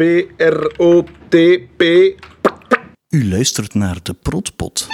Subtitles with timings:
[0.00, 1.82] P-R-O-T-P.
[3.08, 4.88] U luistert naar de Protpot.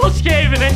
[0.00, 0.74] Alles geven, hè?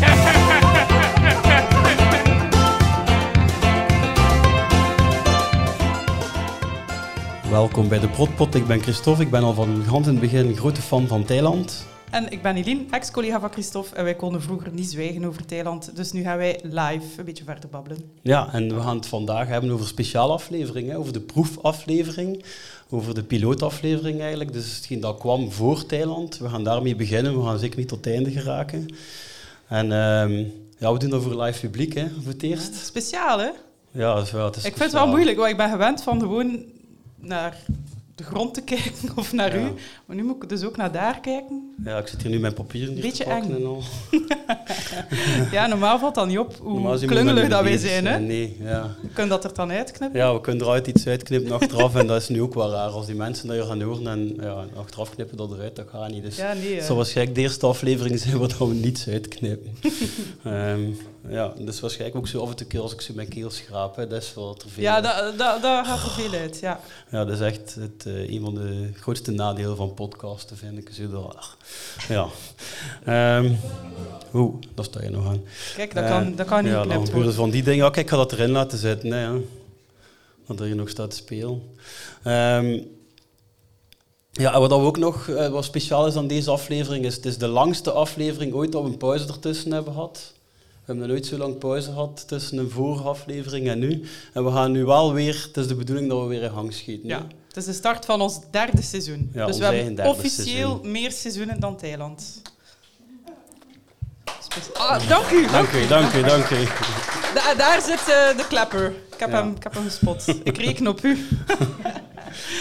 [7.51, 8.55] Welkom bij de Protpot.
[8.55, 9.23] Ik ben Christophe.
[9.23, 11.87] Ik ben al van hand in het begin een grote fan van Thailand.
[12.11, 13.97] En ik ben Eline, ex-collega van Christophe.
[13.97, 15.97] En wij konden vroeger niet zwijgen over Thailand.
[15.97, 17.99] Dus nu gaan wij live een beetje verder babbelen.
[18.23, 22.45] Ja, en we gaan het vandaag hebben over speciale afleveringen, over de proefaflevering,
[22.91, 24.53] over de pilootaflevering eigenlijk.
[24.53, 26.39] Dus hetgeen dat kwam voor Thailand.
[26.39, 27.39] We gaan daarmee beginnen.
[27.39, 28.95] We gaan zeker niet tot het einde geraken.
[29.69, 30.45] En ehm,
[30.79, 32.75] ja, we doen dat voor live publiek, hè, voor het eerst.
[32.75, 33.51] Speciaal, hè?
[33.91, 36.03] Ja, dat is wel, het is Ik vind het wel moeilijk, want ik ben gewend
[36.03, 36.65] van gewoon
[37.17, 37.57] naar
[38.19, 39.67] de grond te kijken of naar Ja.
[39.67, 39.73] u.
[40.07, 41.75] Maar nu moet ik dus ook naar daar kijken.
[41.85, 43.57] Ja, ik zit hier nu mijn papieren hier Beetje te pakken eng.
[43.57, 43.83] en al.
[45.51, 48.07] Ja, normaal valt dat niet op hoe klungelig dat wij zijn.
[48.07, 48.19] Hè?
[48.19, 48.97] Nee, ja.
[49.03, 50.21] We kunnen dat er dan uitknippen.
[50.21, 52.89] Ja, we kunnen eruit iets uitknippen achteraf en dat is nu ook wel raar.
[52.91, 56.11] Als die mensen dat je gaan horen en ja, achteraf knippen dat eruit, dat gaat
[56.11, 56.23] niet.
[56.23, 56.75] Dus Ja, nee.
[56.75, 59.71] het zal waarschijnlijk de eerste aflevering zijn waar we niets uitknippen.
[60.45, 60.81] Ehm
[61.29, 63.97] ja, dus waarschijnlijk ook zo af en toe keer als ik zo mijn keel schraap,
[63.97, 64.83] hè, dat is wel te veel.
[64.83, 66.59] Ja, dat, dat, dat gaat er veel uit.
[66.61, 66.81] Ja.
[67.11, 70.91] Ja, dat is echt het, eh, een van de grootste nadelen van podcasten, vind ik.
[70.93, 71.57] Zo dat,
[72.09, 72.27] ja.
[73.05, 73.55] Ehm
[74.35, 75.43] Oeh, daar sta je nog aan.
[75.77, 77.85] Kijk, dat Eh, kan, dat kan niet ja, dan gebeuren van die dingen.
[77.85, 79.09] Ja, kijk, ik ga dat erin laten zitten.
[79.09, 79.35] Nee, ja.
[80.47, 81.63] Dat er hier nog staat te spelen.
[82.23, 82.79] Ehm,
[84.33, 87.27] ja, en wat we ook nog eh, wat speciaal is aan deze aflevering, is het
[87.27, 90.33] is de langste aflevering ooit dat we een pauze ertussen hebben gehad.
[90.89, 94.03] We hebben nooit zo lang pauze gehad tussen een vorige aflevering en nu.
[94.33, 96.73] En we gaan nu wel weer, het is de bedoeling dat we weer in gang
[96.73, 97.09] schieten.
[97.09, 99.31] Ja, het is de start van ons derde seizoen.
[99.35, 100.91] Ja, dus we hebben officieel seizoen.
[100.91, 102.43] meer seizoenen dan Thailand.
[104.75, 105.47] Ah, dank u.
[105.47, 106.65] Dank u, dank u, dank u.
[107.35, 108.93] Da- daar zit eh, de klepper.
[109.13, 109.37] Ik heb, Ja.
[109.43, 110.29] hem, ik heb hem gespot.
[110.45, 111.19] Ik reken op u.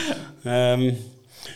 [0.43, 0.93] Ehm,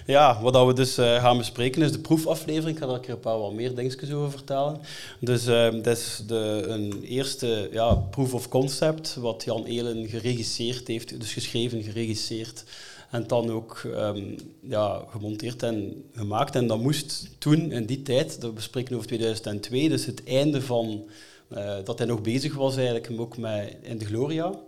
[0.06, 2.78] ja, wat we dus eh, gaan bespreken is de proefaflevering.
[2.78, 4.80] Ik ga daar een een paar wat meer dingetjes over vertellen.
[5.20, 10.88] Dus ehm dat is de, een eerste ja, proof of concept wat Jan Elen geregisseerd
[10.88, 12.64] heeft, dus geschreven, geregisseerd
[13.12, 14.24] en dan ook ehm,
[14.60, 16.56] ja, gemonteerd en gemaakt.
[16.56, 21.04] En dat moest toen, in die tijd, dat we over 2002, dus het einde van
[21.48, 24.60] eh, dat hij nog bezig was eigenlijk ook met In de Gloria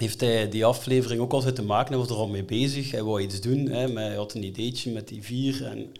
[0.00, 1.88] heeft hij die aflevering ook al zitten maken.
[1.88, 2.90] Hij was er al mee bezig.
[2.90, 3.66] Hij wou iets doen.
[3.66, 5.64] Hè, maar hij had een ideetje met die vier.
[5.66, 5.92] En,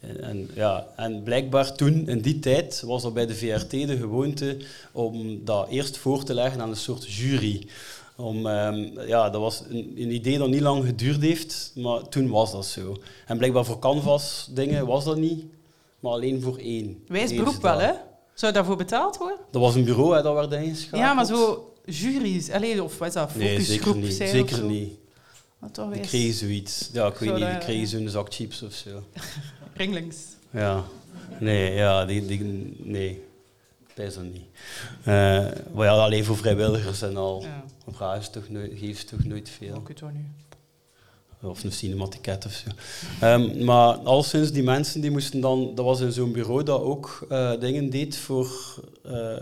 [0.00, 3.96] en, en, ja, en blijkbaar toen, in die tijd, was dat bij de VRT de
[3.96, 4.56] gewoonte
[4.92, 7.66] om dat eerst voor te leggen aan een soort jury.
[8.16, 12.28] Om, ehm, ja, dat was een, een idee dat niet lang geduurd heeft, maar toen
[12.28, 12.96] was dat zo.
[13.26, 15.44] En blijkbaar voor Canvas dingen was dat niet,
[16.00, 17.02] maar alleen voor één.
[17.06, 17.92] Wijs beroep wel, hè?
[18.34, 19.38] Zou daarvoor betaald worden?
[19.50, 21.00] Dat was een bureau hè, dat werd ingeschakeld.
[21.00, 22.50] Ja, maar zo juries.
[22.50, 23.34] Allee, of wat is dat?
[23.34, 24.14] Nee, zeker niet.
[24.14, 24.92] zijn Zeker niet.
[25.58, 26.90] Wat toch kregen zoiets.
[26.92, 29.04] Ja, ik weet niet, die kregen zo'n zak chips of zo.
[29.74, 30.16] Ringlings.
[30.50, 30.84] Ja.
[31.40, 33.28] Nee, ja, die, die, nee.
[34.32, 34.42] Niet.
[35.02, 37.42] Eh, maar ja, alleen voor vrijwilligers en al.
[37.42, 39.76] Ja, vragen is toch nooit, ze toch nooit veel.
[39.76, 40.24] ik weet het nu.
[41.42, 42.70] Of een cinematiket of zo.
[43.20, 45.74] Ehm, maar al sinds die mensen die moesten dan...
[45.74, 48.50] Dat was in zo'n bureau dat ook eh, dingen deed voor...
[49.04, 49.36] eh,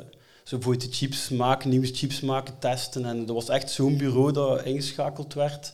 [0.48, 3.04] zo bijvoorbeeld de chips maken, nieuwe chips maken, testen.
[3.04, 5.72] En dat was echt zo'n bureau dat ingeschakeld werd.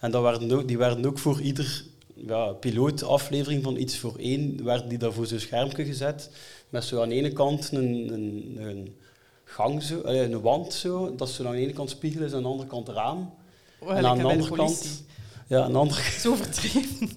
[0.00, 4.64] En dat werden ook, die werden ook voor ieder ja, pilootaflevering van iets voor één,
[4.64, 6.30] werden die daar voor zo'n schermpje gezet.
[6.68, 8.94] Met zo aan de ene kant een, een, een
[9.44, 12.36] gang, zo, eh, een wand zo, dat zo aan de ene kant spiegel is en
[12.36, 13.34] aan de andere kant raam.
[13.78, 15.04] Oh, en aan de andere kant...
[15.46, 17.10] Ja, aan de andere Zo overdreven.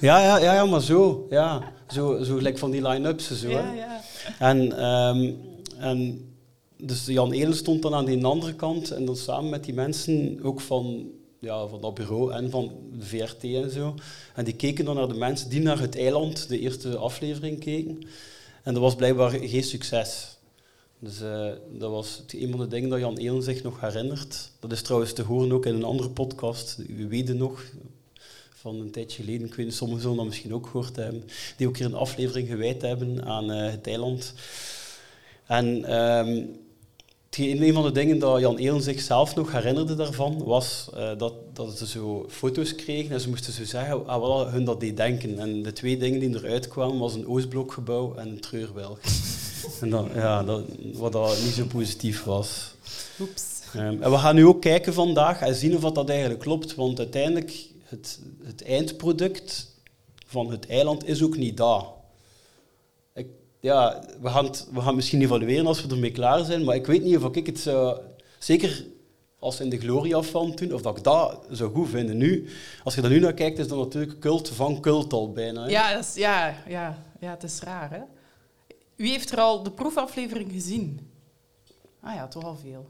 [0.00, 1.26] ja, ja, ja, ja, maar zo.
[1.30, 1.72] Ja.
[1.86, 3.48] Zo, zo gelijk van die line-ups zo.
[3.48, 4.00] Ja, ja.
[4.38, 5.32] En, ehm,
[5.78, 6.30] en
[6.76, 10.38] dus Jan Elen stond dan aan die andere kant en dan samen met die mensen
[10.42, 13.94] ook van, ja, van dat bureau en van de VRT en zo.
[14.34, 18.06] En die keken dan naar de mensen die naar het eiland, de eerste aflevering, keken.
[18.62, 20.36] En dat was blijkbaar geen succes.
[20.98, 21.48] Dus eh,
[21.78, 24.50] dat was een van de dingen dat Jan Elen zich nog herinnert.
[24.60, 27.64] Dat is trouwens te horen ook in een andere podcast, u weet nog,
[28.54, 31.24] van een tijdje geleden, ik weet sommigen zullen dat misschien ook gehoord hebben,
[31.56, 34.34] die ook hier een aflevering gewijd hebben aan eh, het eiland.
[35.46, 36.44] En ehm,
[37.38, 41.78] een van de dingen dat Jan Elen zichzelf nog herinnerde daarvan, was eh, dat, dat
[41.78, 45.38] ze zo foto's kregen en ze moesten zo zeggen aan wat hun dat deed denken.
[45.38, 49.00] En de twee dingen die eruit kwamen, was een Oostblokgebouw en een treurwelk.
[49.80, 50.62] en dat, ja, dat,
[50.92, 52.74] wat dat niet zo positief was.
[53.20, 53.42] Oeps.
[53.74, 56.74] Ehm, en we gaan nu ook kijken vandaag en zien of dat, dat eigenlijk klopt.
[56.74, 59.74] Want uiteindelijk, het, het eindproduct
[60.26, 61.95] van het eiland is ook niet dat.
[63.66, 66.86] Ja, we gaan, het, we gaan misschien evalueren als we ermee klaar zijn, maar ik
[66.86, 68.00] weet niet of ik het zou...
[68.38, 68.84] Zeker
[69.38, 72.14] als in de glorie afvallen toen, of dat ik dat zo goed vind.
[72.14, 72.48] Nu,
[72.84, 75.68] als je er nu naar kijkt, is dat natuurlijk cult van cult al bijna.
[75.68, 78.00] Ja, dat ja, ja, ja, het is raar, hè?
[78.96, 81.10] Wie heeft er al de proefaflevering gezien?
[82.00, 82.86] Ah ja, toch al veel.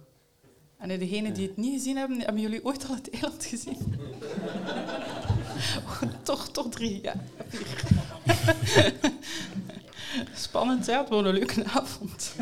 [0.79, 3.79] En degenen die het niet gezien hebben, hebben jullie ooit al het eiland gezien?
[5.87, 7.15] Oh, toch, toch drie, ja.
[10.35, 10.97] Spannend, hè?
[10.97, 12.35] Het een leuke avond.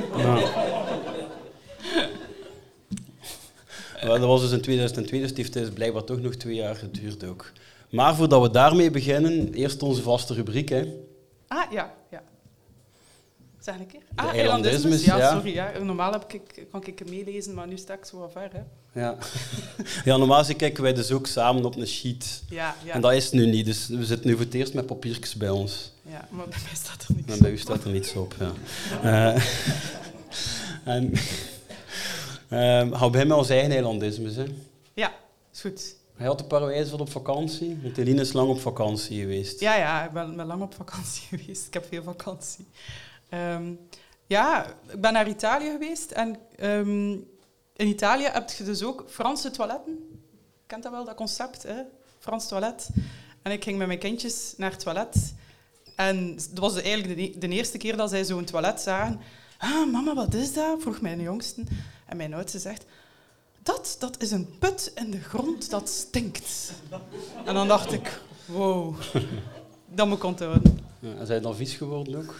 [4.02, 6.76] Wel, dat was dus in 2002, dus het heeft dus blijkbaar toch nog twee jaar
[6.76, 7.52] geduurd ook.
[7.90, 10.68] Maar voordat we daarmee beginnen, eerst onze vaste rubriek.
[10.68, 10.94] Hè.
[11.48, 12.22] Ah, ja, ja.
[13.60, 14.00] Zeg een keer.
[14.14, 14.34] De Ah.
[14.34, 15.32] Ja, ja.
[15.32, 15.52] sorry.
[15.52, 15.78] Ja.
[15.82, 18.50] Normaal heb ik, kan ik meelezen, maar nu sta ik zo ver.
[18.52, 18.60] Hè.
[19.00, 19.16] Ja.
[20.04, 22.42] ja, normaal kijken wij dus ook samen op een sheet.
[22.48, 22.92] Ja, ja.
[22.92, 25.50] En dat is nu niet, dus we zitten nu voor het eerst met papiertjes bij
[25.50, 25.92] ons.
[26.06, 27.32] Ja, maar bij mij staat er niks.
[27.32, 28.34] En bij u staat er niets op.
[28.38, 28.52] Ja.
[29.02, 29.44] Eh,
[30.94, 31.12] en,
[32.48, 34.36] ehm, we beginnen met ons eigen eilandismes.
[34.36, 34.44] Hè.
[34.94, 35.12] Ja,
[35.52, 35.96] is goed.
[36.14, 39.60] Hij had een paar wijzen van op vakantie, want Eline is lang op vakantie geweest.
[39.60, 41.66] Ja, ja, ik ben, ben lang op vakantie geweest.
[41.66, 42.66] Ik heb veel vakantie.
[43.28, 43.72] Ehm,
[44.26, 46.10] ja, ik ben naar Italië geweest.
[46.10, 47.10] En ehm,
[47.76, 50.22] in Italië heb je dus ook Franse toiletten.
[50.66, 51.82] Kent dat wel, dat concept, hè?
[52.18, 52.88] Frans toilet.
[53.42, 55.34] En ik ging met mijn kindjes naar het toilet.
[55.94, 59.20] En dat was eigenlijk de, de eerste keer dat zij zo'n toilet zagen.
[59.58, 60.82] Ah, mama, wat is dat?
[60.82, 61.62] vroeg mijn jongste.
[62.06, 62.84] En mijn oudste zegt...
[63.62, 66.72] Dat, dat is een put in de grond dat stinkt.
[67.44, 68.20] En dan dacht ik...
[68.44, 68.94] Wow,
[69.94, 70.78] dat moet ik onthouden.
[70.98, 72.34] Ja, en zijn dan vies geworden ook?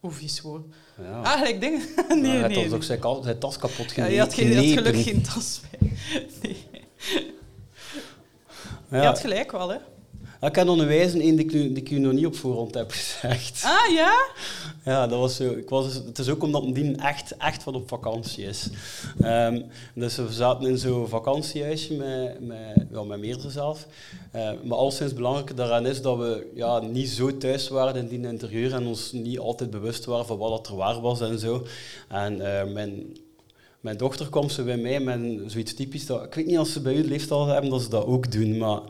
[0.00, 0.72] Hoe vies gewoon.
[1.02, 1.20] Ja.
[1.20, 1.80] Ah, gelijk dingen.
[2.08, 2.74] Ja, nee, hij had nee.
[2.74, 4.84] ook zijn, tas kapot Ja, gene- je had, geen, je had genepen.
[4.84, 5.92] gelukkig geen tas bij.
[6.42, 6.56] Nee.
[8.90, 9.04] Je Ja.
[9.04, 9.76] had gelijk wel, hè.
[10.42, 13.62] Ik heb nog een één die die ik u nog niet op voorhand heb gezegd.
[13.64, 14.26] Ah, ja?
[14.84, 15.50] Ja, dat was zo.
[15.50, 18.68] Ik was, dus- het is ook omdat die echt, echt wat op vakantie is.
[19.20, 19.62] Ehm,
[19.94, 23.86] dus we zaten in zo'n vakantiehuisje met, met, ja, met meerdere zelf.
[24.30, 27.96] Eh, maar al sinds het belangrijke daaraan is dat we ja, niet zo thuis waren
[27.96, 31.20] in die interieur en ons niet altijd bewust waren van wat dat er waar was
[31.20, 31.66] en zo.
[32.08, 33.16] En eh, mijn,
[33.82, 36.06] mijn dochter kwam zo bij mij met zoiets typisch.
[36.06, 38.32] Dat, ik weet niet als ze bij u leeftijd al hebben dat ze dat ook
[38.32, 38.80] doen, maar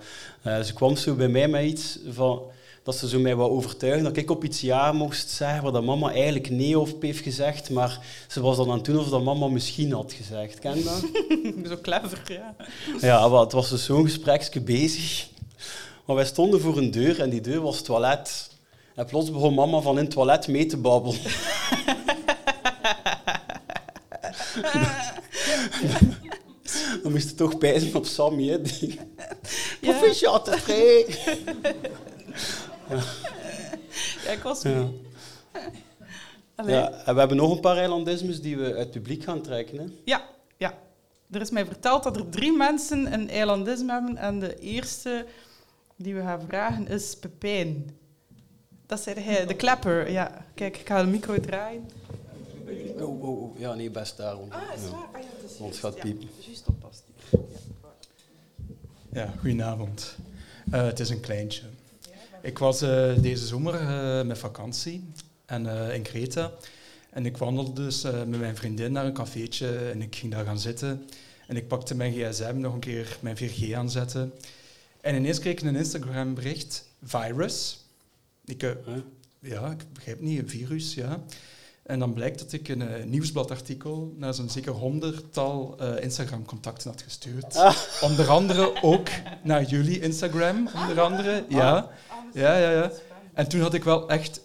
[0.42, 2.42] eh, ze kwam zo bij mij met iets van
[2.82, 5.84] dat ze zo mij wou overtuigen dat ik op iets ja mocht zeggen waar dat
[5.84, 9.22] mama eigenlijk nee op heeft gezegd, maar ze was dan aan het doen of dat
[9.22, 10.58] mama misschien had gezegd.
[10.58, 11.04] Ken je dat?
[11.70, 12.54] Zo clever, ja.
[13.00, 15.28] ja, maar het was dus zo'n gespreksje bezig.
[16.04, 18.50] Maar wij stonden voor een deur en die deur was toilet.
[18.94, 21.20] En plots begon mama van in het toilet mee te babbelen.
[27.02, 28.60] Dan moest je toch pijzen op Sammy, hè.
[28.62, 29.00] Die...
[29.80, 29.92] Ja.
[29.98, 30.50] Proficiat.
[34.24, 34.70] Ja, ik was Ja.
[34.70, 35.00] mee.
[36.54, 36.74] Allee.
[36.74, 39.78] Ja, en we hebben nog een paar eilandismes die we uit het publiek gaan trekken.
[39.78, 39.84] Hè.
[40.04, 40.22] Ja,
[40.56, 40.74] ja.
[41.30, 44.16] Er is mij verteld dat er drie mensen een eilandisme hebben.
[44.16, 45.26] En de eerste
[45.96, 47.90] die we gaan vragen is Pepijn.
[48.86, 50.10] Dat zei hij, de klepper.
[50.10, 51.90] Ja, kijk, ik ga de micro draaien.
[53.00, 53.58] Oh, oh, oh.
[53.58, 54.50] Ja, nee, best daarom.
[54.50, 54.90] Ah, is Ja.
[54.90, 55.08] waar?
[55.12, 56.28] Ah, ja, dat is Want gaat piepen.
[56.38, 57.02] Ja, juist oppast.
[59.12, 60.16] Ja, goedenavond.
[60.70, 61.62] Eh, het is een kleintje.
[62.42, 65.04] Ik was eh, deze zomer eh, met vakantie
[65.46, 66.52] en, eh, in Kreta.
[67.10, 70.44] En ik wandelde dus eh, met mijn vriendin naar een cafeetje en ik ging daar
[70.44, 71.06] gaan zitten.
[71.46, 74.32] En ik pakte mijn gsm, nog een keer mijn 4G aanzetten.
[75.00, 77.84] En ineens kreeg ik een Instagram bericht, virus.
[78.44, 78.76] Ik, Huh?
[79.40, 81.22] ja, ik begrijp niet, een virus, ja.
[81.82, 87.02] En dan blijkt dat ik een eh, nieuwsbladartikel naar zo'n zeker honderdtal eh, Instagram-contacten had
[87.02, 87.56] gestuurd.
[88.00, 89.08] Onder andere ook
[89.42, 91.44] naar jullie Instagram, onder andere.
[91.48, 91.88] Ja,
[92.32, 92.90] ja, ja, ja.
[93.34, 94.40] En toen had ik wel echt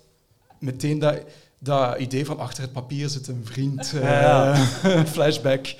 [0.59, 1.19] meteen dat,
[1.59, 4.55] dat idee van achter het papier zit een vriend, eh, Ja,
[5.05, 5.75] flashback.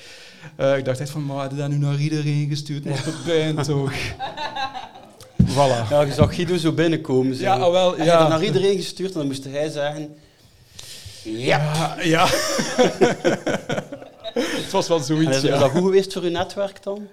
[0.56, 2.86] Eh, ik dacht echt van, maar hadden dat nu naar iedereen gestuurd?
[2.86, 3.94] Maar op pijn toch.
[5.54, 5.90] Voilà.
[5.90, 7.36] Ja, je zag Guido zo binnenkomen.
[7.36, 7.42] Zo.
[7.42, 8.20] Ja, ah, wel, ja.
[8.20, 10.16] het naar iedereen gestuurd en dan moest hij zeggen...
[11.27, 11.74] Ja.
[11.74, 12.27] Ja, ja.
[14.34, 15.60] het was wel En zoiets, is, is ja.
[15.60, 17.07] dat goed geweest voor uw netwerk dan?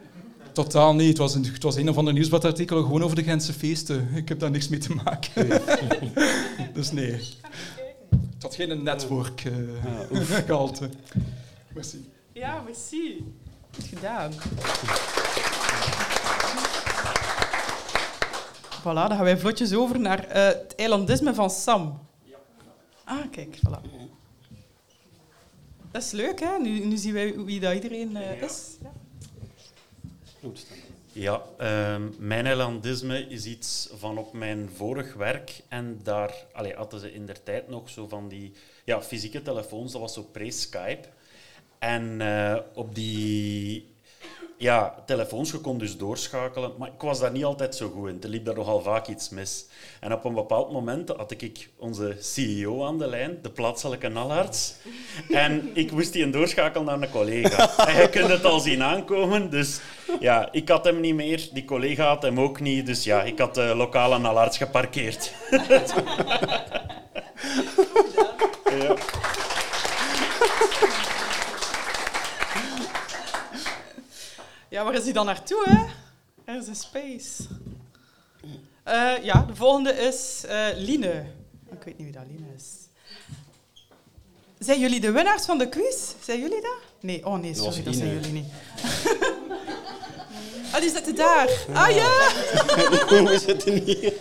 [0.52, 1.08] Totaal niet.
[1.08, 4.08] Het was, een, het was een of ander nieuwsbladartikel gewoon over de Gentse feesten.
[4.14, 5.62] Ik heb daar niks mee te maken.
[6.74, 7.20] dus nee.
[8.34, 9.52] Het had geen network eh
[10.46, 10.88] gehalte.
[11.72, 12.08] Merci.
[12.32, 13.24] Ja, merci.
[13.74, 14.32] Goed gedaan.
[18.80, 21.98] Voilà, dan gaan wij vlotjes over naar eh, het eilandisme van Sam.
[23.04, 24.03] Ah, kijk, voilà.
[25.94, 26.58] Dat is leuk, hè?
[26.58, 28.76] Nu, nu zien wij wie dat iedereen eh, is.
[28.82, 28.92] Ja.
[30.40, 30.66] Goed.
[31.12, 35.62] Ja, ehm, mijn eilandisme is iets van op mijn vorig werk.
[35.68, 38.52] En daar allee, hadden ze in der tijd nog zo van die
[38.84, 41.08] ja, fysieke telefoons, dat was zo pre-Skype.
[41.78, 43.93] En eh, op die
[44.64, 46.72] ja, telefoons, je kon dus doorschakelen.
[46.78, 48.22] Maar ik was daar niet altijd zo goed in.
[48.22, 49.66] Er liep daar nogal vaak iets mis.
[50.00, 54.74] En op een bepaald moment had ik onze CEO aan de lijn, de plaatselijke nalarts.
[55.30, 57.86] En ik moest die een doorschakelen naar een collega.
[57.86, 59.50] En je kunt het al zien aankomen.
[59.50, 59.80] Dus
[60.20, 61.48] ja, ik had hem niet meer.
[61.52, 62.86] Die collega had hem ook niet.
[62.86, 65.32] Dus ja, ik had de lokale nalarts geparkeerd.
[68.78, 68.94] Ja,
[74.82, 75.84] waar is hij dan naartoe, hè?
[76.52, 77.42] Er is een space.
[78.82, 81.26] Eh, ja, de volgende is eh Line.
[81.70, 82.64] Ik weet niet wie dat Line is.
[84.58, 86.12] Zijn jullie de winnaars van de quiz?
[86.20, 86.78] Zijn jullie dat?
[87.00, 88.46] Nee, oh nee, sorry, dat zijn jullie niet.
[90.72, 91.50] ah, die zitten daar.
[91.72, 92.30] Ah ja!
[93.30, 94.12] We zitten hier.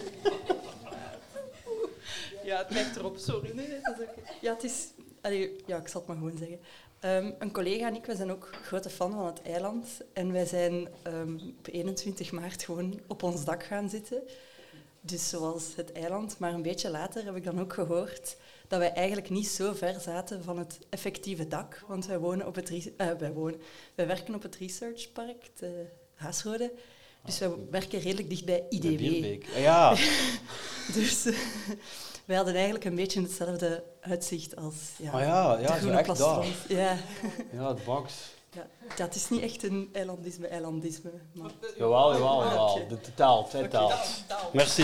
[2.43, 3.51] Ja, het lijkt erop, sorry.
[3.53, 4.22] Nee, dat is oké.
[4.41, 4.74] Ja, het is...
[5.22, 6.60] Allee, ja, ik zal het maar gewoon zeggen.
[7.03, 9.88] Ehm, een collega en ik wij zijn ook grote fan van het eiland.
[10.13, 14.24] En wij zijn ehm, op 21 maart gewoon op ons dak gaan zitten.
[15.01, 16.39] Dus zoals het eiland.
[16.39, 18.36] Maar een beetje later heb ik dan ook gehoord
[18.67, 21.83] dat wij eigenlijk niet zo ver zaten van het effectieve dak.
[21.88, 23.62] Want wij, wonen op het eh, wij, wonen,
[23.95, 26.74] wij werken op het researchpark, de Haasrode.
[27.25, 29.43] Dus wij werken redelijk dicht bij IDW.
[29.57, 29.95] Ja,
[30.93, 31.38] Dus eh,
[32.25, 36.18] wij hadden eigenlijk een beetje hetzelfde uitzicht als ja, Ah ja, ja, de groene echt
[36.18, 36.46] daar.
[36.68, 36.98] Ja,
[37.58, 38.13] ja, het Bax.
[38.53, 41.12] ja, dat is niet echt een eilandisme, eilandisme.
[41.34, 41.51] Maar...
[41.77, 42.70] Jawel, jawel, jawel.
[42.70, 42.86] oké.
[42.89, 43.94] Het telt, het telt.
[44.53, 44.84] Merci.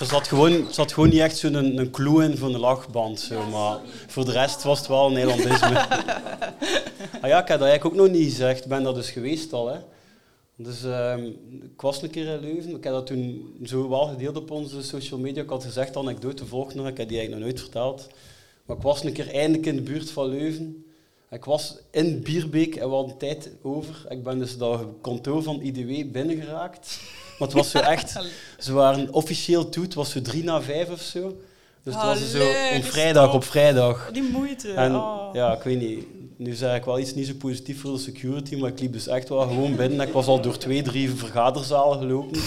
[0.00, 2.60] Er zat gewoon, er zat gewoon niet echt zo'n een, een clue in voor een
[2.60, 3.20] lachband.
[3.20, 5.86] Zo, maar voor de rest was het wel een Nederlandisme.
[7.22, 8.62] ah ja, ik heb dat eigenlijk ook nog niet gezegd.
[8.62, 9.68] Ik ben daar dus geweest al.
[9.68, 9.78] Hè.
[10.60, 12.76] Dus ehm, ik was een keer in Leuven.
[12.76, 15.42] Ik heb dat toen zo wel gedeeld op onze social media.
[15.42, 16.86] Ik had gezegd, de anekdote volgt nog.
[16.86, 18.08] Ik heb die eigenlijk nog nooit verteld.
[18.66, 20.84] Maar ik was een keer eindelijk in de buurt van Leuven.
[21.30, 24.04] Ik was in Bierbeek en we hadden tijd over.
[24.08, 27.00] Ik ben dus dat kantoor van IDW binnengeraakt.
[27.38, 28.20] Maar het was zo echt...
[28.58, 29.84] Ze waren officieel toe.
[29.84, 31.36] Het was zo drie na vijf of zo.
[31.82, 34.10] Dus het was zo Allee, op vrijdag op vrijdag.
[34.12, 34.72] Die moeite.
[34.72, 35.28] En oh.
[35.32, 36.04] ja, ik weet niet.
[36.38, 39.06] Nu zeg ik wel iets niet zo positief voor de security, maar ik liep dus
[39.06, 40.06] echt wel gewoon binnen.
[40.06, 42.40] Ik was al door twee, drie vergaderzalen gelopen.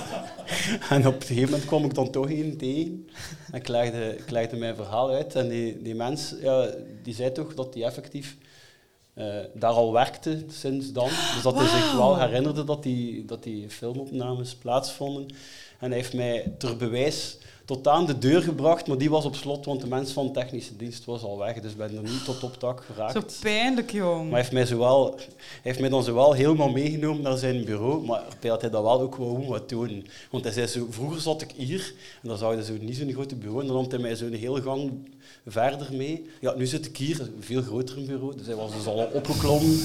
[0.94, 3.08] en op een gegeven moment kwam ik dan toch één tegen.
[3.52, 5.34] En ik legde, ik legde mijn verhaal uit.
[5.34, 8.36] En die, die mens, ja, die zei toch dat hij effectief
[9.14, 11.08] eh, daar al werkte sinds dan.
[11.08, 15.26] Dus dat hij zich wel herinnerde dat die, dat die filmopnames plaatsvonden.
[15.78, 17.38] En hij heeft mij ter bewijs
[17.70, 20.32] tot aan de deur gebracht, maar die was op slot, want de mens van de
[20.32, 21.60] technische dienst was al weg.
[21.60, 23.12] Dus ik ben er niet tot op dak geraakt.
[23.12, 24.22] Zo pijnlijk, jong.
[24.22, 25.26] Maar hij heeft, mij zowel, hij
[25.62, 29.14] heeft mij dan zowel helemaal meegenomen naar zijn bureau, maar had hij dat wel ook
[29.14, 30.04] gewoon wat tonen.
[30.30, 33.12] Want hij zei zo, vroeger zat ik hier, en dan zag je zo niet zo'n
[33.12, 34.90] grote bureau, en dan nam hij mij zo'n hele gang
[35.46, 36.26] verder mee.
[36.40, 39.78] Ja, nu zit ik hier, een veel groter bureau, dus hij was dus al opgeklommen.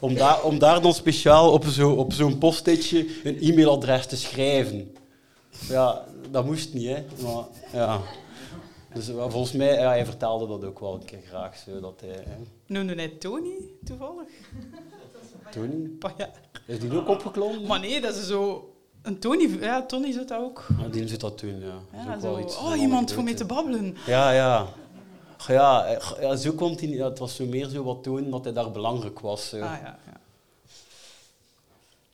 [0.00, 4.90] Om daar, om daar dan speciaal op zo'n op zo'n postitje een e-mailadres te schrijven.
[5.68, 7.04] Ja, dat moest niet, hè.
[7.22, 8.00] Maar, ja.
[8.94, 12.10] Dus volgens mij, ja, hij vertelde dat ook wel een keer graag, zo, dat hij...
[12.10, 12.36] Hè.
[12.66, 13.54] Noemde hij Tony,
[13.84, 14.28] toevallig?
[15.50, 15.88] Tony?
[15.98, 16.30] Pa- Ja.
[16.66, 17.66] Is die ook opgeklommen?
[17.66, 18.72] Maar nee, dat is zo...
[19.02, 19.58] Een Tony...
[19.60, 20.66] Ja, Tony zit dat ook.
[20.80, 22.20] Ja, die zit dat toen, ja.
[22.20, 23.96] Zo, wel iets oh, iemand voor mee te babbelen.
[24.06, 24.66] Ja, ja.
[25.46, 28.52] Ja, eh, ja, zo komt hij het was zo meer zo wat tonen dat hij
[28.52, 29.48] daar belangrijk was.
[29.48, 29.56] Zo.
[29.56, 30.20] Ah ja, ja.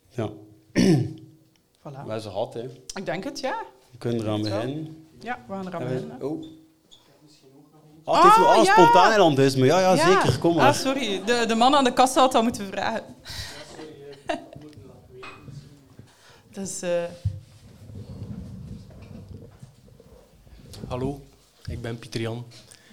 [0.09, 0.31] Ja,
[1.93, 2.07] Voilà.
[2.07, 2.69] maar ze had, hè.
[2.95, 3.63] Ik denk het, ja.
[3.91, 4.53] We kunnen eraan Wel.
[4.61, 5.07] beginnen.
[5.21, 6.23] Ja, we gaan eraan En we- beginnen.
[6.23, 6.45] Oh.
[8.05, 8.73] Ah, het heeft Ah, nog ah, ja.
[8.73, 9.67] spontaan eilandisme.
[9.67, 10.39] Ja, ja, zeker.
[10.39, 10.75] Kom Ah, maar.
[10.75, 11.25] sorry.
[11.25, 13.05] De, de man aan de kassa had dat moeten vragen.
[16.53, 16.83] dus...
[16.83, 17.03] eh,
[20.89, 21.21] Hallo,
[21.69, 22.45] ik ben Pieter Jan.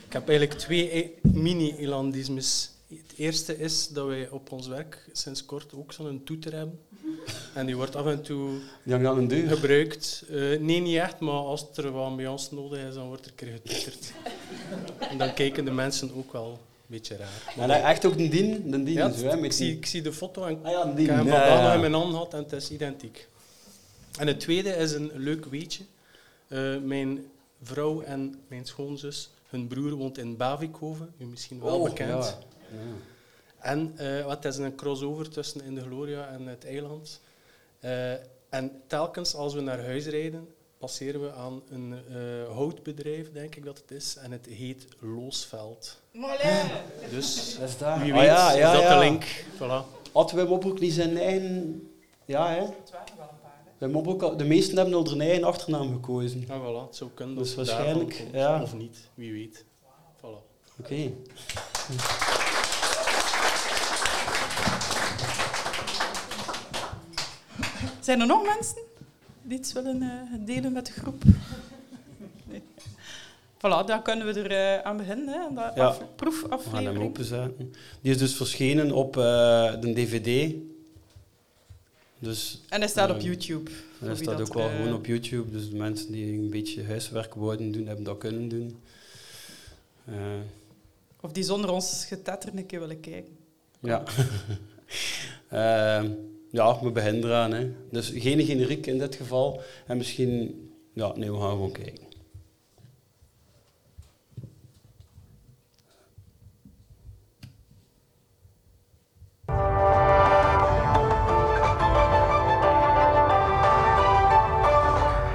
[0.08, 2.72] Ik heb eigenlijk twee e- mini-elandismes.
[2.88, 6.80] Het eerste is dat wij op ons werk sinds kort ook zo'n toeter hebben.
[7.54, 8.50] En die wordt af en toe
[9.48, 10.24] gebruikt.
[10.30, 13.62] Eh, nee, niet echt, maar als er wat ambiance nodig is, dan wordt er een
[13.64, 13.94] keer.
[15.10, 16.58] En dan kijken de mensen ook wel een
[16.88, 17.70] beetje raar.
[17.70, 18.74] Hij echt ook een dien?
[18.74, 20.98] Een dien Ja, zo, hè, ik, zie, ik zie de foto en Ah ja, een
[20.98, 21.74] ik heb hem ja.
[21.74, 23.28] in mijn hand gehad en het is identiek.
[24.20, 25.84] En het tweede is een leuk weetje.
[26.48, 27.26] Eh, mijn
[27.64, 32.10] vrouw en mijn schoonzus, hun broer woont in Bavikoven, u misschien wel Oh, bekend.
[32.26, 32.38] ja.
[33.66, 37.22] En eh, wat is een crossover tussen In de Gloria en het eiland.
[37.80, 38.12] Eh,
[38.50, 43.66] en telkens als we naar huis rijden, passeren we aan een eh, houtbedrijf, denk ik
[43.66, 44.16] dat het is.
[44.16, 46.02] En het heet Loosveld.
[47.10, 48.00] Dus Dat is daar.
[48.00, 48.94] wie Ah, weet ja, ja, is dat ja.
[48.94, 49.46] de link.
[49.56, 50.10] Voilà.
[50.14, 51.90] Had Wim ook niet zijn eigen...
[52.26, 52.66] Ja, hè?
[53.78, 56.46] Wim Op ook, de meesten hebben al hun eigen achternaam gekozen.
[56.48, 57.36] Ja, voilà, het zou kunnen.
[57.36, 58.34] Dus dat het waarschijnlijk, komt.
[58.34, 58.62] ja.
[58.62, 59.66] Of niet, wie weet.
[60.18, 60.42] Voilà.
[60.80, 61.12] Oké.
[68.06, 68.78] Zijn er nog mensen
[69.42, 70.10] die iets willen eh,
[70.46, 71.24] delen met de groep?
[72.46, 72.62] Nee.
[73.58, 75.86] Voilà, dan kunnen we er eh, aan beginnen, hè, aan de Ja.
[75.86, 77.04] af- We gaan hem proefaflevering.
[77.04, 77.74] openzetten.
[78.02, 79.24] Die is dus verschenen op eh,
[79.82, 80.56] de DVD.
[82.20, 83.72] Dus En hij staat op YouTube.
[84.02, 85.52] En wie staat ook wel gewoon op YouTube.
[85.52, 88.80] Dus de mensen die een beetje huiswerk wouden doen, hebben dat kunnen doen.
[91.22, 93.38] Of die zonder ons getetter een keer willen kijken.
[93.80, 94.04] ja.
[96.56, 97.52] Ja, we beginnen eraan.
[97.52, 97.72] Hè.
[97.92, 99.62] Dus geen generiek in dit geval.
[99.88, 100.70] En misschien...
[100.94, 102.04] Ja, nee, we gaan gewoon kijken.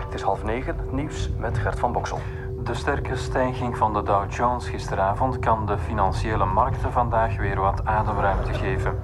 [0.05, 2.19] Het is half negen, het nieuws met Gert van Boksel.
[2.65, 7.85] De sterke stijging van de Dow Jones gisteravond kan de financiële markten vandaag weer wat
[7.85, 8.99] ademruimte geven.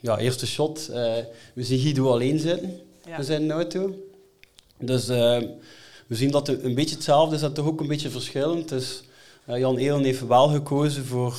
[0.00, 0.88] Ja, eerste shot.
[0.88, 1.14] Eh,
[1.54, 3.16] we zien Guido alleen zitten Ja.
[3.18, 3.94] in zijn auto.
[4.78, 5.38] Dus eh,
[6.06, 8.68] we zien dat het een beetje hetzelfde is en toch ook een beetje verschillend.
[8.68, 9.02] Dus
[9.46, 11.36] Jan Elen heeft wel gekozen voor...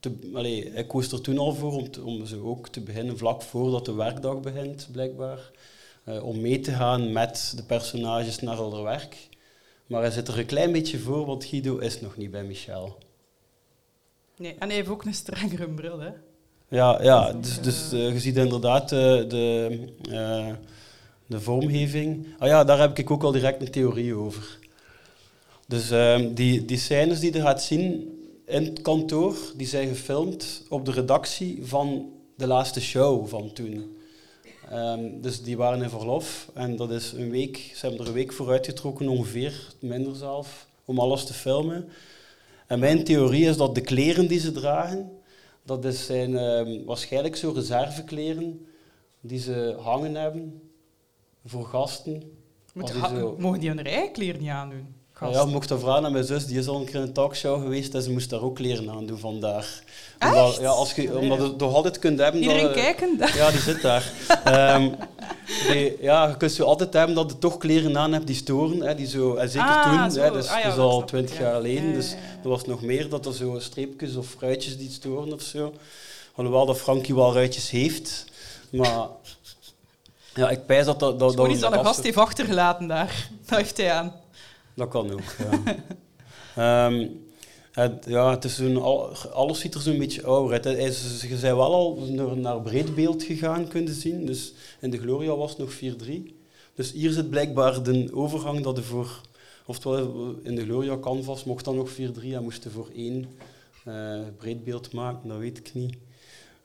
[0.00, 3.18] Te, allee, hij koos er toen al voor om, te- om zo ook te beginnen
[3.18, 5.50] vlak voordat de werkdag begint, blijkbaar.
[6.22, 9.28] Om mee te gaan met de personages naar hun werk.
[9.86, 12.98] Maar hij zit er een klein beetje voor, want Guido is nog niet bij Michel.
[14.36, 16.10] Nee, en hij heeft ook een strengere bril, hè.
[16.68, 19.78] Ja, ja dus, dus eh, je ziet inderdaad de, de,
[20.10, 20.54] eh,
[21.26, 22.26] de vormgeving.
[22.38, 24.58] Ah ja, daar heb ik ook al direct een theorie over.
[25.68, 28.14] Dus ehm, die, die scènes die je gaat zien
[28.46, 33.96] in het kantoor, die zijn gefilmd op de redactie van de laatste show van toen.
[34.70, 38.12] Ehm, dus die waren in verlof en dat is een week, ze hebben er een
[38.12, 41.88] week voor uitgetrokken ongeveer, minder zelf, om alles te filmen.
[42.66, 45.10] En mijn theorie is dat de kleren die ze dragen,
[45.66, 48.66] dat is zijn ehm, waarschijnlijk zo reservekleren
[49.20, 50.60] die ze hangen hebben
[51.44, 52.22] voor gasten.
[52.74, 54.94] Moet die zo- Mogen die hun rijkleren niet aandoen?
[55.20, 57.62] Ja, mocht dat vragen aan mijn zus, die is al een keer in een talkshow
[57.62, 59.82] geweest en ze moest daar ook kleren aan doen vandaag.
[60.18, 60.32] Echt?
[60.32, 62.40] Omdat, ja, als je, omdat je het toch altijd kunt hebben.
[62.40, 63.16] Iedereen dat, kijken?
[63.36, 64.12] Ja, die zit daar.
[64.44, 64.90] Ehm,
[65.72, 68.80] die- ja, je kunt zo altijd hebben dat je toch kleren aan hebt die storen.
[68.80, 70.20] Hè, die zo, en zeker Ah, toen, zo.
[70.20, 71.42] hè, dus, Ah ja, dat al snap ik, twintig ja.
[71.42, 71.88] jaar geleden.
[71.88, 75.42] Ja, Dus er was nog meer dat er zo streepjes of fruitjes die storen of
[75.42, 75.72] zo.
[76.34, 78.24] Alhoewel dat Frankie wel ruitjes heeft.
[78.70, 79.06] Maar
[80.34, 81.18] ja, ik pijs dat dat...
[81.18, 83.28] dat, dat iets dat een gast heeft achtergelaten daar.
[83.48, 84.12] Dat heeft hij aan.
[84.76, 85.60] Dat kan ook, ja.
[86.56, 87.06] Ehm,
[88.06, 90.64] ja, het is al- alles ziet er zo'n beetje ouder uit.
[91.20, 91.96] Je bent wel al
[92.36, 94.26] naar, breedbeeld gegaan, kunnen zien.
[94.26, 96.34] Dus in de Gloria was het nog 4-3.
[96.74, 99.20] Dus hier zit blijkbaar de overgang dat je voor...
[99.66, 103.26] Oftewel, in de Gloria Canvas mocht dan nog 4-3 en moest je voor één
[103.84, 105.94] eh, breedbeeld maken, dat weet ik niet.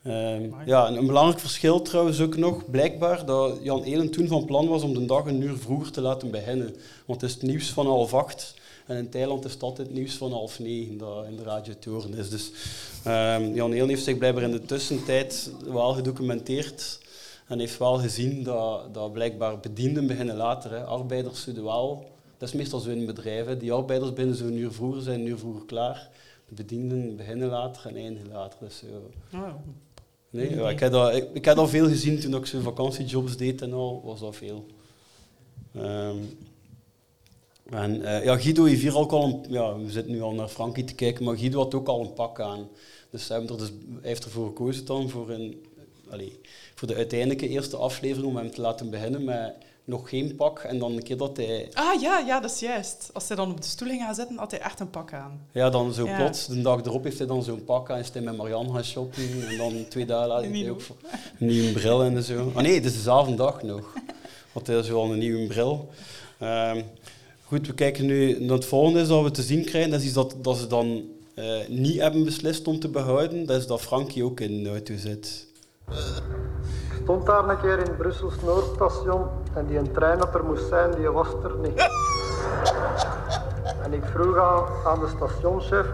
[0.02, 4.44] Ehm, ja, en een belangrijk verschil trouwens ook nog, blijkbaar, dat Jan Elen toen van
[4.44, 6.76] plan was om de dag een uur vroeger te laten beginnen.
[7.06, 8.54] Want het is het nieuws van half acht
[8.86, 12.30] en in Thailand is altijd het nieuws van half negen dat in de radiotoren is.
[12.30, 12.52] Dus
[13.04, 17.00] ehm, Jan Elen heeft zich blijkbaar in de tussentijd wel gedocumenteerd
[17.46, 20.84] en heeft wel gezien dat, dat blijkbaar bedienden beginnen later.
[20.84, 25.02] Arbeiders zouden wel, dat is meestal zo in bedrijven, die arbeiders binnen zo'n uur vroeger
[25.02, 26.08] zijn een uur vroeger klaar.
[26.48, 28.58] De bedienden beginnen later en eindigen later.
[28.60, 29.36] Dus, zo.
[29.36, 29.54] Oh.
[30.32, 33.36] Nee, ja, ik, heb dat, ik, ik heb dat veel gezien toen ik zo vakantiejobs
[33.36, 34.66] deed en al, was dat veel.
[35.74, 36.16] Ehm,
[37.64, 40.48] en eh, ja, Guido heeft hier ook al een, ja, we zitten nu al naar
[40.48, 42.68] Frankie te kijken, maar Guido had ook al een pak aan.
[43.10, 45.64] Dus, hebben er dus hij heeft ervoor gekozen dan voor, een,
[46.10, 46.40] allee,
[46.74, 50.58] voor de uiteindelijke eerste aflevering om hem te laten beginnen met nog geen pak.
[50.58, 53.10] En dan een keer dat hij Ah ja, ja, dat is juist.
[53.12, 55.40] Als hij dan op de stoel ging gaan zitten, had hij echt een pak aan.
[55.52, 56.16] Ja, dan zo Ja.
[56.16, 58.84] plots, de dag erop heeft hij dan zo'n pak aan, is hij met Marianne gaan
[58.84, 60.96] shoppen en dan twee dagen later heeft hij ook voor-
[61.38, 62.52] een nieuwe bril en zo.
[62.54, 63.92] Ah nee, het is dezelfde dag nog.
[64.52, 65.88] Had hij zo al een nieuwe bril.
[66.38, 66.82] Ehm,
[67.44, 69.90] goed, we kijken nu naar het volgende is dat we te zien krijgen.
[69.90, 71.02] Dat is iets dat, dat ze dan
[71.34, 73.46] eh, niet hebben beslist om te behouden.
[73.46, 75.46] Dat is dat Frankie ook in de auto zit.
[76.90, 80.68] Ik stond daar een keer in Brussels Noordstation en die een trein dat er moest
[80.68, 81.90] zijn, die was er niet.
[83.82, 85.86] En ik vroeg aan, aan de stationschef,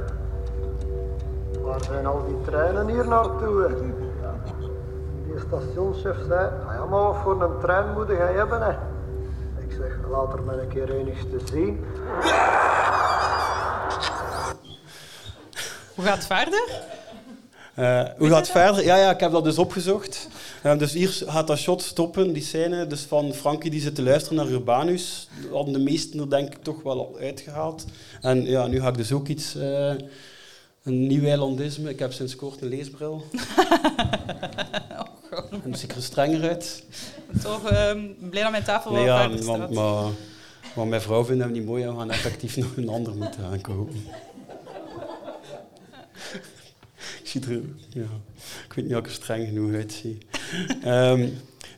[1.62, 3.62] waar zijn al die treinen hier naartoe?
[3.62, 3.74] hè?"
[5.26, 8.62] Die stationschef zei, ah ja, maar wat voor een trein moet jij hebben?
[8.62, 8.70] Hè?
[9.58, 11.84] Ik zeg, laat er maar een keer eens te zien.
[15.94, 16.96] Hoe gaat het verder?
[17.78, 18.84] Eh, hoe gaat het verder?
[18.84, 20.28] Ja, ja, ik heb dat dus opgezocht.
[20.62, 24.02] Eh, dus hier gaat dat shot stoppen, die scène dus van Frankie die zit te
[24.02, 25.28] luisteren naar Urbanus.
[25.42, 27.84] Dat hadden de meesten er denk ik toch wel al uitgehaald.
[28.20, 29.92] En ja, nu ga ik dus ook iets, eh,
[30.82, 31.90] Een nieuw eilandisme.
[31.90, 33.22] Ik heb sinds kort een leesbril.
[35.30, 36.84] Oh, en ziet er strenger uit.
[37.42, 37.98] Toch ehm,
[38.30, 40.14] blij dat mijn tafel Nee, wel ja, verder want,
[40.74, 43.44] maar mijn vrouw vindt hem niet mooi en we gaan effectief nog een ander moeten
[43.44, 44.04] aankopen.
[47.34, 48.08] Er, ja,
[48.68, 50.18] ik weet niet of ik streng genoeg uitzie.
[50.82, 51.28] Ehm,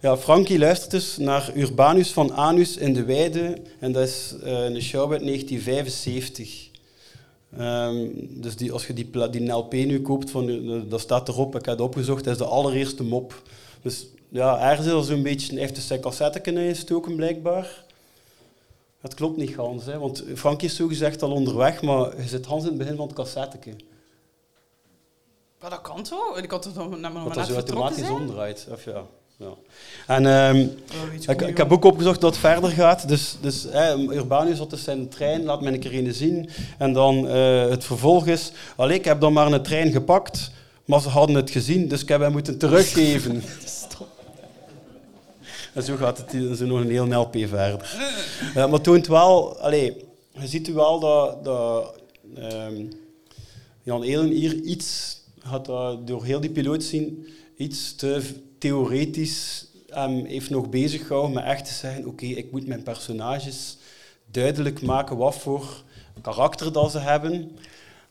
[0.01, 3.57] ja, Frankie luistert dus naar Urbanus van Anus in de Weide.
[3.79, 6.69] En dat is eh, een show uit 1975.
[7.57, 11.65] Ehm, dus die, als je die, die LP nu koopt, van, dat staat erop, ik
[11.65, 13.43] heb het opgezocht, dat is de allereerste mop.
[13.83, 17.85] Dus ja, ergens is er zo'n beetje, heeft dus zijn cassette kunnen blijkbaar.
[19.01, 22.47] Dat klopt niet gans, hè, want Frankie is zo gezegd al onderweg, maar je zit
[22.47, 23.71] Hans in het begin van het cassetteke.
[25.61, 26.39] Maar dat kan toch?
[26.39, 28.13] Ik had toch nog naar mijn dat vertrokken automatisch zijn?
[28.13, 28.67] omdraait.
[28.71, 29.03] Of ja.
[29.37, 29.55] Ja.
[30.07, 33.09] En ehm, Oh, ik, ik heb ook opgezocht dat het verder gaat.
[33.09, 36.51] Dus, dus hè, Urbanus had dus zijn trein, laat mij een keer zien.
[36.79, 40.51] En dan eh, het vervolg is, allee, ik heb dan maar een trein gepakt,
[40.85, 43.43] maar ze hadden het gezien, dus ik heb hem moeten teruggeven.
[45.75, 47.97] en zo gaat het zo nog een heel LP verder.
[48.49, 51.95] Eh, maar het toont wel, allee, je ziet wel dat, dat
[52.37, 52.85] ehm,
[53.83, 55.67] Jan Elen hier iets, had
[56.07, 57.27] door heel die piloot zien,
[57.57, 58.23] iets te
[58.59, 63.77] theoretisch hem heeft nog bezig gehouden met echt te zeggen, oké, ik moet mijn personages
[64.31, 65.83] duidelijk maken wat voor
[66.21, 67.51] karakter dat ze hebben.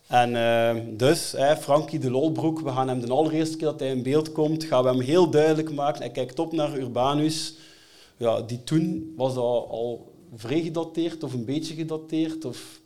[0.07, 3.89] En eh, dus, hè, Frankie de Lolbroek, we gaan hem de allereerste keer dat hij
[3.89, 6.01] in beeld komt, gaan we hem heel duidelijk maken.
[6.01, 7.53] Hij kijkt op naar Urbanus.
[8.17, 12.45] Ja, die toen was dat al vrij gedateerd of een beetje gedateerd.
[12.45, 12.78] Of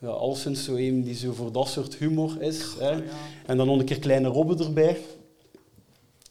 [0.00, 2.64] ja, alleszins zo een die zo voor dat soort humor is.
[2.78, 3.02] Hè.
[3.46, 4.96] En dan nog een keer kleine Robbe erbij.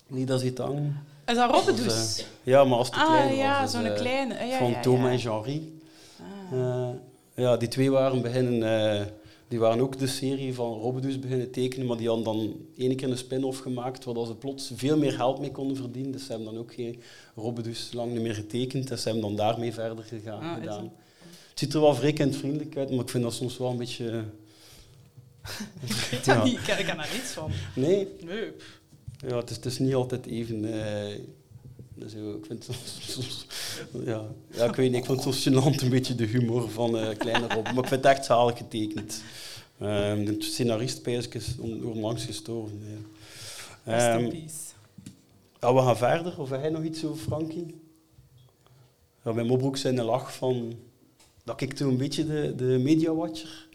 [0.08, 1.04] Die daar zit hangen.
[1.26, 2.26] Is dat Robbe Dat dus?
[2.44, 3.72] ja, maar als het te Ah, klein ja, was.
[3.72, 4.40] dus, zo'n eh, kleine.
[4.40, 5.12] Ah, ja, van ja, Thomas ja.
[5.12, 5.78] en Jean-Rie.
[6.52, 6.90] Eh,
[7.36, 8.64] ja, die twee waren beginnen...
[9.00, 9.06] eh,
[9.48, 13.10] die waren ook de serie van Robbedoes beginnen tekenen, maar die hadden dan ene keer
[13.10, 16.12] een spin-off gemaakt, waar ze plots veel meer geld mee konden verdienen.
[16.12, 17.02] Dus ze hebben dan ook geen
[17.36, 18.88] Robbedoes lang niet meer getekend.
[18.88, 20.92] Dus ze hebben dan daarmee verder gegaan, Ah, is gedaan.
[21.60, 24.10] Het ziet er wel vrij kindvriendelijk uit, maar ik vind dat soms wel een beetje...
[24.10, 24.20] eh,
[25.90, 26.44] Ik weet Ja.
[26.44, 26.54] niet.
[26.58, 27.52] Ik ken, ik ken daar niets van.
[27.76, 28.52] Nee, Nee.
[29.28, 30.84] ja, het, is, het is niet altijd even...
[30.84, 33.46] eh, ik vind het soms, soms-
[34.06, 36.98] ja, ja, ik weet niet, ik vind het soms gênant een beetje de humor van
[36.98, 37.64] eh, Kleine Rob.
[37.64, 39.22] Maar ik vind het echt zalig getekend.
[39.80, 42.82] Ehm, de scenarist is on- onlangs gestorven.
[43.86, 44.16] Ja.
[44.16, 44.36] Ehm,
[45.60, 46.40] ja, we gaan verder.
[46.40, 47.76] Of heb jij nog iets over Frankie?
[49.24, 50.74] Ja, bij Mobroek zijn de lach van...
[51.50, 53.68] Dat ik toen een beetje de, de media-watcher.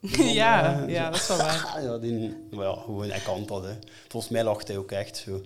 [0.40, 1.76] ja, eh, ja, dat is wel waar.
[1.82, 3.64] Ja, die, maar ja, gewoon, hij kan dat.
[3.64, 3.72] Hè.
[4.08, 5.30] Volgens mij lacht hij ook echt zo.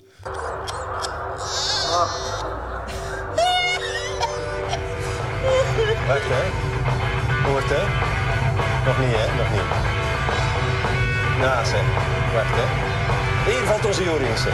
[6.09, 6.45] Wacht, hè.
[7.49, 7.83] Hoort, hè.
[8.87, 9.27] Nog niet, hè.
[9.37, 9.69] Nog niet.
[11.41, 11.83] Naast, hè.
[12.35, 12.67] Wacht, hè.
[13.51, 14.45] Hier valt onze Joris.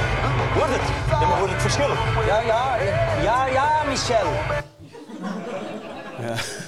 [0.54, 1.10] Wordt het?
[1.10, 1.88] Ja, maar wordt het verschil?
[2.26, 2.76] Ja, ja,
[3.22, 4.32] ja, ja, Michel.
[6.20, 6.66] Ja.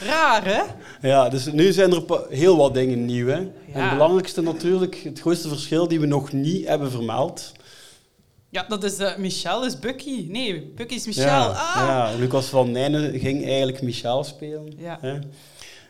[0.00, 0.62] Raar, hè?
[1.08, 3.26] Ja, dus nu zijn er heel wat dingen nieuw.
[3.26, 3.36] Hè.
[3.36, 7.52] En het belangrijkste natuurlijk, het grootste verschil die we nog niet hebben vermeld.
[8.48, 10.26] Ja, dat is eh, Michel is Bucky.
[10.28, 11.24] Nee, Bucky is Michel.
[11.24, 11.74] Ja, ah!
[11.76, 14.72] ja, Lucas van Nijnen ging eigenlijk Michel spelen.
[14.76, 14.98] Ja.
[15.00, 15.18] Hè.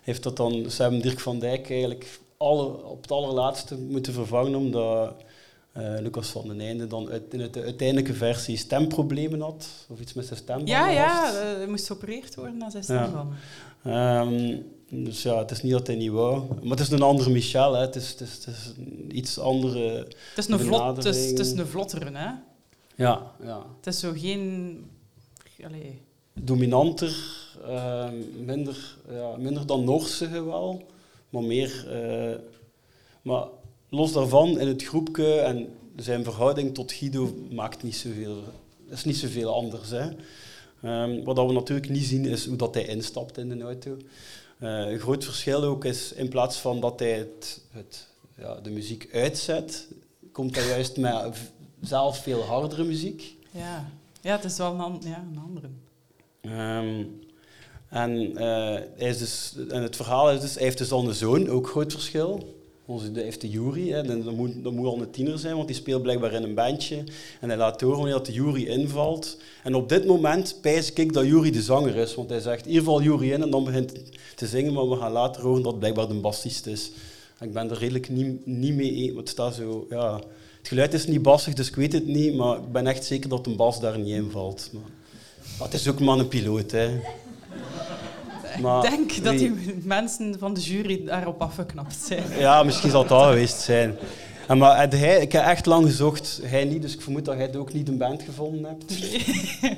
[0.02, 5.14] Heeft dat dan, hebben Dirk van Dijk eigenlijk alle, op het allerlaatste moeten vervangen, omdat
[5.72, 9.68] eh, Lucas van den Einde dan uit, in de uiteindelijke versie stemproblemen had.
[9.88, 11.34] Of iets met zijn stembanden Ja, ja, had.
[11.34, 13.26] eh, hij moest geopereerd worden aan zijn Ja.
[13.84, 14.56] Ehm,
[14.90, 16.42] dus ja, het is niet dat hij niet wou.
[16.62, 17.72] Maar het is een andere Michel.
[17.74, 17.80] Hè.
[17.80, 21.16] Het, is, het, is, het is een iets andere Het is een, vlot, het is,
[21.16, 21.58] het is benadering.
[21.58, 22.30] een vlottere, hè?
[22.96, 23.66] Ja, ja.
[23.76, 24.84] Het is zo geen...
[25.64, 26.00] Allee.
[26.32, 27.16] dominanter,
[27.66, 28.14] ehm,
[28.44, 30.82] minder, ja, minder dan Noorse wel,
[31.30, 31.86] maar meer.
[31.90, 32.38] eh,
[33.22, 33.44] maar
[33.88, 38.42] los daarvan, in het groepje en zijn verhouding tot Guido maakt niet zoveel,
[38.88, 39.90] is niet zoveel anders.
[39.90, 40.08] Hè.
[40.82, 43.96] Ehm, wat we natuurlijk niet zien is hoe dat hij instapt in de auto.
[44.58, 48.06] Eh, een groot verschil ook is, in plaats van dat hij het, het,
[48.38, 49.88] ja, de muziek uitzet,
[50.32, 51.36] komt hij juist met
[51.80, 53.36] zelf veel hardere muziek.
[53.50, 53.90] Ja.
[54.20, 55.68] ja, het is wel een, an- ja, een andere.
[56.40, 57.04] Ehm,
[57.88, 58.44] en, eh,
[58.96, 61.68] hij is dus, en het verhaal is dus, hij heeft dus al een zoon, ook
[61.68, 62.59] groot verschil.
[62.90, 65.66] Onze, hij heeft de Jury, hè, dat, moet, dat moet al een tiener zijn, want
[65.66, 67.04] die speelt blijkbaar in een bandje.
[67.40, 69.36] En hij laat horen wanneer dat de Jury invalt.
[69.62, 72.82] En op dit moment pijs ik dat Jury de zanger is, want hij zegt, hier
[72.82, 73.92] valt Jury in en dan begint
[74.34, 76.90] te zingen, maar we gaan later horen dat het blijkbaar de bassist is.
[77.40, 80.20] Ik ben er redelijk niet, niet mee want het staat zo, ja...
[80.58, 83.28] Het geluid is niet bassig, dus ik weet het niet, maar ik ben echt zeker
[83.28, 84.70] dat een bas daar niet in valt.
[84.72, 84.82] Maar,
[85.58, 87.00] maar het is ook maar een piloot, hè.
[88.60, 92.24] Maar Ik denk dat die mensen van de jury daarop afgeknapt zijn.
[92.38, 93.96] Ja, misschien zal het dat geweest zijn.
[94.48, 97.36] En maar had hij, ik heb echt lang gezocht, hij niet, dus ik vermoed dat
[97.36, 98.98] jij het ook niet een band gevonden hebt.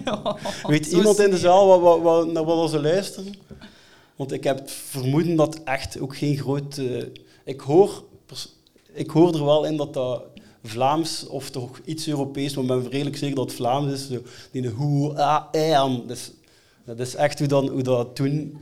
[0.66, 3.34] Weet zo iemand in de zaal wat, wat, wat, naar wat ze luisteren?
[4.16, 6.78] Want ik heb het vermoeden dat echt ook geen groot...
[6.78, 7.04] eh,
[7.44, 8.04] ik, hoor,
[8.92, 10.22] ik hoor er wel in dat dat
[10.62, 14.08] Vlaams of toch iets Europees, maar ik ben redelijk zeker dat het Vlaams is.
[14.08, 15.96] Zo, die hoe, ah.
[16.06, 16.32] Dus,
[16.84, 18.56] dat is echt hoe, dan, hoe dat toen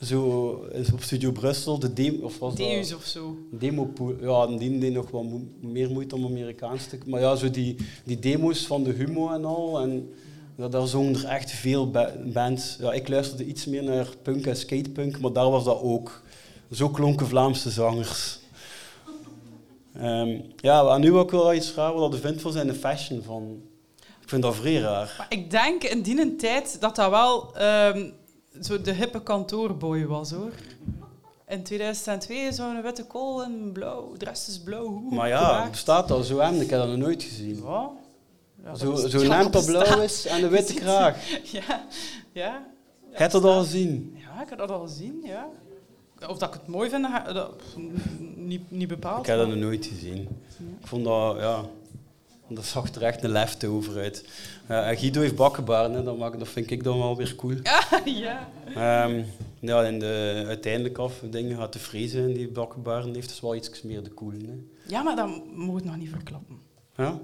[0.00, 3.36] zo is op Studio Brussel, de demo, of was dat- Deus of zo.
[3.50, 6.98] Demo ja, die deed nog wat mo- meer moeite om Amerikaans te...
[7.06, 9.80] Maar ja, zo die, die demo's van de Humo en al.
[9.80, 10.10] En
[10.56, 12.76] ja, daar zongen er echt veel ba- bands.
[12.80, 16.22] Ja, ik luisterde iets meer naar punk en skatepunk, maar daar was dat ook.
[16.72, 18.38] Zo klonken Vlaamse zangers.
[19.94, 23.22] Ehm, ja, en nu ook wel iets raar wat ik vind van zijn de fashion.
[23.22, 23.60] Van,
[24.26, 25.14] ik vind dat vrij raar.
[25.18, 28.10] Maar ik denk in die tijd dat dat wel ehm,
[28.60, 30.52] zo de hippe kantoorboy was, hoor.
[31.48, 34.12] In 2002 zo'n witte kool en blauw.
[34.16, 34.88] De rest is blauw.
[34.90, 36.60] Maar ja, bestaat dat zo hem?
[36.60, 37.62] Ik heb dat nog nooit gezien.
[37.64, 37.90] Ja.
[38.64, 41.16] Ja, Zo- Zo'n ja, hemd dat blauw is en een witte kraag.
[41.50, 41.84] Ja,
[42.32, 42.66] ja.
[43.10, 44.16] Heb je dat al gezien?
[44.18, 45.48] Ja, ik heb dat al gezien, ja.
[46.28, 47.52] Of dat ik het mooi vind, dat,
[48.36, 49.20] niet, niet bepaald.
[49.20, 50.28] Ik heb dat nog nooit gezien.
[50.80, 51.64] Ik vond dat, ja,
[52.48, 54.24] dat zag er echt een leftover uit.
[54.68, 57.54] Ja, en Guido heeft bakkenbaren, hè, dat, maakt, dat vind ik dan wel weer cool.
[58.04, 58.48] ja.
[58.74, 59.22] Ehm,
[59.60, 63.54] ja, in de uiteindelijk af dingen gaat de vrezen in die bakkenbaren heeft, dus wel
[63.54, 64.32] iets meer de cool.
[64.32, 64.58] Hè.
[64.86, 66.58] Ja, maar dat moet nog niet verklappen.
[66.96, 67.18] Ja?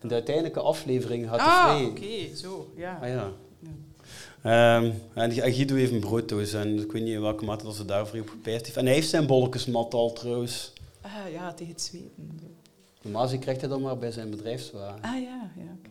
[0.00, 1.84] De uiteindelijke aflevering gaat de Ah, vrij.
[1.84, 2.98] oké, zo, ja.
[3.02, 3.32] Ah, ja.
[4.42, 7.74] Ehm, en en Guido heeft een brooddoos en ik weet niet in welke mate dat
[7.74, 8.76] ze daarvoor op gepijst heeft.
[8.76, 10.72] En hij heeft zijn bolletjesmat al trouwens.
[11.00, 12.40] Ah, ja, tegen het zweten.
[13.02, 15.02] Normaal gezien krijgt hij dat maar bij zijn bedrijfswagen.
[15.02, 15.90] Ah, ja, ja, oké.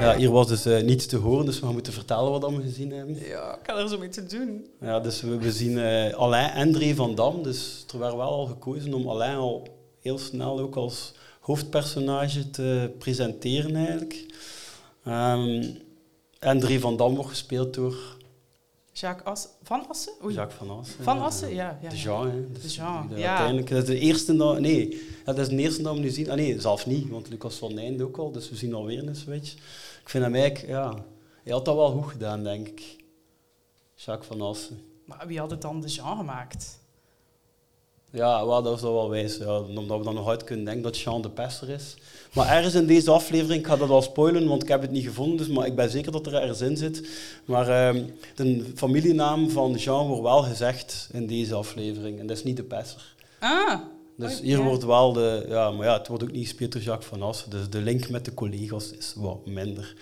[0.00, 2.92] Ja, hier was dus eh, niets te horen, dus we moeten vertellen wat we gezien
[2.92, 3.18] hebben.
[3.18, 4.66] Ja, ik had er zo mee te doen.
[4.80, 7.42] Ja, dus we, we zien eh, Alain en Dre van Dam.
[7.42, 9.68] Dus er werd wel al gekozen om Alain al
[10.00, 11.14] heel snel ook als
[11.46, 14.26] hoofdpersonage te presenteren eigenlijk.
[15.04, 15.64] Ehm,
[16.38, 17.96] en Dre van Dam wordt gespeeld door
[18.92, 19.48] Jacques.
[19.62, 20.12] Van Assen?
[20.24, 20.34] Oei.
[20.34, 21.04] Jacques van Assen.
[21.04, 21.22] Van ja.
[21.22, 21.78] Assen, ja.
[21.82, 21.96] ja De.
[21.96, 22.52] Jean, hè.
[22.52, 23.28] De Jean, de- ja.
[23.28, 24.60] Uiteindelijk, dat is de eerste dat...
[24.60, 26.30] Nee, dat is de eerste dat we nu zien.
[26.30, 28.32] Ah nee, zelf niet, want Lucas van Nijnd ook al.
[28.32, 29.52] Dus we zien alweer een switch.
[30.02, 31.04] Ik vind hem eigenlijk, ja...
[31.42, 32.96] Hij had dat wel goed gedaan, denk ik.
[33.94, 34.80] Jacques van Assen.
[35.04, 36.78] Maar wie had het dan de Jean gemaakt?
[38.10, 39.36] Ja, wel, dat is wel wijs.
[39.36, 41.94] Ja, omdat we dan nog uit kunnen denken dat Jean de Pesser is.
[42.32, 45.04] Maar ergens in deze aflevering, ik ga dat al spoilen, want ik heb het niet
[45.04, 47.08] gevonden, dus, maar ik ben zeker dat er ergens in zit.
[47.44, 48.02] Maar ehm,
[48.34, 52.18] de familienaam van Jean wordt wel gezegd in deze aflevering.
[52.18, 53.14] En dat is niet de Pesser.
[53.38, 53.80] Ah.
[54.16, 54.64] Dus hier ja.
[54.64, 55.44] wordt wel de...
[55.48, 57.50] Ja, maar ja, het wordt ook niet gespeeld door Jacques van Assen.
[57.50, 59.94] Dus de link met de collega's is wat minder.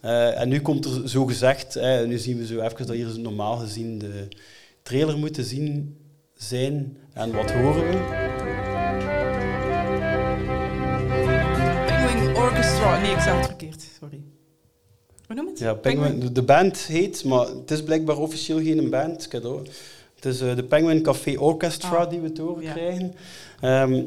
[0.00, 1.76] Eh, en nu komt er zo gezegd...
[1.76, 4.28] eh, nu zien we zo even dat hier normaal gezien de
[4.82, 5.96] trailer moet te zien
[6.34, 6.96] zijn.
[7.18, 7.96] En wat horen we?
[11.86, 13.00] Penguin Orchestra.
[13.00, 13.84] Nee, ik zei het verkeerd.
[14.00, 14.20] Sorry.
[15.26, 15.58] Hoe noem het?
[15.58, 19.44] Ja, Penguin, de- de band heet, maar het is blijkbaar officieel geen band.
[19.44, 19.66] Ook.
[20.14, 22.72] Het is eh, de Penguin Café Orchestra Ah, die we te horen ja.
[22.72, 23.14] krijgen.
[23.60, 24.02] Ehm,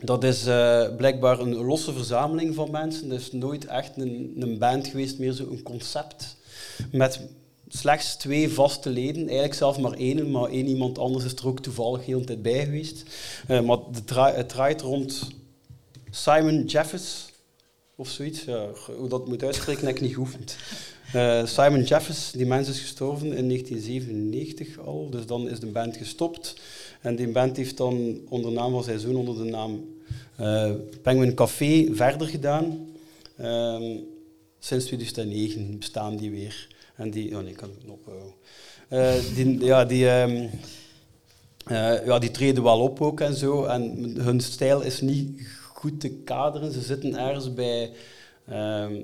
[0.00, 3.08] dat is eh, blijkbaar een losse verzameling van mensen.
[3.08, 6.36] Dat is nooit echt een, een band geweest, meer zo'n concept.
[6.92, 7.20] Met
[7.68, 11.60] slechts twee vaste leden, eigenlijk zelf maar één, maar één iemand anders is er ook
[11.60, 13.02] toevallig heel de tijd bij geweest.
[13.46, 15.28] Eh, maar de het draait rond
[16.10, 17.24] Simon Jeffers,
[17.96, 18.44] of zoiets.
[18.44, 18.66] Ja,
[18.98, 20.56] hoe dat moet uitspreken, heb ik niet geoefend.
[21.12, 25.96] Eh, Simon Jeffers, die mens is gestorven in 1997 al, dus dan is de band
[25.96, 26.56] gestopt.
[27.00, 29.84] En die band heeft dan onder naam van zijn zoon, onder de naam
[30.36, 32.88] eh, Penguin Café, verder gedaan.
[33.36, 33.96] Ehm,
[34.58, 36.75] sinds 2009 bestaan die weer.
[36.96, 38.32] En die, oh nee, ik kan het ophouden.
[38.88, 40.46] Eh, die, ja, die, ehm,
[41.66, 43.64] eh, ja, die treden wel op ook en zo.
[43.64, 46.72] En hun stijl is niet goed te kaderen.
[46.72, 47.90] Ze zitten ergens bij
[48.46, 48.94] ehm,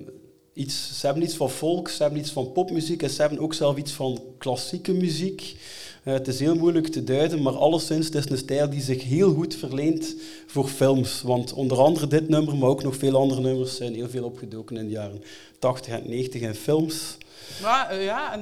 [0.52, 1.00] iets.
[1.00, 3.76] Ze hebben iets van folk, ze hebben iets van popmuziek en ze hebben ook zelf
[3.76, 5.56] iets van klassieke muziek.
[6.02, 9.04] Eh, het is heel moeilijk te duiden, maar alleszins het is een stijl die zich
[9.04, 11.22] heel goed verleent voor films.
[11.22, 14.76] Want onder andere dit nummer, maar ook nog veel andere nummers zijn heel veel opgedoken
[14.76, 15.22] in de jaren
[15.58, 17.16] 80 en 90 in films.
[17.62, 18.40] Maar, eh, ja, en...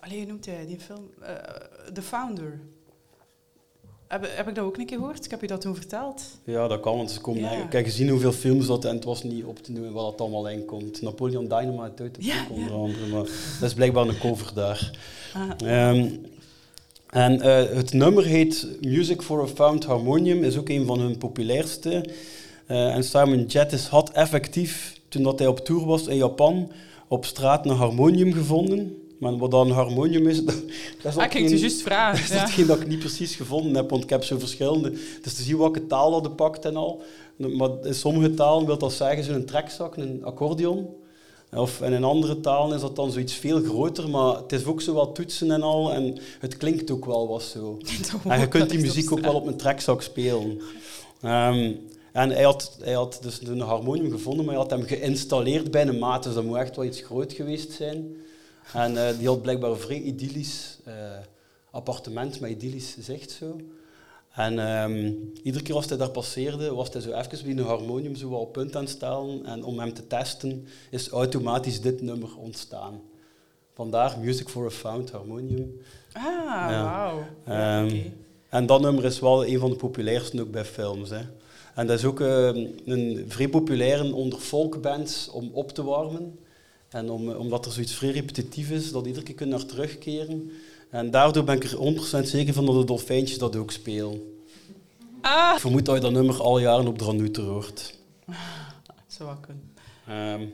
[0.00, 1.10] allee, hoe noemt hij die film?
[1.20, 1.32] Eh,
[1.92, 2.60] The Founder.
[4.08, 5.24] Heb, heb ik dat ook een keer gehoord?
[5.24, 6.22] Ik heb je dat toen verteld.
[6.44, 7.46] Ja, dat kan, want ze komen Ja.
[7.46, 10.10] eigenlijk- Ik heb gezien hoeveel films dat en het was niet op te noemen wat
[10.10, 11.02] het allemaal in komt.
[11.02, 13.22] Napoleon Dynamite uit de Ja, boek onder andere, maar
[13.60, 14.90] dat is blijkbaar een cover daar.
[15.34, 15.50] Ah.
[15.70, 16.08] Ehm,
[17.06, 21.18] En eh, het nummer heet Music for a Found Harmonium, is ook een van hun
[21.18, 22.10] populairste.
[22.66, 26.70] Eh, en Simon Jettis had effectief, toen dat hij op tour was in Japan,
[27.08, 29.00] op straat een harmonium gevonden.
[29.18, 30.54] Maar wat dan een harmonium is, dat,
[31.02, 32.40] dat is Ah, ik geen- juist vragen, Dat is ja.
[32.42, 34.90] hetgeen dat ik niet precies gevonden heb, want ik heb zo verschillende.
[35.22, 37.02] Dus te zien welke taal dat pakt en al.
[37.36, 40.86] Maar in sommige talen wil dat zeggen zo'n trekzak, een accordeon.
[41.54, 44.80] Of in een andere taal is dat dan zoiets veel groter, maar het is ook
[44.80, 45.92] zo wat toetsen en al.
[45.92, 47.78] En het klinkt ook wel wat zo.
[48.28, 50.60] En je kunt die muziek ook wel op een trekzak spelen.
[51.22, 51.72] Ehm,
[52.16, 55.86] en hij had, hij had dus een harmonium gevonden, maar hij had hem geïnstalleerd bij
[55.86, 56.22] een maat.
[56.22, 58.16] Dus dat moet echt wel iets groot geweest zijn.
[58.72, 60.94] En eh, die had blijkbaar een vrij idyllisch eh,
[61.70, 63.56] appartement met idyllisch zicht zo.
[64.32, 68.14] En ehm, iedere keer als hij daar passeerde, was hij zo even bij een harmonium
[68.14, 69.46] zo op punt aan het stellen.
[69.46, 73.00] En om hem te testen, is automatisch dit nummer ontstaan.
[73.74, 75.80] Vandaar Music for a Found Harmonium.
[76.12, 76.22] Ah,
[76.70, 76.82] Ja.
[76.82, 77.22] wauw.
[77.44, 77.96] Ehm.
[78.48, 81.10] En dat nummer is wel een van de populairste ook bij films.
[81.10, 81.22] Hè.
[81.76, 86.38] En dat is ook ehm, een vrij populair onder folkbands om op te warmen.
[86.88, 90.50] En om, eh, omdat er zoiets vrij repetitief is, dat iedere keer kunnen naar terugkeren.
[90.90, 94.20] En daardoor ben ik er 100% zeker van dat de dolfijntjes dat ook spelen.
[95.20, 95.52] Ah.
[95.54, 97.94] Ik vermoed dat je dat nummer al jaren op Dranuter hoort.
[98.86, 99.72] Dat zou wel kunnen.
[100.06, 100.48] Ehm,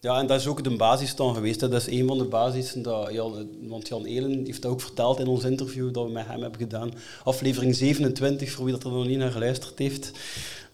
[0.00, 1.60] ja, en dat is ook de basis dan geweest.
[1.60, 2.82] Dat is een van de basisen.
[2.82, 6.26] Dat Jan, want Jan Elen heeft dat ook verteld in ons interview dat we met
[6.26, 6.90] hem hebben gedaan.
[7.24, 10.12] Aflevering 27, voor wie dat er nog niet naar geluisterd heeft.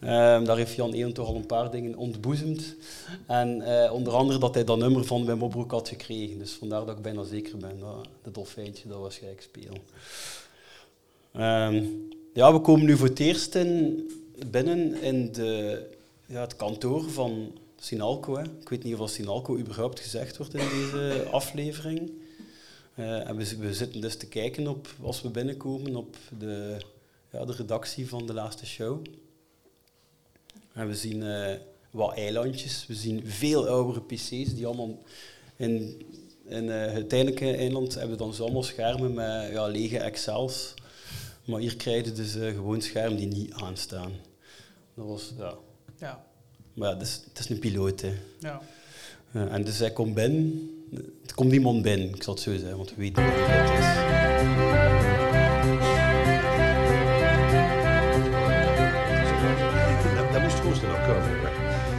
[0.00, 2.74] Ehm, daar heeft Jan Elen toch al een paar dingen ontboezemd.
[3.26, 6.38] En eh, onder andere dat hij dat nummer van Wim Opbroek had gekregen.
[6.38, 9.76] Dus vandaar dat ik bijna zeker ben dat de dolfijntje dat waarschijnlijk speel.
[11.32, 11.84] Ehm,
[12.34, 14.02] ja, we komen nu voor het eerst in,
[14.50, 15.82] binnen in de,
[16.26, 18.36] ja, het kantoor van Sinalco.
[18.36, 18.42] Hè.
[18.42, 22.12] Ik weet niet of Sinalco überhaupt gezegd wordt in deze aflevering.
[22.94, 26.76] Eh, en we, we zitten dus te kijken op, als we binnenkomen op de,
[27.30, 29.04] ja, de redactie van de laatste show.
[30.72, 31.54] En we zien eh,
[31.90, 34.98] wat eilandjes, we zien veel oudere pc's die allemaal
[35.56, 36.02] in,
[36.44, 40.74] in eh, het tijdelijke eiland hebben dan zo allemaal schermen met ja, lege Excels.
[41.44, 44.12] Maar hier krijg je dus gewoon schermen die niet aanstaan.
[44.94, 45.54] Dat was, ja.
[45.98, 46.30] Ja.
[46.74, 48.12] Maar ja, het is, het is een piloot, hè.
[48.38, 48.60] Ja.
[49.30, 50.70] Ja, en dus hij komt binnen.
[51.26, 53.78] Er komt niemand binnen, ik zal het zo zeggen, want we weten niet wie het
[53.78, 53.90] is.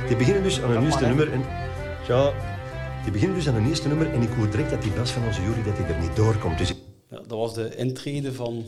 [0.08, 1.44] Die beginnen dus aan een eerste nummer en...
[2.08, 2.34] Ja,
[3.04, 5.26] die beginnen dus aan een eerste nummer en ik hoor direct dat die bas van
[5.26, 6.58] onze jury dat hij er niet doorkomt.
[6.58, 6.74] Dus
[7.10, 8.66] Ja, dat was de intrede van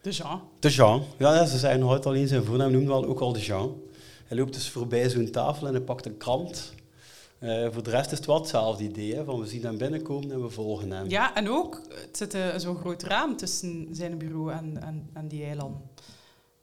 [0.00, 0.40] De Jean.
[0.60, 1.02] de Jean.
[1.18, 3.74] Ja, ze zijn nog altijd alleen zijn voornaam, noemen wel ook al de Jean.
[4.26, 6.74] Hij loopt dus voorbij zo'n tafel en hij pakt een krant.
[7.38, 10.42] Eh, voor de rest is het wel hetzelfde idee, van we zien hem binnenkomen en
[10.42, 11.08] we volgen hem.
[11.08, 15.28] Ja, en ook, het zit eh, zo'n groot raam tussen zijn bureau en, en, en
[15.28, 15.80] die eilanden.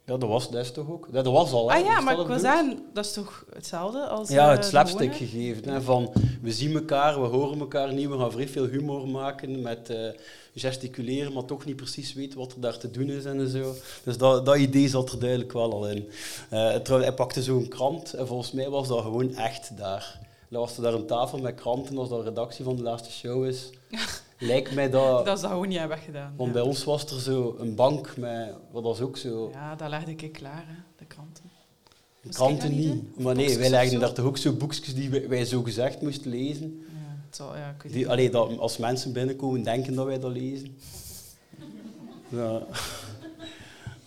[0.06, 1.08] Ja, dat was is toch ook.
[1.12, 1.78] Dat was al, hè?
[1.78, 4.68] Ah ja, maar ik wil zeggen, dat is toch hetzelfde als Ja, eh, het de
[4.68, 5.70] slapstick gegeven.
[5.70, 9.62] Hè, van, we zien elkaar, we horen elkaar niet, we gaan vrij veel humor maken
[9.62, 10.10] met eh,
[10.56, 13.74] gesticuleren, maar toch niet precies weten wat er daar te doen is en zo.
[14.04, 16.10] Dus dat, dat idee zat er duidelijk wel al in.
[16.50, 20.20] Eh, trouwens, hij pakte zo'n krant en volgens mij was dat gewoon echt daar.
[20.50, 23.12] Dan was er daar een tafel met kranten, als dat de redactie van de laatste
[23.12, 23.70] show is.
[24.46, 25.26] Lijkt mij dat...
[25.26, 26.34] Dat is dat gewoon niet hebben gedaan.
[26.38, 26.54] Want ja.
[26.54, 28.56] bij ons was er zo een bank met...
[28.72, 29.50] Wat was ook zo...
[29.54, 31.44] Ja, dat legde ik klaar, hè, de kranten.
[32.22, 35.46] De kranten niet Maar nee, wij legden daar toch ook zo boekjes die wij, wij
[35.46, 36.86] zo gezegd moesten lezen.
[36.88, 40.32] Ja, het zal, ja, ik Die, allee, dat, als mensen binnenkomen, denken dat wij dat
[40.32, 40.78] lezen.
[42.30, 42.62] Ja.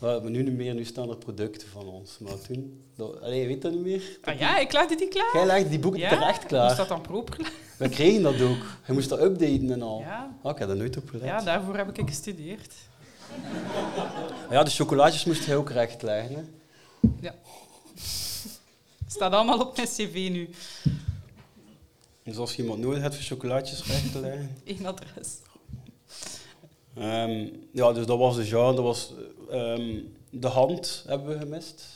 [0.00, 2.18] Ja, maar nu niet meer, nu staan er producten van ons.
[2.18, 4.18] Maar toen, dat, allee, weet dat niet meer?
[4.24, 5.30] Ah ja, ik legde die klaar.
[5.32, 6.08] Jij legde die boeken ja?
[6.08, 6.64] terecht klaar.
[6.64, 7.52] Moest dat dan proper?
[7.76, 8.78] We kregen dat ook.
[8.86, 10.00] Je moest dat updaten en al.
[10.00, 10.36] Ja.
[10.42, 11.24] Ah, ik heb daar nooit op gelet.
[11.24, 12.74] Ja, daarvoor heb ik gestudeerd.
[14.50, 16.34] Ja, de chocolaatjes moest hij ook recht leggen.
[16.34, 16.42] Hè.
[17.20, 17.34] Ja.
[19.06, 20.50] Staat allemaal op mijn cv nu.
[22.22, 24.56] Dus als je iemand nodig hebt voor chocolaatjes recht te leggen.
[24.64, 25.38] Eén adres.
[26.94, 28.74] Ehm, ja, dus dat was de genre.
[28.74, 29.12] Dat was,
[29.50, 29.98] ehm,
[30.30, 31.95] de hand hebben we gemist.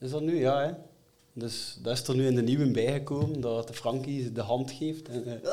[0.00, 0.40] Is dat nu?
[0.40, 0.70] Ja, hè?
[1.32, 5.08] Dus dat is er nu in de nieuwe bijgekomen, dat de Frankie de hand geeft.
[5.08, 5.50] En, eh,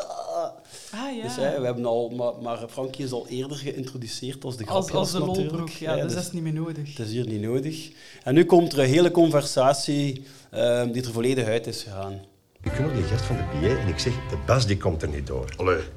[0.92, 1.24] Ah ja.
[1.24, 4.98] Dus, hè, we hebben al, maar, maar Frankie is al eerder geïntroduceerd als de grapjas
[4.98, 6.98] als de lolbroek, ja, dus dat is niet meer nodig.
[6.98, 7.92] Het is hier niet nodig.
[8.24, 12.22] En nu komt er een hele conversatie ehm, die er volledig uit is gegaan.
[12.66, 15.02] Ik kom naar die gast van de PA en ik zeg, de Bas die komt
[15.02, 15.46] er niet door.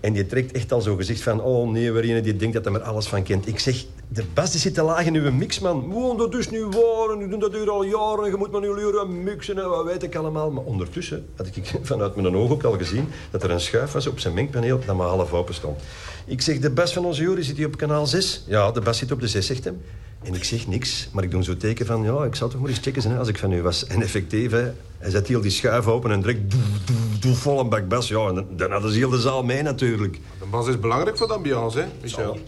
[0.01, 2.75] En die trekt echt al zo gezicht van, oh nee, een die denkt dat hij
[2.75, 3.49] er alles van kent.
[3.49, 5.91] Ik zeg, de Bas die zit te laag in uw mix, man.
[5.91, 8.61] Wow, dat is nu waar, en ik doe dat hier al jaren, je moet maar
[8.61, 10.51] nu leren mixen en wat weet ik allemaal.
[10.51, 14.07] Maar ondertussen had ik vanuit mijn oog ook al gezien dat er een schuif was
[14.07, 15.81] op zijn mengpaneel dat maar half open stond.
[16.27, 18.45] Ik zeg, de Bas van onze jury zit hier op kanaal 6?
[18.47, 19.81] Ja, de Bas zit op de 6, zegt hem.
[20.23, 22.03] En ik zeg niks, maar ik doe zo teken van...
[22.03, 23.87] Ja, ik zou toch maar eens checken hè, als ik van u was.
[23.87, 26.51] En effectief, hè, hij zet heel die schuif open en direct...
[26.51, 28.09] Doe, doe, doe vol een bak bas.
[28.09, 30.21] Ja, en dan, dan hadden ze heel de zaal mee natuurlijk.
[30.39, 32.39] De bas is belangrijk voor de ambiance, hè, Michel?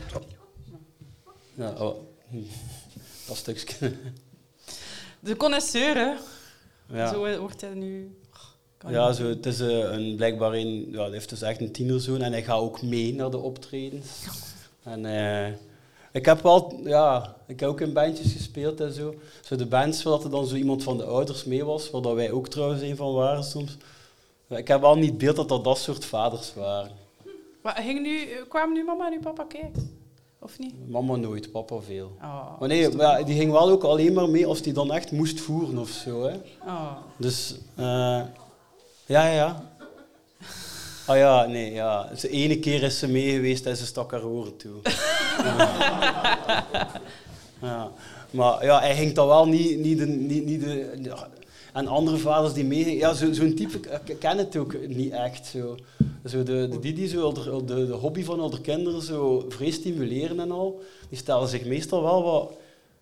[1.54, 1.96] Ja, oh.
[3.26, 3.92] Dat stukje.
[5.20, 6.12] De connoisseur, hè.
[6.96, 7.12] Ja.
[7.12, 8.14] Zo wordt hij nu...
[8.78, 11.72] Kan Ja, zo, het is eh, een, blijkbaar een, ja, hij heeft dus echt een
[11.72, 14.08] tienerzoon en hij gaat ook mee naar de optredens.
[14.82, 15.52] En eh,
[16.12, 19.14] ik heb wel, ja, ik heb ook in bandjes gespeeld en zo.
[19.40, 22.14] Zo de bands waar er dan zo iemand van de ouders mee was, waar dat
[22.14, 23.76] wij ook trouwens een van waren soms.
[24.48, 26.90] Ik heb wel niet beeld dat dat dat soort vaders waren.
[27.62, 29.98] Maar ging nu, kwamen nu mama en uw papa kijken?
[30.38, 30.88] Of niet?
[30.88, 32.12] Mama nooit, papa veel.
[32.22, 34.92] Oh, maar nee, maar ja, die ging wel ook alleen maar mee als die dan
[34.92, 36.22] echt moest voeren of zo.
[36.22, 36.34] Hè.
[36.66, 36.96] Oh.
[37.16, 39.69] Dus, eh, ja, ja, ja.
[41.10, 42.10] Ah ja, nee, ja.
[42.20, 44.72] De ene keer is ze mee geweest en ze stak haar oren toe.
[45.44, 46.64] ja.
[47.60, 47.92] ja.
[48.30, 50.98] Maar ja, hij ging dan wel niet, niet, de, niet, niet de...
[51.02, 51.28] ja.
[51.72, 52.96] En andere vaders die mee...
[52.96, 53.80] Ja, zo- zo'n type
[54.18, 55.46] ken het ook niet echt.
[55.46, 55.76] Zo.
[56.24, 59.74] Zo de, de, die die zo de, de, de hobby van andere kinderen zo vrees
[59.74, 62.52] stimuleren en al, die stellen zich meestal wel wat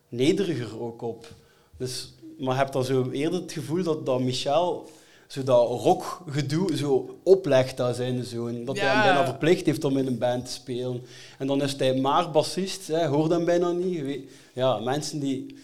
[0.09, 1.29] nederiger ook op.
[1.77, 4.87] Dus, maar je hebt dan zo eerder het gevoel dat, dat Michel
[5.29, 8.64] zo dat rockgedoe zo oplegt aan zijn zoon.
[8.64, 11.03] Dat hij hem bijna verplicht heeft om in een band te spelen.
[11.39, 14.31] En dan is hij maar bassist, hè, hoort hem bijna niet.
[14.53, 15.57] Ja, mensen die,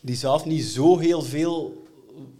[0.00, 1.82] die zelf niet zo heel veel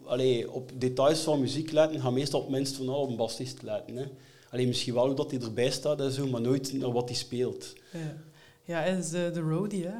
[0.05, 3.63] allee, op details van muziek letten, gaan meestal op minst van al op een bassist
[3.63, 3.97] letten.
[3.97, 4.05] Hè.
[4.51, 7.19] Alleen misschien wel hoe dat hij erbij staat en zo, maar nooit naar wat hij
[7.19, 7.73] speelt.
[7.93, 8.17] Ja,
[8.65, 9.99] ja hij is de, de roadie hè,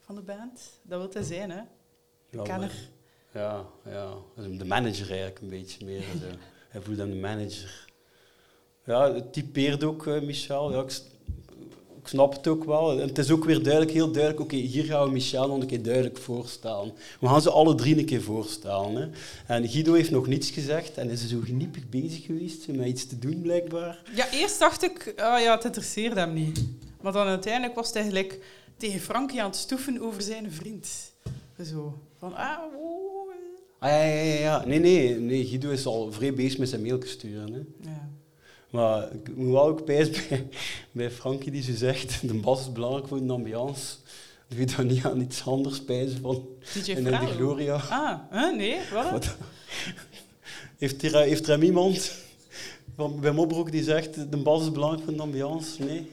[0.00, 0.60] van de band.
[0.82, 1.60] Dat wil hij zijn, hè?
[2.30, 2.90] Ja, kenner.
[3.32, 4.12] Ja, ja.
[4.58, 6.00] De manager eigenlijk een beetje meer.
[6.00, 6.26] Zo.
[6.68, 7.88] Hij voelt hem de manager.
[8.84, 10.72] Ja, het typeert ook eh, Michel.
[10.72, 10.90] Ja, ik,
[12.00, 13.00] ik snap het ook wel.
[13.00, 15.66] En het is ook weer duidelijk, heel duidelijk, oké, hier gaan we Michel nog een
[15.66, 16.92] keer duidelijk voorstellen.
[17.20, 18.94] We gaan ze alle drie een keer voorstellen.
[18.94, 19.08] Hè.
[19.54, 23.18] En Guido heeft nog niets gezegd en is zo geniepig bezig geweest met iets te
[23.18, 24.02] doen, blijkbaar.
[24.14, 26.64] Ja, eerst dacht ik, ah ja, het interesseerde hem niet.
[27.00, 28.38] Maar dan uiteindelijk was hij gelijk
[28.76, 31.12] tegen Frankie aan het stoeven over zijn vriend.
[31.64, 31.98] Zo.
[32.18, 33.19] Van, ah, oh.
[33.80, 34.64] Ah, ja, ja, ja, ja.
[34.66, 37.52] Nee, nee, nee, Guido is al vrij bezig met zijn mailtjes sturen.
[37.52, 37.90] Hè.
[37.90, 38.08] Ja.
[38.70, 40.12] Maar ik moet wel ook bij,
[40.92, 43.96] bij Frankie die zo zegt, de bas is belangrijk voor de ambiance.
[44.48, 47.16] Doe je dan niet aan iets anders pijzen van DJ de.
[47.16, 47.74] Gloria?
[47.74, 49.10] Ah, hè, nee, wat?
[49.10, 49.36] Wat?
[50.78, 52.12] Heeft er, heeft er iemand
[52.96, 55.82] van, bij Mobroek die zegt, de bas is belangrijk voor de ambiance?
[55.82, 56.10] Nee.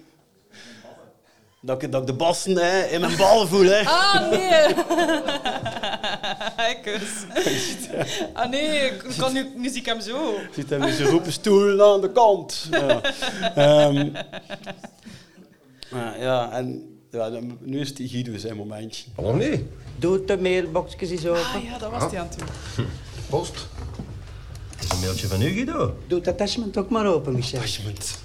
[1.61, 3.65] Dat ik, dat ik de bassen hè, in mijn ballen voel.
[3.65, 3.83] Hè.
[3.85, 4.73] Ah, nee.
[6.81, 7.01] Kus.
[8.33, 10.33] Ah, nee, ik kan nu, nu zie ik hem zo.
[10.53, 12.67] Ziet hem ze roepen stoel aan de kant.
[12.71, 13.01] Ja.
[13.55, 14.11] Ehm,
[15.91, 19.03] maar ja, en ja, dan- nu is die Guido zijn momentje.
[19.15, 19.67] Oh nee.
[19.99, 21.41] Doe de mailboxjes eens open.
[21.55, 22.85] Ah ja, dat was hij aan het doen.
[23.29, 23.67] Post.
[24.75, 25.97] Het is een mailtje van u, Guido.
[26.07, 27.57] Doe het attachment ook maar open, Michel.
[27.59, 28.19] Attachment.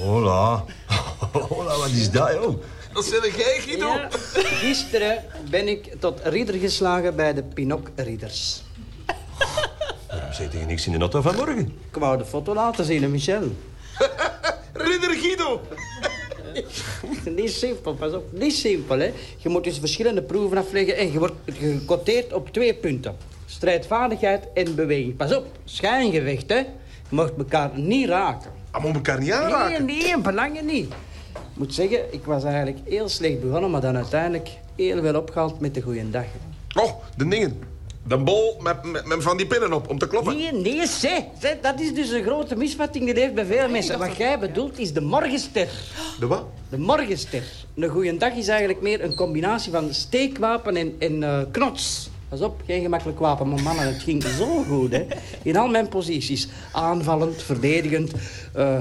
[0.00, 0.64] Hola.
[1.48, 2.62] Hola, wat is dat, joh?
[2.94, 3.86] Dat zit jij, Guido.
[3.86, 8.62] Ja, gisteren ben ik tot ridder geslagen bij de Pinok-ridders.
[10.08, 11.78] Waarom zeg je niks in de auto vanmorgen?
[11.90, 13.42] Ik wou de foto laten zien, hè, Michel.
[14.72, 15.60] Ridder Guido.
[17.24, 18.32] Niet simpel, pas op.
[18.32, 19.12] Niet simpel, hè.
[19.36, 23.16] Je moet dus verschillende proeven afleggen en je wordt gecoteerd op twee punten.
[23.46, 25.16] Strijdvaardigheid en beweging.
[25.16, 26.58] Pas op, schijngevecht, hè.
[26.58, 26.64] Je
[27.08, 28.50] mag elkaar niet raken.
[28.72, 29.84] Maar moet elkaar niet aanraken.
[29.84, 30.92] Nee, nee, belangen niet.
[31.54, 35.60] Ik moet zeggen, ik was eigenlijk heel slecht begonnen, maar dan uiteindelijk heel veel opgehaald
[35.60, 36.24] met de goede dag.
[36.74, 37.58] Oh, de dingen.
[38.06, 40.36] De bol met, met, met van die pinnen op, om te kloppen.
[40.36, 41.22] Nee, nee, zeg,
[41.62, 43.98] dat is dus een grote misvatting die leeft bij veel mensen.
[43.98, 45.68] Wat jij bedoelt is de morgenster.
[46.18, 46.44] De wat?
[46.68, 47.42] De morgenster.
[47.74, 52.10] Een goede dag is eigenlijk meer een combinatie van steekwapen en, en eh, knots.
[52.28, 55.06] Pas op, geen gemakkelijk wapen, maar mannen, het ging zo goed, hè.
[55.42, 56.48] In al mijn posities.
[56.72, 58.12] Aanvallend, verdedigend,
[58.52, 58.78] eh,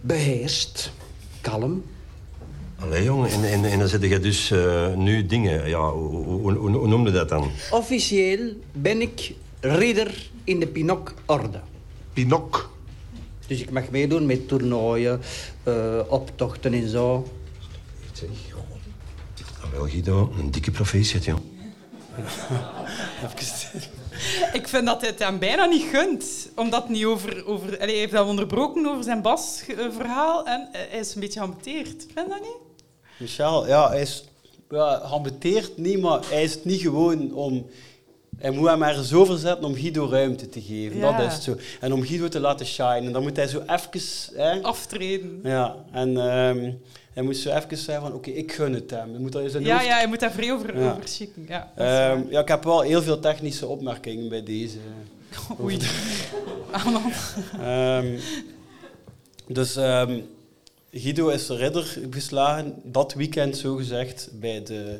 [0.00, 0.92] beheerst,
[1.40, 1.84] kalm.
[2.82, 5.68] Allee, jongen, en, en, en dan zet je dus eh, nu dingen.
[5.68, 7.50] Ja, hoe, hoe, hoe, hoe noemde dat dan?
[7.70, 11.60] Officieel ben ik ridder in de Pinok-orde.
[12.12, 12.70] Pinok?
[13.46, 15.20] Dus ik mag meedoen met toernooien,
[15.62, 17.32] eh, optochten en zo.
[18.12, 18.28] Zeg,
[19.72, 21.38] wel, Guido, een dikke proficiat, joh.
[23.24, 23.80] Even
[24.52, 26.50] Ik vind dat hij het hem bijna niet gunt.
[26.56, 27.46] Omdat niet over...
[27.46, 30.46] over hij heeft dat onderbroken over zijn basverhaal.
[30.46, 32.06] En eh, hij is een beetje geamputeerd.
[32.14, 32.71] Vind je dat niet?
[33.22, 34.24] Michel, ja, hij is
[34.70, 35.20] ja,
[35.76, 37.66] niet, maar hij is het niet gewoon om...
[38.38, 40.96] Hij moet hem er zo verzetten om Guido ruimte te geven.
[40.98, 41.16] Ja.
[41.16, 41.56] Dat is het zo.
[41.80, 43.12] En om Guido te laten shinen.
[43.12, 44.36] Dan moet hij zo even...
[44.36, 45.40] Hè, Aftreden.
[45.42, 46.72] ja, en ehm,
[47.12, 49.10] hij moet zo even zeggen van, oké, ik gun het hem.
[49.10, 50.90] Hij moet dat zijn Ja, hoofd- ja, hij moet daar vrij over, Ja.
[50.90, 51.44] over schikken.
[51.48, 51.72] Ja.
[51.76, 54.78] Ehm, ja, ik heb wel heel veel technische opmerkingen bij deze.
[55.62, 55.78] Oei.
[56.70, 57.14] Aanhand.
[57.60, 58.18] Ehm,
[59.46, 59.76] dus
[60.94, 64.96] Guido is de ridder geslagen, dat weekend zogezegd, bij de,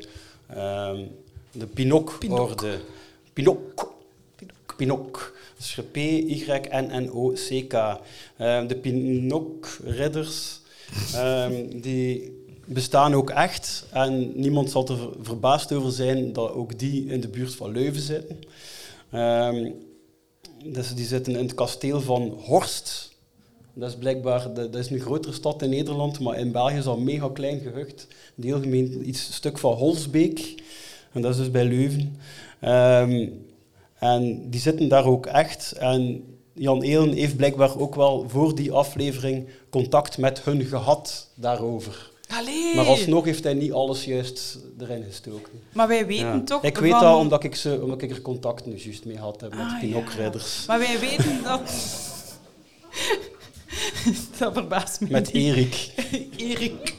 [0.47, 0.99] ehm
[1.51, 2.79] de Pinok-orde.
[3.33, 3.93] Pinok.
[4.77, 5.35] Pinok.
[5.57, 7.73] Dus P-Y-N-N-O-C-K.
[8.37, 10.59] Ehm, de Pinok-ridders,
[11.13, 13.85] ehm, die bestaan ook echt.
[13.91, 17.71] En niemand zal er ver- verbaasd over zijn dat ook die in de buurt van
[17.71, 18.39] Leuven zitten.
[20.65, 23.12] Dus die zitten in het kasteel van Horst.
[23.73, 26.97] Dat is blijkbaar dat is een grotere stad in Nederland, maar in België is dat
[26.97, 28.07] een mega klein gehucht.
[28.35, 30.63] Deelgemeente, iets een stuk van Holsbeek.
[31.11, 32.17] En dat is dus bij Leuven.
[32.59, 33.27] Ehm,
[33.99, 35.71] en die zitten daar ook echt.
[35.71, 42.11] En Jan Eelen heeft blijkbaar ook wel voor die aflevering contact met hun gehad daarover.
[42.27, 42.75] Allee.
[42.75, 45.51] Maar alsnog heeft hij niet alles juist erin gestoken.
[45.73, 46.41] Maar wij weten Ja.
[46.41, 49.17] toch Ik weet van- dat omdat ik, ze, omdat ik er contact nu juist mee
[49.17, 50.65] had heb met Ah, de Pinok-ridders.
[50.65, 51.61] Maar wij weten dat...
[54.39, 55.43] dat verbaast me Met niet.
[55.43, 55.91] Erik.
[56.37, 56.95] Erik.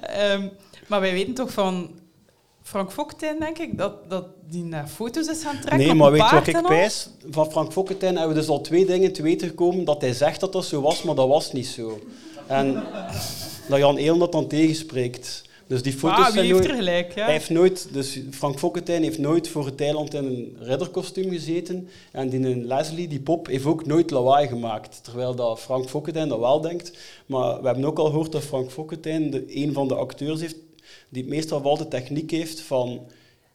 [0.00, 0.48] Ehm,
[0.86, 1.90] maar wij weten toch van
[2.62, 6.30] Frank Fokkentijn, denk ik, dat, dat die naar foto's is gaan trekken Nee, maar weet
[6.30, 7.08] je wat ik pijs?
[7.30, 9.84] Van Frank Fokkentijn hebben we dus al twee dingen te weten gekomen.
[9.84, 12.00] Dat hij zegt dat dat zo was, maar dat was niet zo.
[12.46, 12.82] En
[13.68, 15.42] dat Jan Eelen dat dan tegenspreekt.
[15.70, 16.70] Dus die foto's Ah, wie zijn heeft nooit...
[16.70, 17.24] er gelijk, ja?
[17.24, 17.88] Hij heeft nooit...
[17.92, 21.88] Dus Frank Fokkentijn heeft nooit voor het eiland in een ridderkostuum gezeten.
[22.12, 25.00] En die een Leslie, die pop, heeft ook nooit lawaai gemaakt.
[25.02, 26.92] Terwijl dat Frank Fokkentijn dat wel denkt.
[27.26, 30.56] Maar we hebben ook al gehoord dat Frank Fokkentijn de, een van de acteurs heeft
[31.08, 33.00] die het meestal wel de techniek heeft van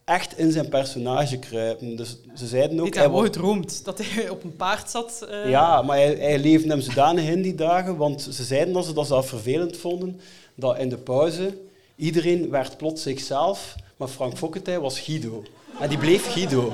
[0.03, 1.95] echt in zijn personage kruipen.
[1.95, 2.87] Dus ze zeiden ook...
[2.87, 5.25] Ik heb ooit gedroomd dat hij op een paard zat.
[5.29, 5.49] eh.
[5.49, 8.93] ja, maar hij, hij leefde hem zodanig in die dagen, want ze zeiden dat ze
[8.93, 10.19] dat zelf vervelend vonden,
[10.55, 11.57] dat in de pauze
[11.95, 15.43] iedereen werd plots zichzelf, maar Frank Fokkentij was Guido.
[15.79, 16.73] En die bleef Guido.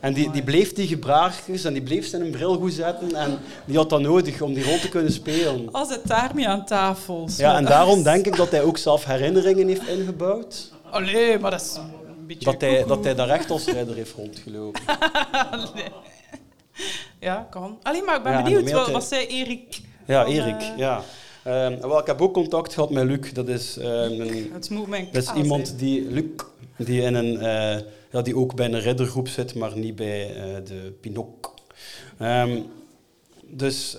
[0.00, 3.76] En die, die bleef die gebraagjes en die bleef zijn bril goed zetten en die
[3.76, 5.68] had dat nodig om die rol te kunnen spelen.
[5.72, 7.28] Als het daarmee aan tafel.
[7.36, 10.72] Ja, en daarom denk ik dat hij ook zelf herinneringen heeft ingebouwd.
[10.90, 12.44] Allee, maar dat is een beetje...
[12.44, 14.82] Dat hij, dat hij daar echt als ridder heeft rondgelopen.
[15.50, 15.88] Allee.
[17.20, 17.78] Ja, kan.
[17.82, 18.70] Allee, maar ik ben Ja, benieuwd.
[18.70, 19.80] Wat, wat hij- zei Erik?
[20.06, 21.02] Ja, Erik, eh, ja.
[21.44, 23.32] Ehm, wel, ik heb ook contact gehad met Luc.
[23.32, 24.52] Dat is, ehm, een,
[25.12, 26.24] dat is iemand die, Luc,
[26.76, 30.64] die, in een, eh, ja, die ook bij een riddergroep zit, maar niet bij eh,
[30.64, 31.54] de Pinok.
[32.18, 32.60] Ehm,
[33.56, 33.96] dus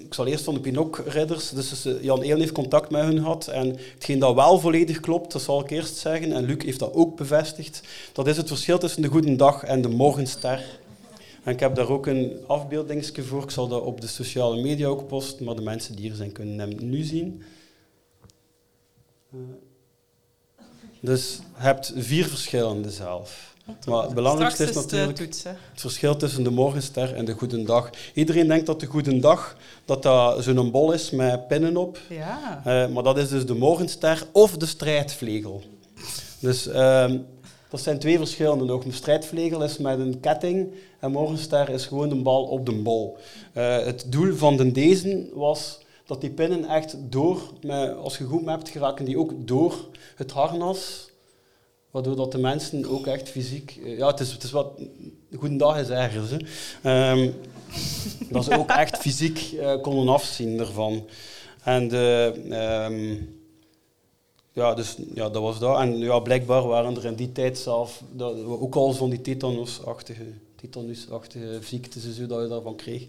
[0.00, 1.50] ik zal eerst van de Pinok-ridders.
[1.50, 3.46] Dus eh, Jan Eelen heeft contact met hun gehad.
[3.46, 6.32] En hetgeen dat wel volledig klopt, dat zal ik eerst zeggen.
[6.32, 7.82] En Luc heeft dat ook bevestigd.
[8.12, 10.79] Dat is het verschil tussen de Goede Dag en de Morgenster.
[11.42, 13.42] En ik heb daar ook een afbeeldingsje voor.
[13.42, 15.44] Ik zal dat op de sociale media ook posten.
[15.44, 17.42] Maar de mensen die hier zijn, kunnen hem nu zien.
[19.32, 19.38] Eh,
[21.00, 23.54] Dus je hebt vier verschillende zelf.
[23.86, 25.50] Maar het belangrijkste is natuurlijk eh, hè.
[25.50, 27.90] het verschil tussen de morgenster en de goede dag.
[28.14, 31.98] Iedereen denkt dat de goede dag dat dat zo'n bol is met pinnen op.
[32.08, 32.62] Ja.
[32.64, 35.62] Eh, maar dat is dus de morgenster of de strijdvlegel.
[36.38, 37.18] Dus ehm,
[37.70, 38.84] dat zijn twee verschillende nog.
[38.84, 43.16] Een strijdvlegel is met een ketting en morgenster is gewoon een bal op de bol.
[43.52, 48.24] Eh, het doel van de deze was dat die pinnen echt door, met, als je
[48.24, 49.74] goed hebt, geraken die ook door
[50.16, 51.08] het harnas.
[51.90, 53.78] Waardoor dat de mensen ook echt fysiek...
[53.84, 54.72] eh, Ja, het is, het is wat...
[55.36, 56.30] Goedendag is ergens.
[56.30, 56.36] Hè.
[56.82, 57.30] Ehm,
[58.32, 61.06] dat ze ook echt fysiek eh, konden afzien ervan.
[61.62, 62.32] En de...
[62.50, 63.16] ehm,
[64.52, 65.78] ja, dus ja, dat was dat.
[65.78, 68.02] En ja, blijkbaar waren er in die tijd zelf
[68.46, 70.24] ook al van die tetanusachtige
[70.60, 73.02] tetanusachtige ziektes en zo dat je daarvan kreeg.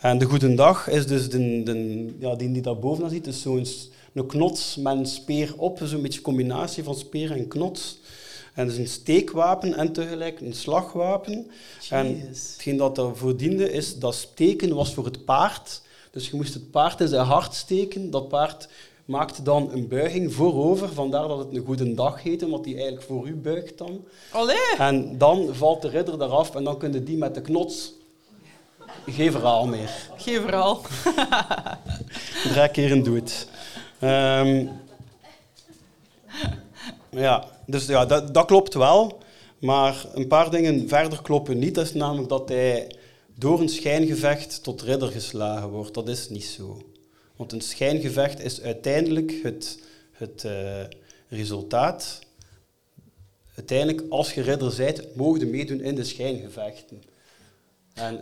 [0.00, 3.42] En de goede dag is dus de, de, ja, die die daar bovenaan ziet, is
[3.42, 7.98] zo'n s- een knots met een speer op, zo'n beetje combinatie van speer en knots.
[8.54, 11.46] En dat is een steekwapen en tegelijk een slagwapen.
[11.90, 15.80] En hetgeen dat daarvoor diende is, dat steken was voor het paard.
[16.10, 18.10] Dus je moest het paard in zijn hart steken.
[18.10, 18.68] Dat paard
[19.12, 20.92] maakte dan een buiging voorover.
[20.92, 24.04] Vandaar dat het een goede dag heette, omdat die eigenlijk voor u buigt dan.
[24.30, 24.76] Allee!
[24.78, 27.92] En dan valt de ridder eraf en dan kun je die met de knots...
[29.06, 29.90] Geen verhaal meer.
[30.16, 30.80] Geen verhaal.
[32.52, 33.46] Drie keer een doet.
[33.98, 34.66] Ehm
[37.10, 39.18] ja, dus ja, dat, dat klopt wel.
[39.58, 41.74] Maar een paar dingen verder kloppen niet.
[41.74, 42.96] Dat is namelijk dat hij
[43.34, 45.94] door een schijngevecht tot ridder geslagen wordt.
[45.94, 46.82] Dat is niet zo.
[47.36, 49.78] Want een schijngevecht is uiteindelijk het,
[50.12, 50.80] het eh,
[51.28, 52.20] resultaat.
[53.54, 57.02] Uiteindelijk, als je ridder bent, mogen je meedoen in de schijngevechten.
[57.94, 58.20] En,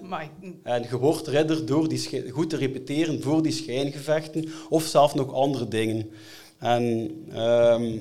[0.62, 5.32] en je wordt ridder door die goed te repeteren voor die schijngevechten of zelfs nog
[5.32, 6.10] andere dingen.
[6.58, 7.98] En ehm,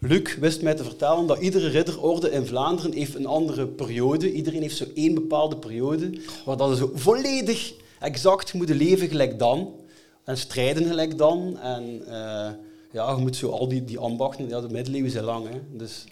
[0.00, 4.32] Luc wist mij te vertellen dat iedere ridderorde in Vlaanderen heeft een andere periode.
[4.32, 6.10] Iedereen heeft zo één bepaalde periode
[6.44, 9.74] waar dat ze volledig exact moeten leven gelijk dan.
[10.26, 11.58] En strijden gelijk dan.
[11.58, 12.50] En eh,
[12.90, 15.48] ja, je moet zo al die, die ambachten, ja, de middeleeuwen zijn lang.
[15.48, 15.60] Hè.
[15.70, 16.04] Dus,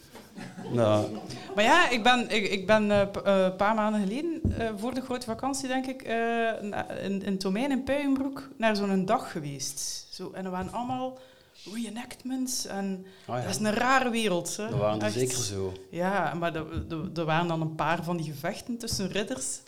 [0.73, 1.07] nou,
[1.55, 3.09] Maar ja, ik ben, ik, ik ben eh, eh,
[3.45, 4.41] een paar maanden geleden,
[4.77, 6.03] voor de grote vakantie denk ik,
[7.03, 10.07] in, in Tomijn in Puijenbroek naar zo'n dag geweest.
[10.11, 11.19] Zo, en er waren allemaal
[11.75, 13.43] reenactments en Ah, ja.
[13.43, 14.57] dat is een rare wereld.
[14.57, 14.69] Hè.
[14.69, 15.73] Dat waren er zeker zo.
[15.91, 16.55] Ja, maar
[17.15, 19.61] er waren dan een paar van die gevechten tussen ridders.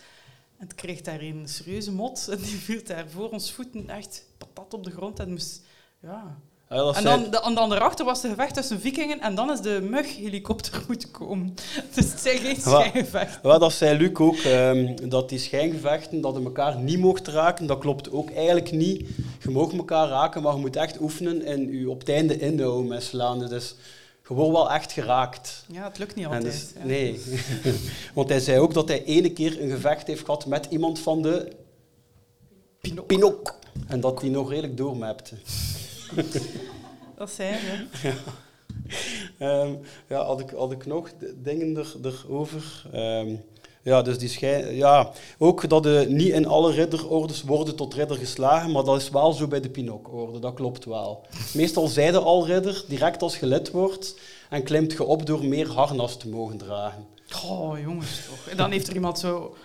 [0.57, 4.25] En het kreeg daar een serieuze mot en die viel daar voor ons voeten echt
[4.37, 5.61] patat op de grond en moest...
[6.01, 6.37] Ja,
[6.69, 9.51] Ja, dat en dan, de, en dan daarachter was de gevecht tussen vikingen en dan
[9.51, 11.55] is de mug-helikopter moeten komen.
[11.95, 13.49] Dus het zijn geen schijngevechten.
[13.49, 17.67] Ja, dat zei Luc ook, ehm, dat die schijngevechten, dat je elkaar niet mocht raken,
[17.67, 19.07] dat klopt ook eigenlijk niet.
[19.43, 22.87] Je mag elkaar raken, maar je moet echt oefenen en je op het einde inhouden
[22.87, 23.47] met slaan.
[23.47, 23.75] Dus
[24.35, 25.65] wordt wel echt geraakt.
[25.71, 26.43] Ja, het lukt niet altijd.
[26.43, 26.85] dus- ja.
[26.85, 27.21] nee.
[28.15, 31.21] Want hij zei ook dat hij ene keer een gevecht heeft gehad met iemand van
[31.21, 31.51] de...
[33.07, 33.59] Pinok.
[33.87, 35.35] En dat die nog redelijk doormapte.
[37.17, 38.07] Dat zijn ze.
[38.07, 38.13] Ja.
[39.37, 39.73] Ehm,
[40.07, 42.85] ja, had ik, had ik nog dingen er, erover?
[42.91, 43.35] Ehm,
[43.87, 48.17] ja, dus die schij, ja, ook dat de, niet in alle ridderordes worden tot ridder
[48.17, 51.25] geslagen, maar dat is wel zo bij de Pinocchio-orde, dat klopt wel.
[51.53, 54.19] Meestal zijde al ridder, direct als je lid wordt,
[54.49, 57.05] en klimt je op door meer harnas te mogen dragen.
[57.45, 58.47] Oh, jongens toch.
[58.47, 59.55] En dan heeft er iemand zo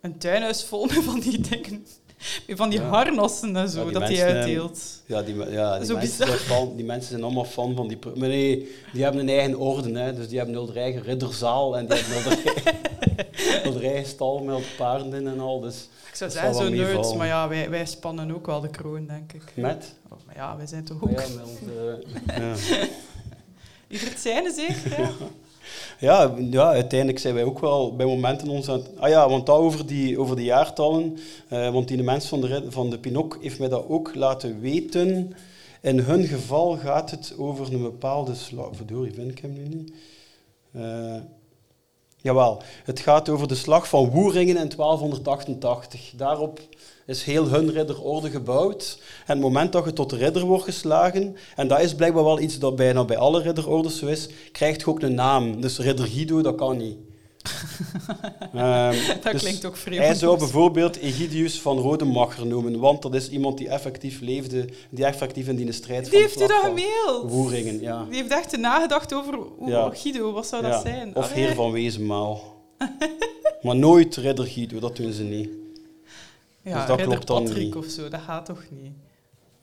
[0.00, 1.86] een tuinhuis vol met van die dingen.
[2.48, 2.86] Van die Ja.
[2.88, 4.80] harnassen en zo, Ja, die dat hij uitdeelt.
[5.06, 6.26] Ja, die, ja, die, Zo mensen bizar.
[6.26, 7.98] zijn fan, die mensen zijn allemaal fan van die...
[8.16, 11.86] Maar nee, die hebben een eigen orde, hè, dus die hebben hun eigen ridderzaal en
[11.86, 12.38] die hebben
[13.72, 15.60] hun eigen, stal met paarden in en al.
[15.60, 19.06] Dus Ik zou zeggen, zo nerds, maar ja, wij, wij spannen ook wel de kroon,
[19.06, 19.42] denk ik.
[19.54, 19.94] Met?
[20.26, 21.10] Maar ja, wij zijn toch ook...
[21.10, 22.02] Ja, met onze,
[22.40, 22.54] ja.
[23.88, 25.04] Ieder het zijne zeker, hè?
[26.04, 28.90] Ja, ja, uiteindelijk zijn wij ook wel bij momenten ons aan het...
[28.96, 31.16] Ah ja, want dat over die, over die jaartallen,
[31.48, 35.34] eh, want die mens van de, van de Pinok heeft mij dat ook laten weten.
[35.80, 38.68] In hun geval gaat het over een bepaalde slag...
[38.72, 39.92] Verdorie, vind ik hem nu niet.
[40.72, 41.16] Eh,
[42.24, 46.12] jawel, het gaat over de slag van Woeringen in 1288.
[46.16, 46.60] Daarop
[47.06, 48.98] is heel hun ridderorde gebouwd.
[49.26, 52.40] En het moment dat je tot de ridder wordt geslagen, en dat is blijkbaar wel
[52.40, 55.60] iets dat bijna bij alle ridderordes zo is, krijgt je ook een naam.
[55.60, 56.96] Dus ridder Guido, dat kan niet.
[58.54, 60.02] Ehm, Dat dus klinkt ook vreemd.
[60.02, 65.04] Hij zou bijvoorbeeld Egidius van Rodemacher noemen, want dat is iemand die effectief leefde, die
[65.04, 67.30] effectief in die strijd Die heeft u dat gemaild?
[67.30, 68.04] Woeringen, ja.
[68.04, 69.90] Die heeft echt nagedacht over Ja.
[69.94, 71.16] Guido, wat zou Ja, dat zijn?
[71.16, 72.62] Of heer van Wezenmaal.
[73.62, 75.48] maar nooit ridder Guido, dat doen ze niet.
[76.62, 77.76] Ja, dus dat Ridder klopt dan Patrick niet.
[77.76, 78.92] of zo, dat gaat toch niet?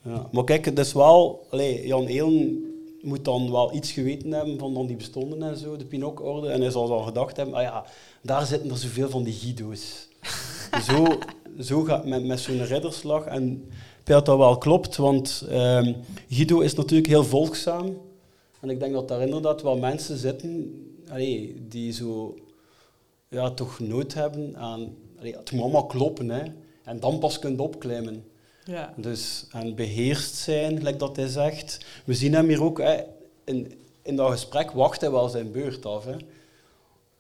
[0.04, 0.28] Ja.
[0.32, 1.48] Maar kijk, het is wel...
[1.50, 2.71] Allee, Jan Eelen
[3.02, 6.50] moet dan wel iets geweten hebben van dan die bestonden en zo, de Pinocchio-orde.
[6.50, 7.86] En hij zal dan gedacht hebben, ah ja,
[8.22, 10.08] daar zitten er zoveel van die Guido's.
[10.88, 11.08] zo,
[11.60, 13.26] zo gaat met, met zo'n ridderslag.
[13.26, 13.52] En
[14.00, 15.94] ik denk dat dat wel klopt, want ehm,
[16.30, 17.98] Guido is natuurlijk heel volgzaam.
[18.60, 20.76] En ik denk dat daar inderdaad wel mensen zitten
[21.10, 22.36] allee, die zo
[23.28, 24.96] ja, toch nood hebben aan...
[25.16, 26.44] Het moet allemaal kloppen, hè.
[26.84, 28.24] En dan pas kunt opklimmen.
[28.72, 28.94] Ja.
[28.96, 31.86] Dus en beheerst zijn, gelijk dat hij zegt.
[32.06, 33.04] We zien hem hier ook, hè,
[33.44, 36.06] in, in dat gesprek wacht hij wel zijn beurt af.
[36.06, 36.18] Hè.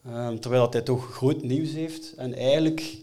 [0.06, 2.98] Ehm, terwijl dat hij toch groot nieuws heeft en eigenlijk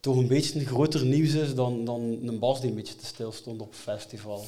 [0.00, 3.32] toch een beetje groter nieuws is dan, dan een Bas die een beetje te stil
[3.32, 4.44] stond op festival.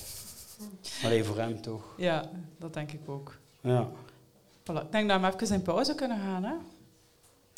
[1.04, 1.84] Alleen voor hem toch.
[1.96, 3.38] Ja, dat denk ik ook.
[3.60, 3.88] Ja.
[4.62, 4.82] Voilà.
[4.82, 6.54] Ik denk dat we even in pauze kunnen gaan, hè?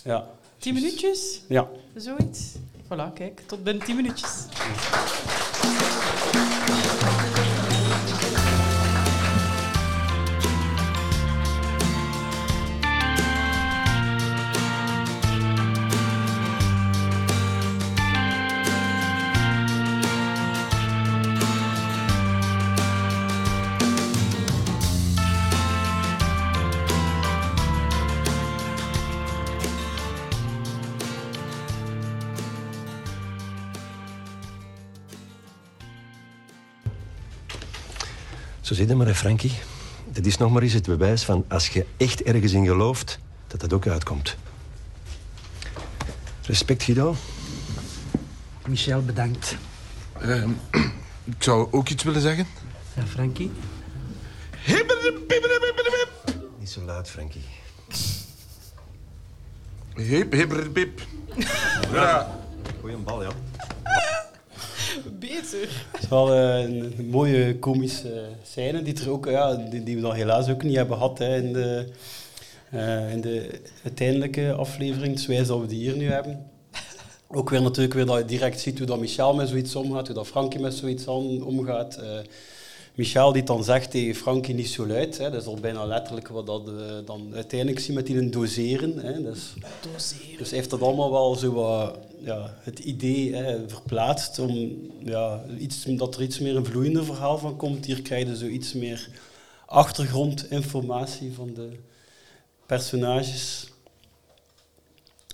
[0.04, 0.30] Ja.
[0.58, 1.40] Tien minuutjes?
[1.48, 1.68] Ja.
[1.94, 2.54] Zoiets?
[2.84, 4.46] Voilà, kijk, tot binnen tien minuutjes.
[5.64, 6.53] Thank you.
[38.74, 39.52] Zo zit het maar, hè, Frankie.
[40.06, 43.60] Dat is nog maar eens het bewijs van als je echt ergens in gelooft, dat
[43.60, 44.36] dat ook uitkomt.
[46.42, 47.16] Respect, Guido.
[48.66, 49.56] Michel, bedankt.
[50.20, 50.50] Ehm,
[51.34, 52.46] ik zou ook iets willen zeggen.
[52.96, 53.50] Ja, Frankie?
[56.58, 57.44] Niet zo luid, Frankie.
[59.94, 61.00] Hip, hip, hip.
[61.92, 62.40] Ja.
[62.80, 63.30] Goeie bal, ja.
[65.18, 65.86] Beter.
[65.92, 69.96] Het is wel eh, een, een mooie komische scène die, er ook, ja, die, die
[69.96, 71.86] we dan helaas ook niet hebben gehad hè, in, de,
[72.70, 75.14] eh, in de uiteindelijke aflevering.
[75.14, 76.50] Dus wij dat we die hier nu hebben.
[77.28, 80.16] Ook weer natuurlijk weer dat je direct ziet hoe dat Michel met zoiets omgaat, hoe
[80.16, 81.96] dat Frankie met zoiets omgaat.
[81.96, 82.18] Eh,
[82.94, 85.18] Michel die dan zegt tegen Frankie niet zo luid.
[85.18, 86.74] Hè, dat is al bijna letterlijk wat dat eh,
[87.04, 88.98] dan uiteindelijk zie met die een doseren.
[88.98, 89.52] Hè, dus,
[89.92, 90.38] Doseren.
[90.38, 95.84] dus heeft dat allemaal wel zo wat, ja, het idee hè, verplaatst om ja, iets,
[95.84, 97.84] dat er iets meer een vloeiender verhaal van komt.
[97.84, 99.08] Hier krijg je zo iets meer
[99.66, 101.68] achtergrondinformatie van de
[102.66, 103.68] personages.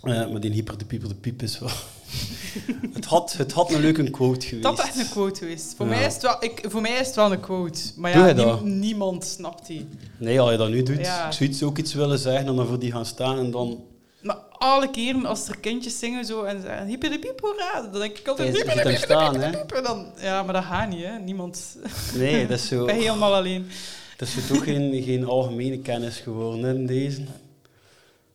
[0.02, 1.70] Eh, maar die hyper de pieper de piep is wel...
[2.92, 4.62] het, had, het had een leuke quote geweest.
[4.62, 5.74] Dat is echt een quote geweest.
[5.76, 5.92] Voor, Ja.
[5.92, 7.80] mij is het wel, ik, voor mij is het wel een quote.
[7.96, 9.88] Maar ja, niemand snapt die.
[10.18, 11.26] Nee, als je dat nu doet, Ja.
[11.26, 13.84] ik zou iets, ook iets willen zeggen en dan voor die gaan staan en dan...
[14.20, 18.28] Maar alle keren als er kindjes zingen zo en zeggen piep, hoera, dan denk ik
[18.28, 19.64] altijd Je hyper ziet de hem piep, de staan, piep, de hè.
[19.64, 19.72] piep.
[19.72, 21.18] En dan, ja, maar dat gaat niet, hè.
[21.18, 21.76] Niemand...
[22.14, 22.80] Nee, dat is zo...
[22.80, 23.70] Ik ben helemaal alleen.
[24.16, 27.22] Dat is zo toch geen, geen algemene kennis geworden, hè, deze.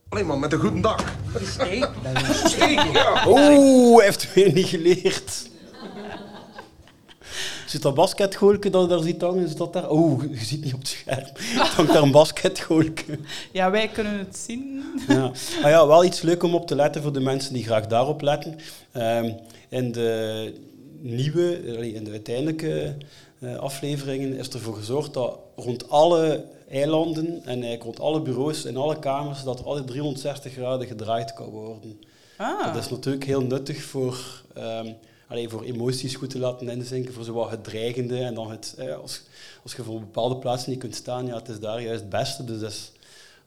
[0.10, 1.16] Alleen maar met een goede dag.
[1.44, 1.90] Steek?
[2.46, 3.24] Steek, ja.
[3.28, 5.50] Oeh, hij heeft weer niet geleerd.
[7.76, 9.92] Zit dat basketgoolke dat daar ziet hangen, is dat daar?
[9.92, 11.28] Oeh, je ziet niet op het scherm.
[11.60, 13.20] Er hangt daar een basketgoolke.
[13.52, 14.84] Ja, wij kunnen het zien.
[15.08, 15.32] Ja.
[15.64, 18.22] Ah ja, wel iets leuk om op te letten voor de mensen die graag daarop
[18.22, 18.56] letten.
[18.92, 19.32] Ehm,
[19.70, 20.54] in de
[21.00, 21.64] nieuwe,
[21.94, 22.96] in de uiteindelijke
[23.40, 28.78] eh, afleveringen is ervoor gezorgd dat rond alle eilanden en eigenlijk rond alle bureaus en
[28.78, 32.00] alle kamers dat alle 360 graden gedraaid kan worden.
[32.38, 32.74] Ah.
[32.74, 34.88] Dat is natuurlijk heel nuttig voor, ehm,
[35.28, 38.98] allee, voor emoties goed te laten inzinken, voor zowat het dreigende en dan het, eh,
[38.98, 39.22] als,
[39.64, 42.44] als je voor bepaalde plaatsen niet kunt staan, ja, het is daar juist het beste.
[42.44, 42.92] Dus dat is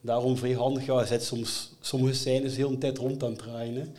[0.00, 0.86] daarom vrij handig.
[0.86, 3.94] Ja, je zit soms sommige scènes heel een tijd rond aan het draaien.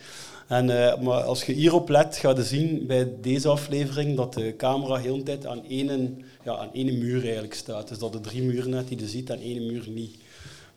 [0.48, 4.56] En, eh, maar als je hierop let, ga je zien bij deze aflevering dat de
[4.56, 7.88] camera heel een tijd aan één, ja, aan één muur eigenlijk staat.
[7.88, 10.16] Dus dat de drie muren net die je ziet, aan één muur niet.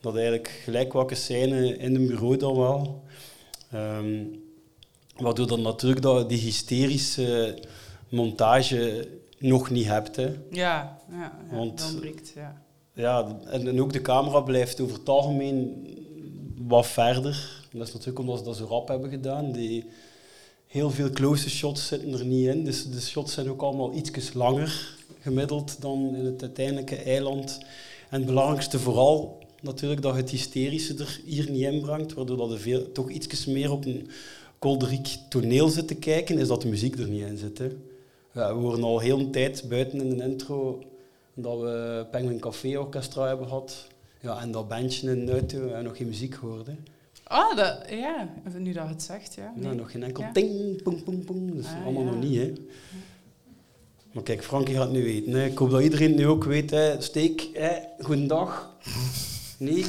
[0.02, 3.04] Dat eigenlijk gelijk welke scène in een bureau dan wel.
[3.72, 4.26] Ehm,
[5.18, 7.60] waardoor dan natuurlijk dat, die hysterische
[8.10, 9.08] montage
[9.40, 10.16] nog niet hebt.
[10.16, 10.36] Hè.
[10.52, 12.62] Ja, ja, ja Want- dat ontbreekt, ja.
[12.94, 15.88] Ja, en, en ook de camera blijft over het algemeen
[16.58, 17.62] wat verder.
[17.72, 19.52] Dat is natuurlijk omdat ze dat zo rap hebben gedaan.
[19.52, 19.86] Die,
[20.74, 22.64] heel veel close shots zitten er niet in.
[22.64, 27.60] Dus de shots zijn ook allemaal iets langer gemiddeld dan in het uiteindelijke eiland.
[28.10, 32.38] En het belangrijkste vooral natuurlijk dat je het hysterische er hier niet in brengt, waardoor
[32.38, 34.10] dat je veel, toch iets meer op een
[34.64, 37.58] kolderiek toneel zit te kijken, is dat de muziek er niet in zit.
[37.58, 37.70] Hè.
[38.32, 40.84] Ja, we horen al heel een tijd buiten in de intro
[41.34, 43.88] dat we Penguin Café Orchestra hebben gehad.
[44.22, 46.78] Ja, en dat bandje in de auto en nog geen muziek hoorden.
[47.24, 49.54] Ah, dat, ja, nu dat het zegt, ja.
[49.56, 49.74] Nee.
[49.74, 50.32] nog geen enkel Ja.
[50.32, 51.48] ting, pong, pong, pong.
[51.56, 52.10] Dat is Ah, allemaal ja.
[52.12, 52.54] nog niet, hè.
[54.12, 55.34] Maar kijk, Frankie gaat het nu weten.
[55.34, 55.46] Hè.
[55.46, 56.70] Ik hoop dat iedereen nu ook weet.
[56.72, 57.02] Hè.
[57.02, 57.72] Steek, hè.
[58.00, 58.76] goedendag.
[59.58, 59.86] Nee,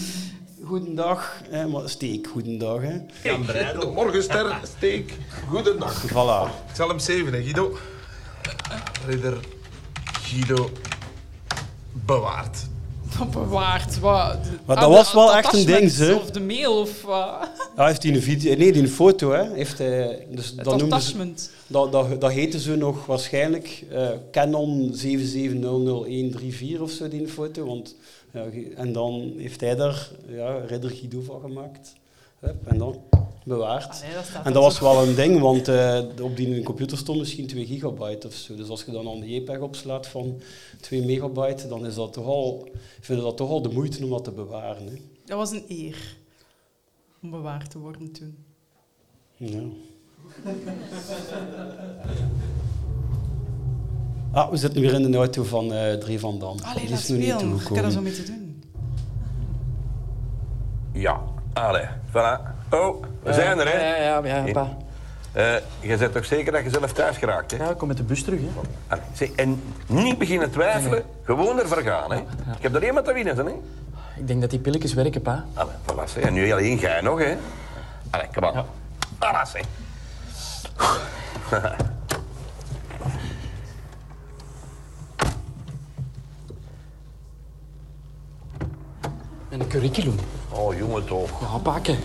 [0.67, 1.41] goedendag.
[1.49, 1.67] Hè.
[1.67, 2.81] Maar steek, goedendag.
[2.83, 2.99] Hè.
[3.79, 5.13] De morgenster, steek.
[5.49, 6.05] Goedendag.
[6.07, 6.73] Voilà.
[6.73, 7.77] Psalm 7, hè, Guido.
[9.07, 9.37] Ridder
[10.05, 10.71] Guido
[12.07, 12.59] bewaard.
[13.19, 14.39] Wat bewaard, wat?
[14.67, 16.13] Maar Ah, dat de was wel echt een ding, hè.
[16.15, 17.51] Of de mail, of wat?
[17.77, 18.57] Ja, heeft hij een video...
[18.57, 19.53] Nee, die een foto, hè.
[19.55, 20.27] Heeft hij...
[20.31, 21.51] Dus Het dat ze- attachment.
[21.67, 27.67] Dat, dat, dat heette ze nog waarschijnlijk eh, Canon 77000134 of zo, die foto.
[27.67, 27.95] Want,
[28.35, 31.93] ja, en dan heeft hij daar ja, Ridder Guido van gemaakt.
[32.39, 33.03] Hup, en dan
[33.45, 34.03] bewaard.
[34.03, 37.19] Allee, dat staat en dat was wel een ding, want eh, op die computer stond
[37.19, 38.55] misschien 2 gigabyte of zo.
[38.55, 40.41] Dus als je dan aan de JPEG opslaat van
[40.81, 42.69] 2 megabyte, dan is dat toch al,
[43.01, 44.87] vinden dat toch al de moeite om dat te bewaren.
[44.87, 45.01] Hè.
[45.25, 46.17] Dat was een eer
[47.23, 48.37] om bewaard te worden toen.
[49.37, 49.63] Ja.
[54.35, 56.57] Ah, we zitten weer in de auto van eh Drie van Dam.
[56.65, 57.29] Allee, laat is nog niet spelen.
[57.29, 57.93] Ik heb daar toegekomen.
[57.93, 58.63] zo mee te doen.
[60.93, 61.21] Ja,
[61.53, 62.41] allee, voilà.
[62.71, 63.97] Oh, we zijn er, hè?
[64.05, 64.77] Ja, ja, ja, pa.
[65.33, 67.57] Eh, je bent toch zeker dat je zelf thuis geraakt, hè?
[67.57, 68.47] Ja, ik kom met de bus terug, hè.
[68.89, 72.19] Allee, zeg, en niet beginnen twijfelen, gewoon ervoor gaan, hè?
[72.57, 73.53] Ik heb er iemand te winnen, hè?
[74.17, 75.45] Ik denk dat die pilletjes werken, pa.
[75.55, 76.23] Allee, voilà, zeg.
[76.23, 77.37] En nu alleen jij nog, hè?
[78.11, 78.67] Allee, kom aan.
[79.15, 79.63] Voilà, zeg.
[89.55, 90.15] En een curriculum.
[90.55, 91.41] Oh, jongen toch.
[91.41, 91.97] Ja, pakken.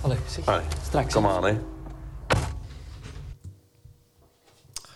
[0.00, 0.46] Allee, zeg.
[0.46, 1.14] Allee, Straks.
[1.14, 1.50] Kom aan, hè.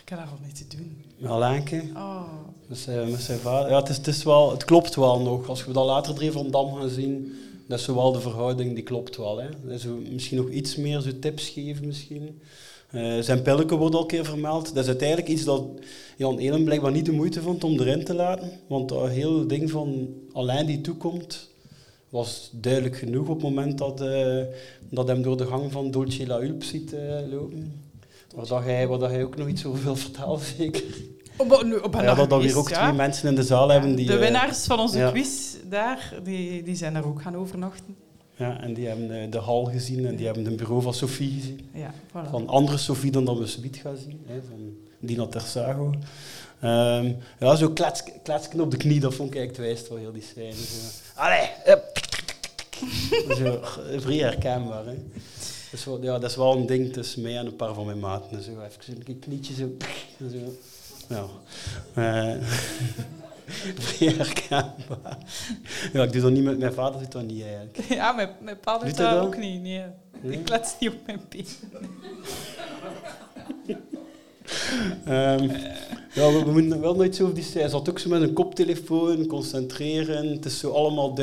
[0.01, 1.05] Ik heb daar al niet te doen.
[1.31, 1.83] Alainke.
[1.95, 2.23] Oh.
[2.67, 3.71] Met zijn, met zijn vader.
[3.71, 5.49] Ja, het, is, het, is wel, het klopt wel nog.
[5.49, 7.35] Als we dat later Drie van Dam gaan zien,
[7.69, 9.39] dat is zo wel de verhouding, die klopt wel.
[9.39, 9.79] Hè.
[9.79, 12.41] Zo, misschien nog iets meer zo tips geven misschien.
[12.91, 14.75] Eh, zijn pilletje wordt al een keer vermeld.
[14.75, 15.65] Dat is uiteindelijk iets dat
[16.17, 18.51] Jan Elen blijkbaar niet de moeite vond om erin te laten.
[18.67, 21.55] Want dat hele ding van Alain die toekomt,
[22.17, 24.43] was duidelijk genoeg op het moment dat, eh,
[24.91, 27.01] dat hem door de gang van Dolce La Hulp ziet eh,
[27.31, 27.85] lopen.
[28.35, 30.85] Waar, dat hij, waar dat hij ook nog iets over wil vertellen, zeker.
[31.37, 32.83] Op, op, op Ja, dat, weer ook ja.
[32.83, 34.07] twee mensen in de zaal hebben die...
[34.07, 35.11] De eh, winnaars van onze ja.
[35.11, 37.97] quiz daar, die, die zijn daar ook gaan overnachten.
[38.37, 41.69] Ja, en die hebben de hal gezien en die hebben het bureau van Sophie gezien.
[41.73, 42.31] Ja, voilà.
[42.31, 45.95] Van andere Sophie dan dat we Subiet gaan zien, hè, van Dina Tersago.
[46.61, 49.99] Ehm ja, zo klets, kletsken op de knie, dat vond ik eigenlijk het wijst van
[49.99, 50.55] heel die scène.
[51.15, 51.51] Allee.
[53.35, 53.61] Zo,
[53.97, 54.87] vrij herkenbaar.
[54.87, 54.95] Hè.
[55.71, 57.87] Dat, is wel, ja, dat is wel een ding tussen mij en een paar van
[57.87, 58.43] mijn maten.
[58.43, 59.77] Zo, even een knietje zo.
[60.37, 60.53] zo.
[61.09, 61.27] Ja.
[61.95, 62.43] Eh,
[63.79, 65.19] vrij herkenbaar.
[65.93, 67.79] Ja, ik doe dat niet met mijn vader, doet dat niet eigenlijk.
[67.89, 69.63] Ja, mijn, mijn pa doet dat ook niet.
[69.63, 69.83] Nee.
[70.23, 70.39] Nee?
[70.39, 71.47] Ik klets niet op mijn been.
[75.05, 75.49] Ehm,
[76.13, 77.45] ja, we, moeten wel nooit zo over die.
[77.53, 80.29] Hij zat ook zo met een koptelefoon, concentreren.
[80.29, 81.19] Het is zo allemaal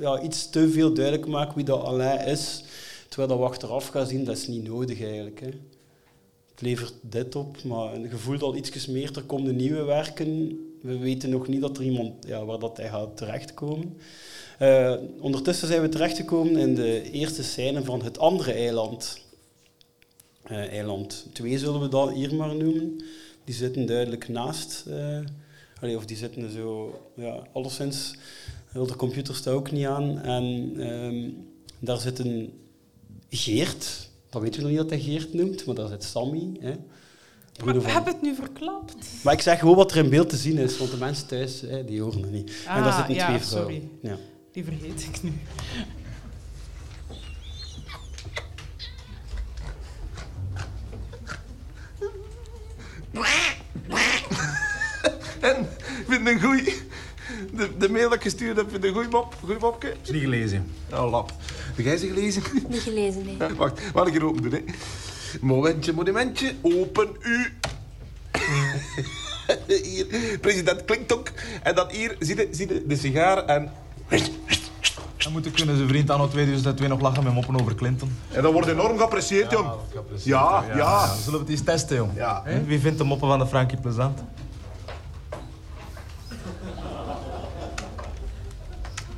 [0.00, 2.64] ja, iets te veel duidelijk maken wie dat Alain is.
[3.08, 5.40] Terwijl dat we achteraf gaan zien, dat is niet nodig eigenlijk.
[5.40, 5.50] Hè.
[6.50, 10.58] Het levert dit op, maar een gevoel dat iets meer, er komen nieuwe werken.
[10.82, 13.96] We weten nog niet dat er iemand, ja, waar dat hij gaat terechtkomen.
[14.58, 19.23] Eh, ondertussen zijn we terechtgekomen in de eerste scène van het andere eiland.
[20.44, 23.02] Eh, eiland 2 zullen we dat hier maar noemen.
[23.44, 24.84] Die zitten duidelijk naast.
[24.88, 25.18] eh,
[25.80, 28.14] allee, of die zitten zo, ja, alleszins.
[28.72, 30.18] De computer staat ook niet aan.
[30.20, 31.30] En ehm,
[31.78, 32.52] daar zit een
[33.30, 34.08] Geert.
[34.30, 36.50] Dat weten we nog niet dat hij Geert noemt, maar daar zit Sammy.
[36.60, 36.74] Hè.
[37.64, 38.94] Maar we hebben het nu verklapt.
[39.24, 41.60] maar ik zeg gewoon wat er in beeld te zien is, want de mensen thuis
[41.60, 42.50] hè, die horen het niet.
[42.66, 43.74] en daar Ah, zitten ja, twee vrouwen.
[43.74, 43.88] sorry.
[44.02, 44.18] Ja.
[44.52, 45.32] Die vergeet ik nu.
[55.40, 55.68] En,
[56.08, 56.82] vind een goeie?
[57.52, 59.34] De, de mail dat ik gestuurd heb, vind je een goeie mop?
[59.40, 59.94] Goeie mopke?
[60.02, 60.72] Is niet gelezen.
[60.92, 61.32] Oh, lap.
[61.74, 62.42] Heb jij ze gelezen?
[62.68, 63.36] Niet gelezen, nee.
[63.38, 64.64] Ja, Wacht, wat ik hier open doen, hè.
[65.40, 67.52] Momentje, monumentje, open u.
[69.82, 70.06] hier,
[70.40, 71.30] president Klinktok.
[71.62, 73.72] En dan hier, zie je, zie je de sigaar en...
[75.16, 78.18] Dan moeten kunnen zijn vriend anno 2002 nog lachen met moppen over Clinton.
[78.30, 79.68] En dat wordt enorm geapprecieerd, jong.
[80.22, 81.06] Ja, ja.
[81.14, 82.10] Zullen we het eens testen, jong?
[82.14, 82.42] Ja.
[82.66, 84.20] Wie vindt de moppen van de Frankie plezant?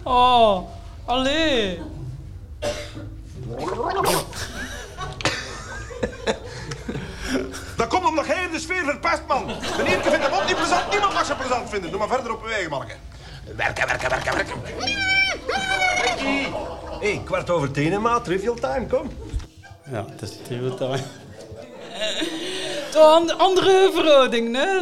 [0.03, 0.69] Oh,
[1.05, 1.81] allee.
[7.77, 9.47] Dat komt omdat jij de sfeer verpest, man.
[9.47, 10.91] Meneer, vindt de mop niet plezant.
[10.91, 11.91] Niemand mag ze plezant vinden.
[11.91, 12.95] Doe maar verder op uw eigen, manneke.
[13.55, 14.61] Werken, werken, werken, werken.
[17.01, 18.25] Hé, hey, kwart over tien, maat.
[18.25, 19.11] Trivial time, kom.
[19.91, 20.99] ja, het is trivial time.
[22.93, 24.79] Toch een andere verhouding, hè?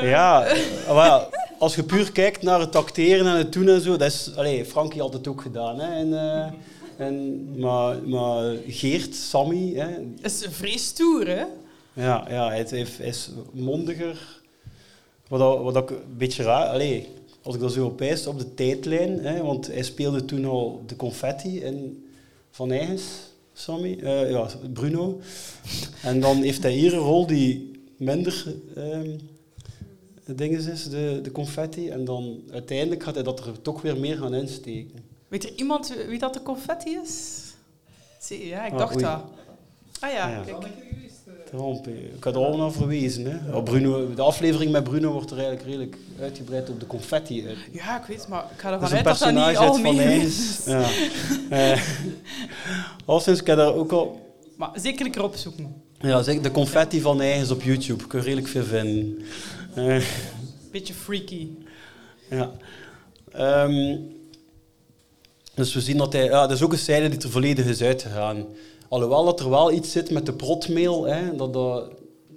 [0.00, 0.46] Eh, Ja,
[0.88, 1.26] maar
[1.58, 4.64] als je puur kijkt naar het acteren en het doen en zo, dat is, allee,
[4.64, 5.78] Frankie had het ook gedaan.
[5.80, 9.88] Hè, en, eh, en, maar, maar Geert, Sammy, hè,
[10.22, 11.44] is vrij stoer, hè?
[11.92, 14.18] ja, ja, hij, is mondiger.
[15.28, 17.08] Wat, wat ook een beetje raar, allee,
[17.48, 20.96] als ik dat zo opeis op de tijdlijn, hè, want hij speelde toen al de
[20.96, 22.06] confetti in
[22.50, 23.02] Van Eigens,
[23.52, 25.20] Sammy, eh, ja, Bruno.
[26.02, 29.10] En dan heeft hij hier een rol die minder ehm
[30.36, 31.88] dingen is, de, de confetti.
[31.88, 34.98] En dan uiteindelijk gaat hij dat er toch weer meer gaan insteken.
[35.28, 37.42] Weet er iemand wie dat de confetti is?
[38.20, 39.04] Zie, ja, ik Ah, dacht oei.
[39.04, 39.22] dat.
[40.00, 40.58] Ah ja, Ah, ja.
[40.58, 40.72] kijk.
[42.16, 43.24] Ik had er al naar verwezen.
[43.24, 43.52] Hè.
[43.52, 47.44] Ja, Bruno, de aflevering met Bruno wordt er eigenlijk redelijk uitgebreid op de confetti.
[47.72, 50.60] Ja, ik weet, maar ik ga ervan uit dat dat niet personage algemeen is.
[50.66, 50.88] Ja.
[51.50, 51.82] Eh,
[53.04, 54.20] al sinds ik daar ook al...
[54.56, 55.74] Maar zeker een keer opzoeken.
[56.00, 58.06] Ja, zeg, de confetti van Eyns op YouTube.
[58.06, 59.18] Kun je redelijk veel vinden.
[59.74, 60.02] Eh,
[60.70, 61.48] Beetje freaky.
[62.30, 62.50] ja.
[63.32, 63.96] Ehm,
[65.54, 66.24] dus we zien dat hij...
[66.24, 68.46] Ja, dat is ook een scène die er volledig is uitgegaan.
[68.88, 71.04] Alhoewel dat er wel iets zit met de protmail.
[71.04, 71.90] Hè, dat dat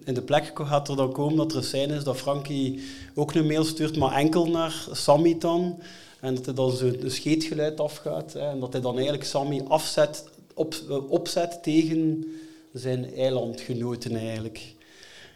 [0.04, 2.84] in de plek gaat er dan komen dat er een scène is dat Frankie
[3.16, 5.80] ook een mail stuurt, maar enkel naar Sammy dan.
[6.20, 8.34] En dat hij dan zo'n scheetgeluid afgaat.
[8.34, 10.24] Hè, en dat hij dan eigenlijk Sammy afzet,
[10.54, 12.26] op, eh, opzet tegen
[12.74, 14.76] zijn eilandgenoten eigenlijk.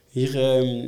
[0.09, 0.88] Hier ehm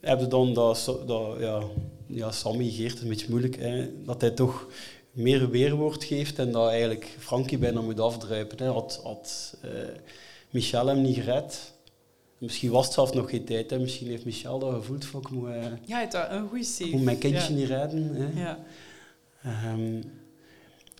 [0.00, 1.62] heb je dan dat, dat ja,
[2.06, 4.66] ja, Sammy Geert, een beetje moeilijk, hè, dat hij toch
[5.18, 8.58] meer weerwoord geeft en dat eigenlijk Frankie bijna moet afdruipen.
[8.64, 8.70] Hè.
[8.72, 9.70] Had, had eh,
[10.50, 11.72] Michel hem niet gered.
[12.38, 13.70] Misschien was het zelf nog geen tijd.
[13.70, 13.78] Hè.
[13.78, 16.90] Misschien heeft Michel dat gevoeld van ik moet, eh, Ja, het een goede save.
[16.90, 17.58] moet mijn kindje ja.
[17.58, 18.10] niet redden.
[18.14, 18.40] Hè.
[18.42, 18.58] Ja.
[19.42, 19.94] Ehm,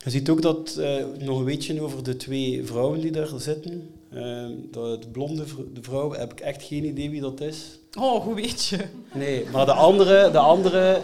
[0.03, 3.89] je ziet ook dat, eh, nog een beetje over de twee vrouwen die daar zitten.
[4.13, 7.79] Ehm, dat de blonde v- de vrouw, heb ik echt geen idee wie dat is.
[7.99, 8.85] Oh, hoe weet je?
[9.13, 11.01] Nee, maar de andere, de andere,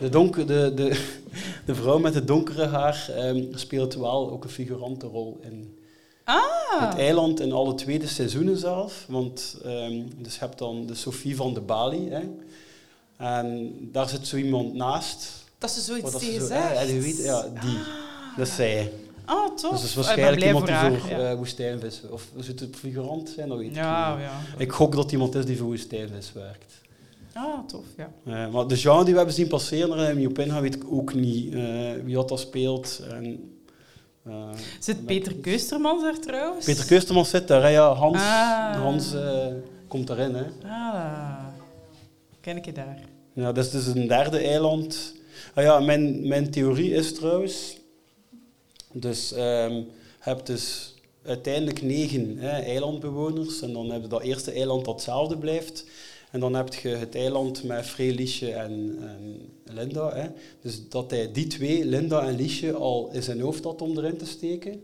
[0.00, 1.04] de, donker, de, de,
[1.66, 5.76] de vrouw met het donkere haar ehm, speelt wel ook een figurante rol in
[6.24, 6.88] Ah!
[6.90, 9.04] het eiland in alle tweede seizoenen zelf.
[9.08, 12.08] Want ehm, dus je hebt dan de Sophie van de Bali.
[12.10, 12.20] Hè,
[13.16, 15.28] en daar zit zo iemand naast.
[15.58, 16.88] Dat ze zoiets dat ze tegen zo- zegt.
[16.88, 17.78] ja, weet, ja, die.
[18.36, 18.92] Dat is zij.
[19.26, 19.70] Oh, tof.
[19.70, 21.30] Dus dat is ben waarschijnlijk iemand die voor ja.
[21.30, 22.00] eh, woestijnvis...
[22.10, 23.48] Of zit het figurant zijn?
[23.48, 24.24] Dat weet ik Ja, niet.
[24.24, 24.40] ja.
[24.58, 26.74] Ik gok dat iemand is die voor woestijnvis werkt.
[27.40, 28.12] Ah, tof, ja.
[28.24, 30.74] Eh, maar de genre die we hebben zien passeren, hebben we niet op ingaan, weet
[30.74, 33.02] ik ook niet eh, wie dat, speelt.
[33.10, 33.52] En,
[34.24, 36.64] eh, Zit Peter Keustermans daar trouwens?
[36.64, 37.92] Peter Keustermans zit daar, hè, ja.
[37.92, 38.80] Hans, Ah.
[38.82, 39.46] Hans eh,
[39.88, 40.34] komt daarin.
[40.34, 40.44] Hè.
[40.68, 41.46] Ah,
[42.40, 43.00] ken ik je daar.
[43.32, 45.14] Ja, dat is dus een derde eiland.
[45.54, 47.76] Ah ja, mijn, mijn theorie is trouwens...
[48.92, 49.84] Dus ehm, je
[50.18, 53.62] hebt dus uiteindelijk negen hè, eilandbewoners.
[53.62, 55.84] En dan heb je dat eerste eiland dat hetzelfde blijft.
[56.30, 59.40] En dan heb je het eiland met Free, Liesje en, en
[59.74, 60.14] Linda.
[60.14, 60.28] Hè.
[60.62, 64.16] Dus dat hij die twee, Linda en Liesje, al in zijn hoofd had om erin
[64.16, 64.82] te steken.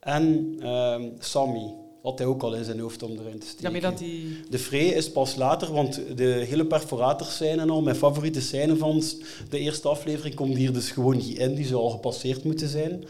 [0.00, 3.80] En ehm, Sammy had hij ook al in zijn hoofd om erin te steken.
[3.80, 4.40] Dat die...
[4.50, 8.76] De Free is pas later, want de hele perforators zijn en al, mijn favoriete scène
[8.76, 9.02] van
[9.50, 13.04] de eerste aflevering komt hier dus gewoon niet in, die zou al gepasseerd moeten zijn.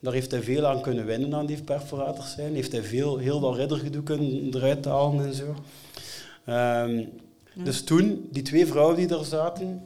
[0.00, 2.54] Daar heeft hij veel aan kunnen winnen aan die perforators zijn.
[2.54, 5.54] Heeft hij veel, heel dat riddergedoe kunnen eruit halen en zo.
[6.46, 7.04] Ehm,
[7.64, 9.82] Dus toen, die twee vrouwen die daar zaten,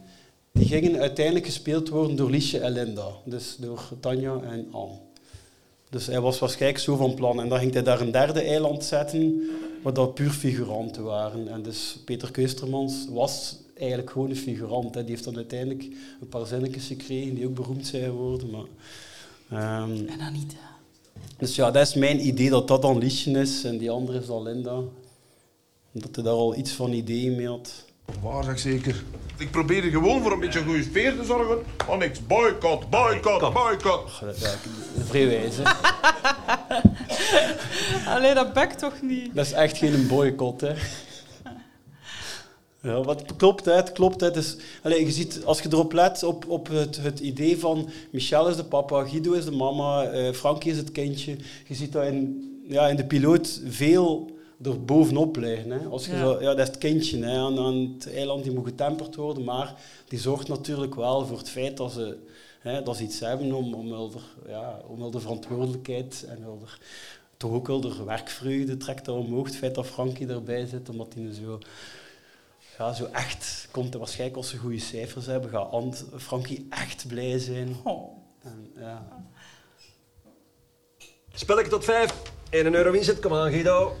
[0.51, 3.07] die gingen uiteindelijk gespeeld worden door Liesje en Linda.
[3.25, 4.93] Dus door Tanja en Anne.
[5.89, 7.41] Dus hij was waarschijnlijk zo van plan.
[7.41, 9.49] En dan ging hij daar een derde eiland zetten,
[9.83, 11.47] waar dat puur figuranten waren.
[11.47, 14.95] En dus Peter Keustermans was eigenlijk gewoon een figurant.
[14.95, 15.01] Hè.
[15.01, 15.83] Die heeft dan uiteindelijk
[16.21, 18.49] een paar zinnetjes gekregen die ook beroemd zijn geworden.
[18.49, 18.65] Maar,
[19.49, 20.57] ehm, En Anita.
[21.37, 24.25] dus ja, dat is mijn idee dat dat dan Liesje is en die andere is
[24.25, 24.81] dan Linda.
[25.91, 27.85] Dat hij daar al iets van ideeën mee had.
[28.21, 29.03] Waar zeg zeker?
[29.37, 31.57] Ik probeer hier gewoon voor een beetje goede sfeer te zorgen.
[31.87, 34.11] Oh niks, boycott, boycott, boycott.
[34.19, 34.55] Ja,
[35.05, 35.63] vrij wijs, hè.
[38.15, 39.35] Allee, dat bekt toch niet?
[39.35, 40.73] Dat is echt geen boycott, hè.
[42.81, 44.21] Ja, wat klopt, hè, het klopt.
[44.21, 44.31] Hè.
[44.31, 48.49] Dus, allee, je ziet, als je erop let, op, op het, het idee van Michel
[48.49, 51.35] is de papa, Guido is de mama, eh Frankie is het kindje.
[51.67, 55.71] Je ziet dat in, ja, in de piloot veel er bovenop liggen.
[55.71, 55.87] Hè.
[55.87, 56.19] Als je Ja.
[56.19, 59.43] zo, ja, dat is het kindje hè, aan, aan het eiland, die moet getemperd worden,
[59.43, 59.75] maar
[60.07, 62.17] die zorgt natuurlijk wel voor het feit dat ze,
[62.59, 66.45] hè, dat ze iets hebben om, om, wel de, ja, om wel de verantwoordelijkheid en
[66.45, 66.65] wel de,
[67.37, 69.45] toch ook wel de werkvreugde trekt dat omhoog.
[69.45, 71.59] Het feit dat Frankie erbij zit, omdat hij zo,
[72.77, 73.93] ja, zo echt komt.
[73.93, 77.75] Waarschijnlijk als ze goede cijfers hebben, gaat Ant, Frankie echt blij zijn.
[77.83, 78.17] Oh.
[78.41, 79.25] En, ja.
[81.33, 82.13] Spelletje tot vijf.
[82.49, 83.93] 1 euro inzet, kom aan Guido.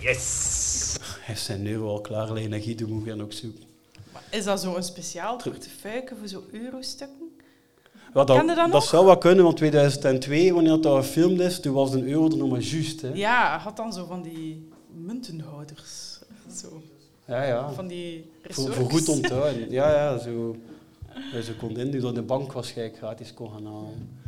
[0.00, 0.96] Yes!
[1.00, 3.64] Hij heeft zijn euro al klaar liggen en Guido moet gaan ook zoeken.
[4.30, 7.36] Is dat zo een speciaal portefeuille voor zo eurostukken?
[8.14, 11.60] Ja, Ken je dat, dat dat zou wel kunnen, want 2002, wanneer dat gefilmd is,
[11.60, 13.00] toen was een euro er nog maar juist.
[13.00, 13.10] Hè.
[13.14, 16.18] Ja, hij had dan zo van die muntenhouders.
[16.56, 16.82] Zo.
[17.24, 17.72] Ja, ja.
[17.72, 19.70] Van die Voor, voor goed onthouden.
[19.78, 20.56] Ja, ja, zo.
[21.32, 24.18] Ja, ze kon in, die door de bank waarschijnlijk gratis kon gaan halen.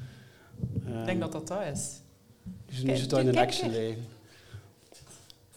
[1.01, 2.01] Ik denk dat dat dat is.
[2.66, 3.70] Dus nu zit dat in een action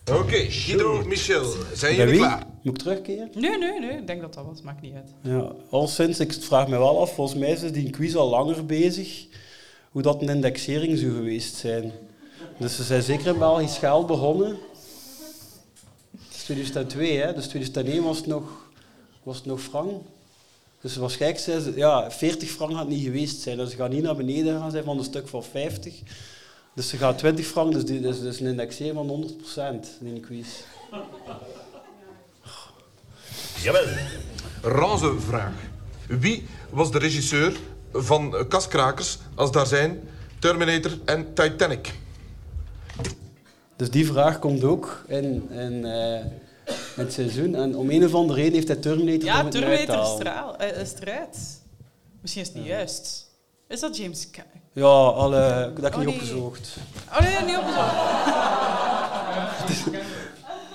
[0.10, 2.20] Oké, Guido, Michel, zijn jullie wie?
[2.20, 2.46] klaar?
[2.62, 3.30] Moet ik terugkeren?
[3.34, 3.98] Nee, nee, nee.
[3.98, 4.62] Ik denk dat dat was.
[4.62, 5.10] Maakt niet uit.
[5.22, 8.66] Ja, al sinds, ik vraag me wel af, volgens mij is die quiz al langer
[8.66, 9.26] bezig,
[9.92, 11.92] hoe dat een indexering zou geweest zijn.
[12.58, 14.58] Dus ze zijn zeker in België schaal begonnen.
[16.12, 17.34] Dat is 2002, hè?
[17.34, 18.72] dus 2001 was het nog,
[19.24, 20.02] was het nog frank.
[20.82, 23.58] Dus waarschijnlijk zijn ze, ja, 40 frank gaat niet geweest zijn.
[23.58, 25.94] Dus ze gaan niet naar beneden gaan zijn van een stuk van 50.
[26.74, 30.20] Dus ze gaat 20 frank, dus dit is dus een indexering van 100% in die
[30.20, 30.48] quiz.
[33.62, 33.86] Jawel.
[35.20, 35.54] Vraag.
[36.08, 37.60] Wie was de regisseur
[37.92, 40.00] van Kaskrakers als daar zijn
[40.40, 41.94] Terminator en Titanic?
[43.76, 46.26] Dus die vraag komt ook in, in, eh,
[46.96, 47.56] het seizoen.
[47.56, 50.26] En om een of andere reden heeft hij Terminator Ja, er Terminator is,
[50.68, 51.62] eh, is eruit.
[52.22, 53.31] Misschien is het niet juist.
[53.72, 54.62] Is dat James Cameron?
[54.74, 55.14] Ja,
[55.74, 56.78] dat heb ik niet oh, opgezocht.
[57.12, 57.96] Oh niet opgezocht.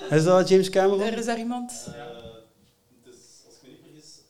[0.17, 1.01] is dat James Cameron?
[1.01, 1.71] Er is daar iemand.
[3.03, 4.21] Dus als ik me niet vergis,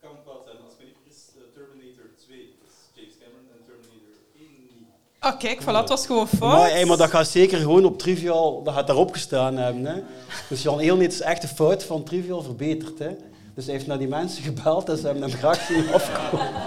[0.00, 0.34] kan het wel.
[0.64, 4.88] Als ik me niet vergis, eh, Terminator 2 is James Cameron en Terminator 1 niet.
[5.18, 6.72] Ah, kijk, voilà, het was gewoon fout.
[6.72, 9.84] Maar, maar dat gaat zeker gewoon op Trivial, dat gaat daarop gestaan hebben.
[9.84, 10.02] Hè.
[10.48, 12.98] Dus Jan Eelneet is echt de fout van Trivial verbeterd.
[12.98, 13.16] Hè.
[13.54, 16.65] Dus hij heeft naar die mensen gebeld en ze hebben hem graag zien afkomen.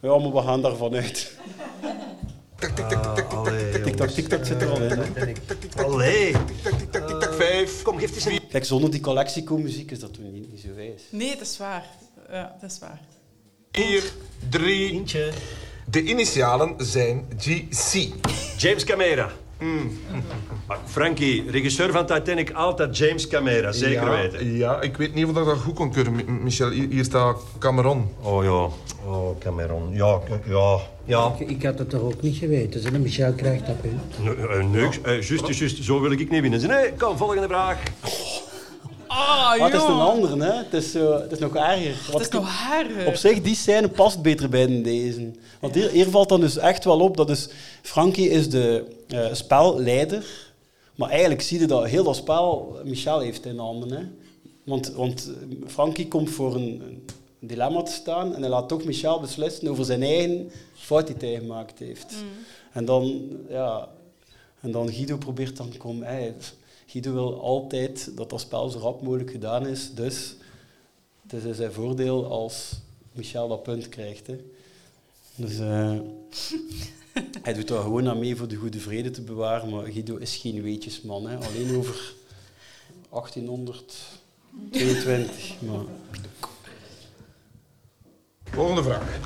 [0.00, 1.38] Ja, maar we gaan daarvan uit.
[3.84, 5.36] Tik-tak, tik-tak zit er al in.
[5.76, 6.34] Allee.
[6.90, 7.82] Tik-tak, vijf.
[7.82, 8.48] Kom, geef eens een...
[8.48, 11.02] Kijk, zonder die collectieco-muziek is dat toen niet, niet zo wijs.
[11.10, 11.84] Nee, dat is waar.
[12.30, 13.00] Ja, dat is waar.
[13.72, 14.12] 4,
[14.48, 15.04] 3.
[15.90, 18.12] De initialen zijn GC.
[18.56, 19.30] James Camera.
[20.66, 24.56] Maar Frankie, regisseur van Titanic, altijd James Camera, zeker ja, weten.
[24.56, 26.70] Ja, ik weet niet of dat goed kon keuren, Mi- Michel.
[26.70, 28.08] Hier, staat Cameron.
[28.22, 28.68] Oh ja,
[29.10, 29.88] oh Cameron.
[29.92, 31.34] Ja, ja, ja.
[31.38, 32.80] Ik, ik had het toch ook niet geweten.
[32.80, 34.00] Ze, Michel krijgt dat punt.
[34.18, 36.66] Nee, eh, nee, eh, juist, juist, zo wil ik niet winnen.
[36.68, 37.78] Nee, kom, volgende vraag.
[39.06, 40.52] Ah, Maar het is een andere, hè.
[40.52, 41.94] Het is, het is nog erger.
[42.12, 43.06] Het is nog erger.
[43.06, 45.30] Op zich, die scène past beter bij dan deze.
[45.60, 47.48] Want hier, hier valt dan dus echt wel op dat dus
[47.82, 50.48] Frankie is de eh, spelleider.
[50.94, 53.90] Maar eigenlijk zie je dat heel dat spel Michel heeft in handen.
[53.90, 54.02] Hè.
[54.64, 56.82] Want, want eh, Frankie komt voor een,
[57.40, 61.16] een dilemma te staan en hij laat toch Michel beslissen over zijn eigen fout die
[61.30, 62.14] hij gemaakt heeft.
[62.72, 63.88] En dan, ja,
[64.60, 66.34] en dan Guido probeert dan kom, hey,
[66.86, 70.34] Guido wil altijd dat dat spel zo rap mogelijk gedaan is, dus
[71.22, 72.72] het is in zijn voordeel als
[73.12, 74.26] Michel dat punt krijgt.
[74.26, 74.36] Hè.
[75.34, 75.98] Dus eh,
[77.42, 80.36] hij doet daar gewoon aan mee voor de goede vrede te bewaren, maar Guido is
[80.36, 81.28] geen weetjesman.
[81.28, 81.36] Hè.
[81.36, 82.12] Alleen over
[83.10, 85.60] 1822.
[85.60, 85.84] Maar...
[88.44, 89.18] Volgende vraag.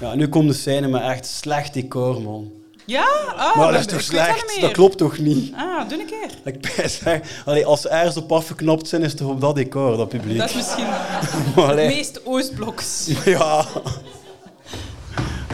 [0.00, 2.58] Ja, nu komt de scène met echt slecht decor, man.
[2.88, 3.06] Ja?
[3.36, 4.60] Ah, maar dat is toch slecht?
[4.60, 5.52] Dat klopt toch niet?
[5.54, 6.30] Ah, doe een keer.
[6.44, 6.66] Ik
[7.04, 7.18] hè.
[7.44, 10.38] Allee, als ze ergens op afgeknapt zijn, is het toch op dat decor, dat publiek.
[10.38, 10.86] Dat is misschien
[11.56, 13.10] Maar het meest Oostbloks.
[13.24, 13.66] Ja.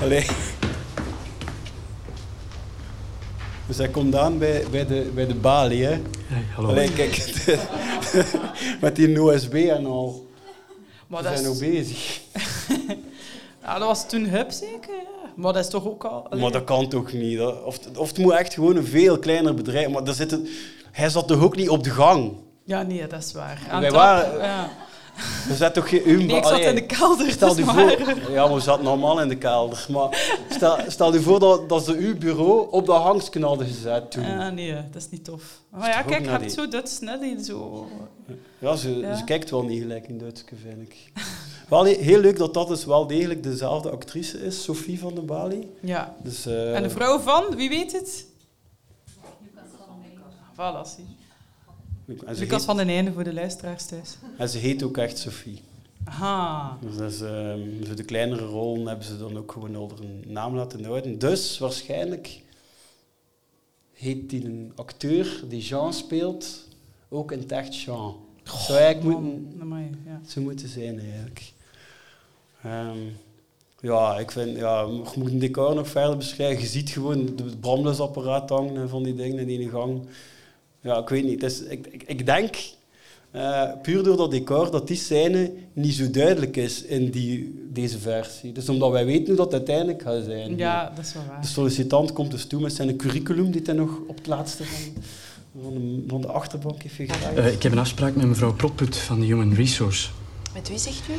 [0.02, 0.26] Allee.
[3.66, 6.00] Dus hij komt aan bij, bij, de, bij de balie, hè.
[6.54, 6.68] hallo.
[6.68, 7.34] Allee, kijk.
[8.80, 10.26] met die OSB en al.
[11.06, 12.20] Maar We dat zijn is- nog bezig.
[13.62, 15.30] Ja, dat was toen Hub zeker, ja.
[15.36, 16.26] Maar dat is toch ook al...
[16.30, 16.42] allee.
[16.42, 17.40] Maar dat kan toch niet?
[17.40, 19.88] Of, of het moet echt gewoon een veel kleiner bedrijf...
[19.88, 20.48] Maar daar zit het,
[20.90, 22.32] hij zat toch ook niet op de gang?
[22.64, 23.60] Ja, nee, dat is waar.
[23.70, 24.70] Aan Wij trap, waren- ja.
[25.50, 26.02] Er zat toch geen...
[26.26, 28.30] Nee, ik zat in de kelder, Stel je voor...
[28.30, 29.86] Ja, maar we zaten allemaal in de kelder.
[29.90, 34.10] Maar stel, stel je voor dat, dat ze uw bureau op de hangst hadden gezet
[34.10, 34.22] toen.
[34.24, 35.42] Ja, nee, dat is niet tof.
[35.70, 37.86] Maar ja, kijk, je hebt zo Duits, net zo...
[38.58, 39.16] Ja, ze, Ja.
[39.16, 41.12] ze kijkt wel niet gelijk in Duitske, vind ik.
[41.68, 45.26] Wel he- heel leuk dat dat dus wel degelijk dezelfde actrice is, Sophie van den
[45.26, 45.70] Bali.
[45.80, 46.14] Ja.
[46.22, 48.26] Dus, eh, En de vrouw van, wie weet het?
[50.56, 51.16] Voilà, zie.
[52.06, 54.16] Lucas heet- van den Einde voor de luisteraars thuis.
[54.38, 55.60] En ze heet ook echt Sophie.
[56.04, 56.78] Aha.
[56.80, 60.24] Dus dat is, ehm, voor de kleinere rollen hebben ze dan ook gewoon al een
[60.32, 61.18] naam laten houden.
[61.18, 62.40] Dus waarschijnlijk
[63.92, 66.68] heet die een acteur die Jean speelt
[67.08, 68.16] ook in het echt Jean.
[68.42, 70.20] Zou eigenlijk moeten, Amai, ja.
[70.26, 71.52] zo moeten zijn eigenlijk.
[72.62, 72.98] Ehm,
[73.80, 76.62] ja, ik vind, ja, je moet een decor nog verder beschrijven.
[76.62, 80.06] Je ziet gewoon het brandblusapparaat hangen en van die dingen in die gang.
[80.84, 81.42] Ja, ik weet niet.
[81.42, 82.56] Is, ik, ik, ik denk,
[83.30, 87.98] eh, puur door dat decor, dat die scène niet zo duidelijk is in die, deze
[87.98, 88.52] versie.
[88.52, 90.56] Dus omdat wij weten hoe dat uiteindelijk gaat zijn.
[90.56, 91.40] Ja, dat is wel waar.
[91.40, 95.02] De sollicitant komt dus toe met zijn curriculum, die hij nog op het laatste van,
[95.62, 97.36] van, de, van de achterbank heeft gedraaid.
[97.36, 100.08] Eh, ik heb een afspraak met mevrouw Protput van de Human Resource.
[100.54, 101.12] Met wie zegt u?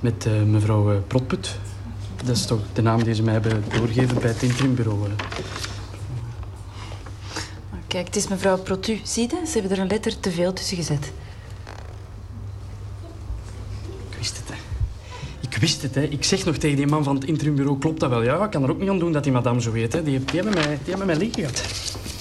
[0.00, 1.56] Met eh, mevrouw Protput.
[2.24, 4.98] Dat is toch de naam die ze mij hebben doorgegeven bij het interimbureau.
[7.88, 9.00] Kijk, het is mevrouw Protu.
[9.02, 9.46] Zie je?
[9.46, 11.12] Ze hebben er een letter te veel tussen gezet.
[14.10, 14.54] Ik wist het, hè.
[15.40, 16.02] Ik wist het, hè.
[16.02, 18.22] Ik zeg nog tegen die man van het interimbureau, klopt dat wel?
[18.22, 20.02] Ja, ik kan er ook niet aan doen dat die madame zo weet, hè.
[20.02, 21.62] Die, die, hebben, mij, die hebben mij liggen gehad.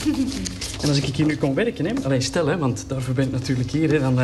[0.81, 1.93] En als ik hier nu kon werken, hè.
[2.03, 3.99] Allee, stel, hè, want daarvoor ben ik natuurlijk hier, hè.
[3.99, 4.17] Dan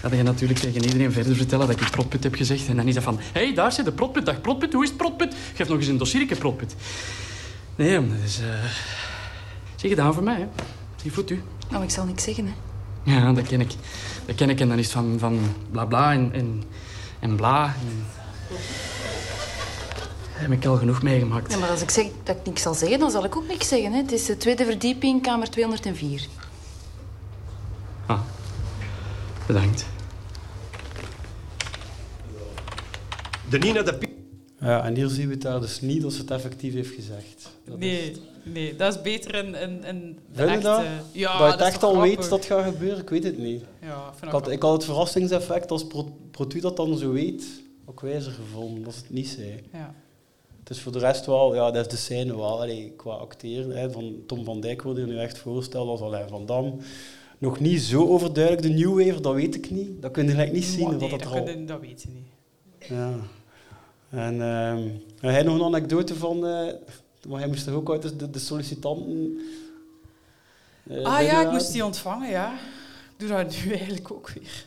[0.00, 2.68] ga je natuurlijk tegen iedereen verder vertellen dat ik protput heb gezegd.
[2.68, 4.26] En dan is dat van, hé, hey, daar zit de protput.
[4.26, 5.34] Dag protput, hoe is het protput?
[5.54, 6.74] Geef nog eens een dossierke protput.
[7.76, 8.40] Nee, dat is...
[8.40, 8.46] eh
[9.82, 10.46] Zeg gedaan voor mij, hè.
[11.02, 11.42] Die voet u.
[11.70, 12.52] Nou, ik zal niks zeggen, hè.
[13.12, 13.72] Ja, dat ken ik.
[14.26, 14.60] Dat ken ik.
[14.60, 16.62] En dan is het van, van bla bla en, en,
[17.20, 17.64] en bla.
[17.66, 18.04] En...
[20.32, 21.52] Daar heb ik al genoeg meegemaakt.
[21.52, 23.68] Ja, maar als ik zeg dat ik niks zal zeggen, dan zal ik ook niks
[23.68, 23.98] zeggen, hè.
[23.98, 26.26] Het is de tweede verdieping, kamer 204.
[28.06, 28.20] Ah,
[29.46, 29.84] bedankt.
[33.48, 33.98] De Nina de.
[34.60, 37.50] Ja, en hier zien we het daar dus niet ze het effectief heeft gezegd.
[37.64, 40.60] Dat is- Nee, nee, dat is beter de Vind je echte...
[40.62, 40.82] dat?
[41.12, 42.98] Ja, dat je het is echt al weet dat het gaat gebeuren?
[43.00, 43.64] Ik weet het niet.
[43.82, 47.44] Ja, ik had, ik had het verrassingseffect als Pro- Protu dat dan zo weet.
[47.84, 49.60] ook wijzer gevonden dat ze het niet zei.
[49.72, 49.94] Ja.
[50.60, 53.76] Het is voor de rest wel, ja, dat is de scène wel, allee, qua acteren.
[53.76, 56.78] Hè, van Tom van Dijk wordt hier nu echt voorgesteld als Alain van Dam.
[57.38, 60.02] Nog niet zo overduidelijk, de New Wave, dat weet ik niet.
[60.02, 60.88] Dat kun je eigenlijk niet zien.
[60.88, 61.48] Nee, dat, dat, er al...
[61.48, 62.26] je- dat weet je niet.
[62.88, 63.12] Ja.
[64.10, 64.88] En ehm,
[65.20, 66.46] en hij nog een anekdote van...
[66.46, 66.72] eh,
[67.28, 69.38] maar hij moest toch ook uit de, de sollicitanten...
[70.88, 72.52] eh, ah ja, ik moest die ontvangen, ja.
[73.12, 74.64] Ik doe dat nu eigenlijk ook weer.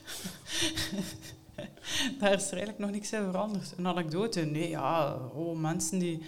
[2.19, 3.73] Daar is er eigenlijk nog niks in veranderd.
[3.77, 4.41] Een anekdote?
[4.41, 5.17] Nee, ja.
[5.33, 6.21] Oh, mensen die,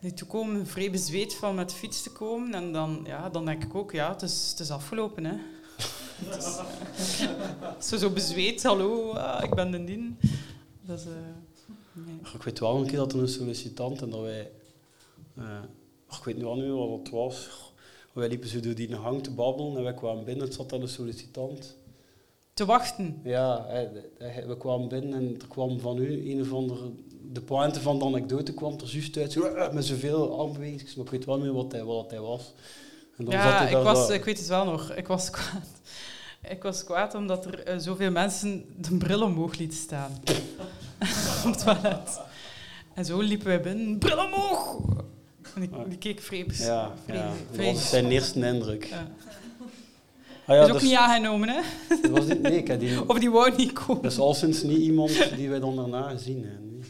[0.00, 2.54] die toekomen vrij bezweet van met de fiets te komen.
[2.54, 5.34] En dan, ja, dan denk ik ook, ja, het is, het is afgelopen, hè.
[7.78, 10.18] Is, zo, zo bezweet, hallo, ah, ik ben de dien.
[10.80, 11.04] Dat is...
[11.04, 11.12] eh,
[11.92, 12.18] nee.
[12.34, 14.50] Ik weet wel een keer dat er een sollicitant en dat wij...
[15.40, 17.48] eh, ik weet nu al niet wat het was.
[18.12, 20.44] Wij liepen zo door die hang te babbelen en wij kwamen binnen.
[20.44, 21.76] Het zat daar een sollicitant.
[22.54, 23.20] Te wachten?
[23.24, 23.66] Ja,
[24.46, 26.90] we kwamen binnen en er kwam van u een of andere...
[27.32, 30.92] De pointe van de anekdote kwam er juist uit, zo, eh, met zoveel armbewegingen.
[30.96, 32.52] Maar ik weet wel niet meer wat hij, wat hij was.
[33.16, 34.92] En dan zat Ja, hij ik, was, ik weet het wel nog.
[34.92, 35.80] Ik was kwaad.
[36.48, 40.12] Ik was kwaad omdat er eh, zoveel mensen de bril omhoog lieten staan.
[41.44, 42.20] Op het toilet.
[42.94, 43.98] En zo liepen wij binnen.
[43.98, 44.76] Bril omhoog!
[45.58, 46.56] Die, die keek vreemd.
[46.56, 48.84] Ja, vreemd- ja, dat was zijn eerste indruk.
[48.84, 49.10] Ja.
[50.46, 51.60] Ah ja, is ook dat niet aangenomen, hè?
[52.02, 54.02] dat was niet, nee, ik heb die, Of die wou niet komen.
[54.02, 56.70] dat is al sinds niet iemand die wij dan daarna gezien hebben.
[56.70, 56.80] nee.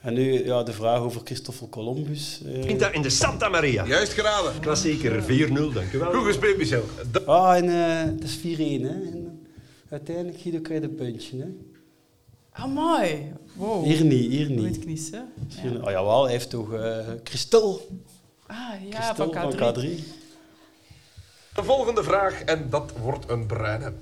[0.00, 2.40] En nu ja, de vraag over Christoffel Columbus.
[2.46, 2.92] eh.
[2.94, 3.86] In de Santa Maria.
[3.86, 4.60] Juist geraden.
[4.60, 5.26] Klassieker 4-0,
[5.74, 6.12] dank u wel.
[6.12, 6.84] Goed gespeeld, Michel.
[7.26, 8.88] Ah, en eh, het is 4-1, hè.
[8.88, 9.46] En
[9.90, 11.48] uiteindelijk Guido krijgt een puntje, hè.
[12.60, 13.32] Ah, mooi.
[13.54, 13.84] Wow.
[13.84, 14.60] Hier niet, hier niet.
[14.60, 15.20] weet ik niet, hè?
[15.60, 15.82] Hier niet.
[15.82, 17.88] Oh jawel, hij heeft toch eh Christel.
[18.46, 18.56] Ah,
[18.90, 19.56] ja, Christel van K3.
[19.56, 19.84] van K3.
[21.54, 23.92] De volgende vraag, en dat wordt een bruine.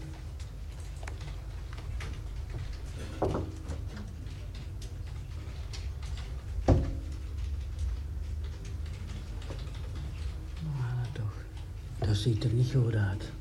[11.99, 13.33] Dat ziet er niet goed uit.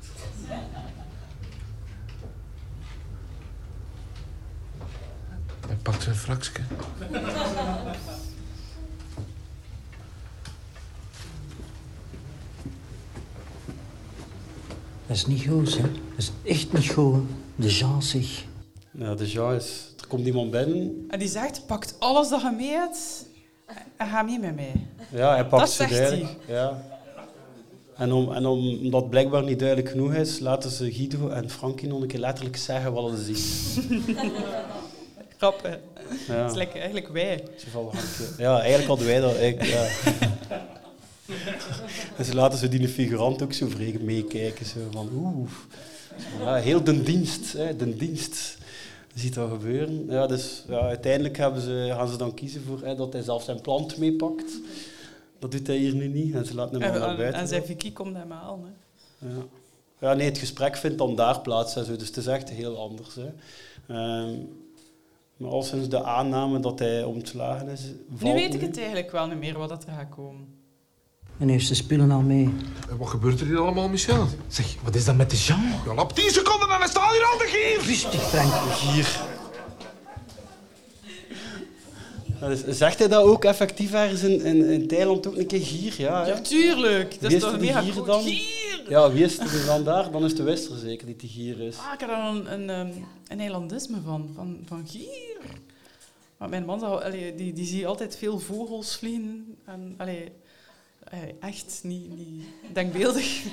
[5.68, 6.52] Hij pakt zijn fraksje.
[15.06, 15.82] Dat is niet goed, hè.
[15.82, 17.22] Dat is echt niet goed.
[17.56, 18.44] De Jean zich.
[18.90, 19.94] Ja, de Jean is...
[20.00, 21.06] Er komt iemand binnen.
[21.08, 23.26] En die zegt, pakt alles dat je mee hebt
[23.96, 24.86] en ga mee met mij.
[25.10, 26.36] Ja, hij pakt Dat ze duidelijk.
[26.46, 26.82] Ja.
[27.96, 31.50] En, om, en om, omdat het blijkbaar niet duidelijk genoeg is, laten ze Guido en
[31.50, 34.04] Frankie nog een keer letterlijk zeggen wat ze zien.
[35.38, 35.78] Grappig.
[36.28, 36.42] Ja.
[36.42, 37.44] Dat is lekker, eigenlijk wij.
[38.38, 39.40] Ja, eigenlijk hadden wij dat.
[39.40, 39.86] Ik, ja.
[42.16, 44.66] en ze laten ze die figurant ook zo vredig meekijken.
[44.66, 45.50] Zo van, oeh.
[46.40, 48.58] Ja, heel de dienst, hè, de dienst.
[49.14, 50.06] Je ziet dat gebeuren.
[50.08, 53.42] Ja, dus ja, uiteindelijk hebben ze, gaan ze dan kiezen voor hè, dat hij zelf
[53.42, 54.60] zijn plant meepakt.
[55.38, 56.34] Dat doet hij hier nu niet.
[56.34, 57.40] En ze laten hem En, maar naar en, buiten.
[57.40, 58.74] en zijn Vicky komt hem halen.
[59.18, 59.28] Hè.
[59.28, 59.42] Ja.
[60.00, 61.76] ja, nee, het gesprek vindt dan daar plaats.
[61.76, 63.14] En zo, dus het is echt heel anders.
[63.14, 63.28] Hè.
[63.94, 64.34] Ehm,
[65.38, 67.82] maar al sinds de aanname dat hij ontslagen is...
[68.08, 70.56] Nu weet ik het eigenlijk wel niet meer wat dat er gaat komen.
[71.38, 72.54] En heeft ze spullen al mee.
[72.90, 74.26] En wat gebeurt er hier allemaal, Michel?
[74.46, 75.62] Zeg, wat is dat met de Jean?
[75.84, 77.86] Ja, lap 10 seconden en hij staat hier al de gier.
[77.86, 78.52] Rustig, Frank.
[78.92, 79.20] Hier.
[82.24, 85.60] Ja, dus zegt hij dat ook effectief ergens in, in, in Thailand ook een keer
[85.60, 85.94] gier?
[85.98, 86.26] Ja?
[86.26, 87.20] Ja, tuurlijk.
[87.20, 88.22] Dat is toch er die mega gier goed dan?
[88.22, 88.82] gier.
[88.88, 90.10] Ja, wie is er dan daar?
[90.10, 91.76] Dan is de Wester zeker die de gier is.
[91.76, 95.36] Ah, ik heb daar een, een, ehm, een van, van, van gier.
[96.36, 99.56] Maar mijn man allee, die, die zie altijd veel vogels vliegen.
[99.64, 100.32] En, allee,
[101.40, 103.44] echt niet, niet denkbeeldig.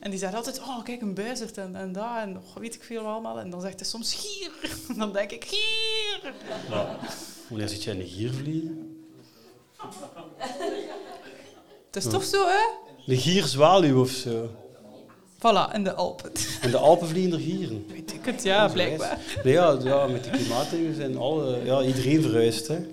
[0.00, 2.82] En die zegt altijd, oh kijk, een buizerd en, en dat en oh, weet ik
[2.82, 3.38] veel allemaal.
[3.38, 4.50] En dan zegt hij soms gier.
[4.88, 6.32] En dan denk ik, gier!
[6.70, 6.98] Ja.
[7.48, 8.96] Wanneer zit jij in een gier vliegen?
[11.86, 12.92] Het is toch zo, hè?
[13.06, 14.50] Een gierzwaluw of zo.
[15.38, 16.32] Voilà, in de Alpen.
[16.60, 17.84] En de Alpen vliegen er gieren.
[17.88, 19.18] Weet ik het, ja, blijkbaar.
[19.44, 21.64] Nee, ja, ja, met de klimaatdingen zijn alle...
[21.64, 22.86] Ja, iedereen verhuist, hè.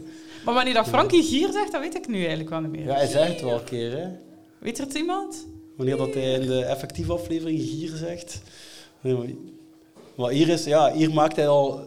[0.49, 2.85] Maar wanneer dat Frankie gier zegt, dat weet ik nu eigenlijk wel niet meer.
[2.85, 4.07] Ja, hij zegt het wel een keer, hè.
[4.59, 5.47] Weet er het iemand?
[5.75, 8.41] Wanneer dat hij in de effectieve aflevering gier zegt.
[10.15, 11.79] Maar- hier, is, ja, hier maakt hij al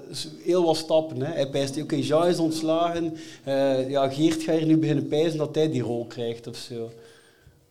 [0.43, 1.20] heel wat stappen.
[1.20, 1.32] Hè.
[1.32, 3.16] Hij pijst, oké, Jean is ontslagen.
[3.44, 6.90] Eh, ja, Geert gaat hier nu beginnen pijzen dat hij die rol krijgt of zo.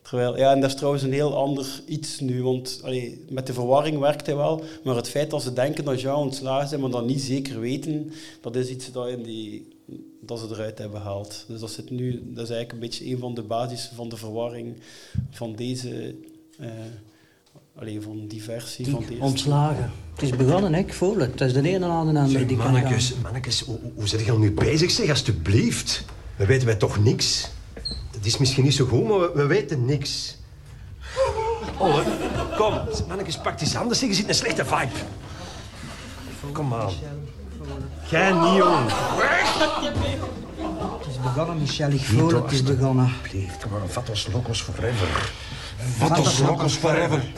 [0.01, 3.53] Terwijl, ja, en dat is trouwens een heel ander iets nu, want allee, met de
[3.53, 6.89] verwarring werkt hij wel, maar het feit dat ze denken dat Jean ontslagen is, maar
[6.89, 8.11] dat niet zeker weten,
[8.41, 9.70] dat is iets dat, in die,
[10.21, 11.45] dat ze eruit hebben gehaald.
[11.47, 14.17] Dus dat, zit nu, dat is eigenlijk een beetje een van de basis van de
[14.17, 14.77] verwarring
[15.31, 16.15] van deze,
[16.59, 16.69] eh,
[17.75, 19.25] allee, van die versie van het eerste.
[19.25, 19.91] Ontslagen.
[20.13, 20.79] Het is begonnen, hè?
[20.79, 21.31] ik voel het.
[21.31, 23.21] Het is de ene na de andere die kan mannetjes, gaan.
[23.21, 26.03] mannetjes, hoe, hoe- zit je al nu bezig, zeg, alstublieft?
[26.35, 27.49] We weten wij toch niks?
[28.11, 30.37] Dat is misschien niet zo goed, maar we, we weten niks.
[31.77, 32.55] Oh, hè.
[32.57, 32.73] kom,
[33.07, 34.91] mannetjes, pak die handen, zeg, je zit in een slechte vibe.
[36.53, 36.91] Kom aan.
[38.09, 38.89] Jij niet, jong.
[39.61, 41.91] Het is begonnen, Michel.
[41.91, 42.43] Ik voel het.
[42.43, 43.05] Het is begonnen.
[43.05, 45.33] Aan, vatos locos forever.
[45.97, 47.31] Vatos locos forever.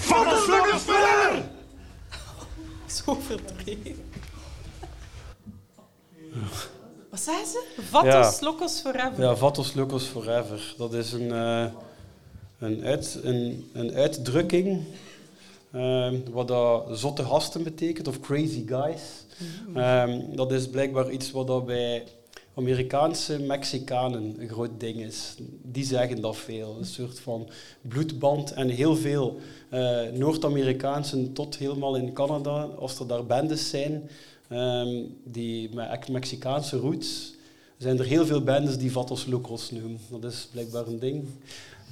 [0.00, 1.44] Vatos locos forever!
[2.86, 3.96] Zo verdreven.
[7.10, 7.62] Wat zei ze?
[7.90, 8.46] Vatos Ja.
[8.46, 9.20] locos forever.
[9.22, 10.74] Ja, Vatos Locos Forever.
[10.78, 11.64] Dat is een, eh,
[12.58, 14.84] een, uit, een, een uitdrukking
[15.70, 19.00] eh, wat dat zotte gasten betekent, of crazy guys.
[19.74, 22.04] Ehm, dat is blijkbaar iets wat dat bij
[22.54, 25.34] Amerikaanse Mexicanen een groot ding is.
[25.62, 26.76] Die zeggen dat veel.
[26.78, 27.48] Een soort van
[27.82, 28.52] bloedband.
[28.52, 29.38] En heel veel
[29.68, 34.08] eh, Noord-Amerikaanse tot helemaal in Canada, als er daar bendes zijn,
[34.48, 37.34] ehm, die met Mexicaanse roots,
[37.76, 40.00] zijn er heel veel bendes die Vatos Locos noemen.
[40.20, 41.24] Dat is blijkbaar een ding.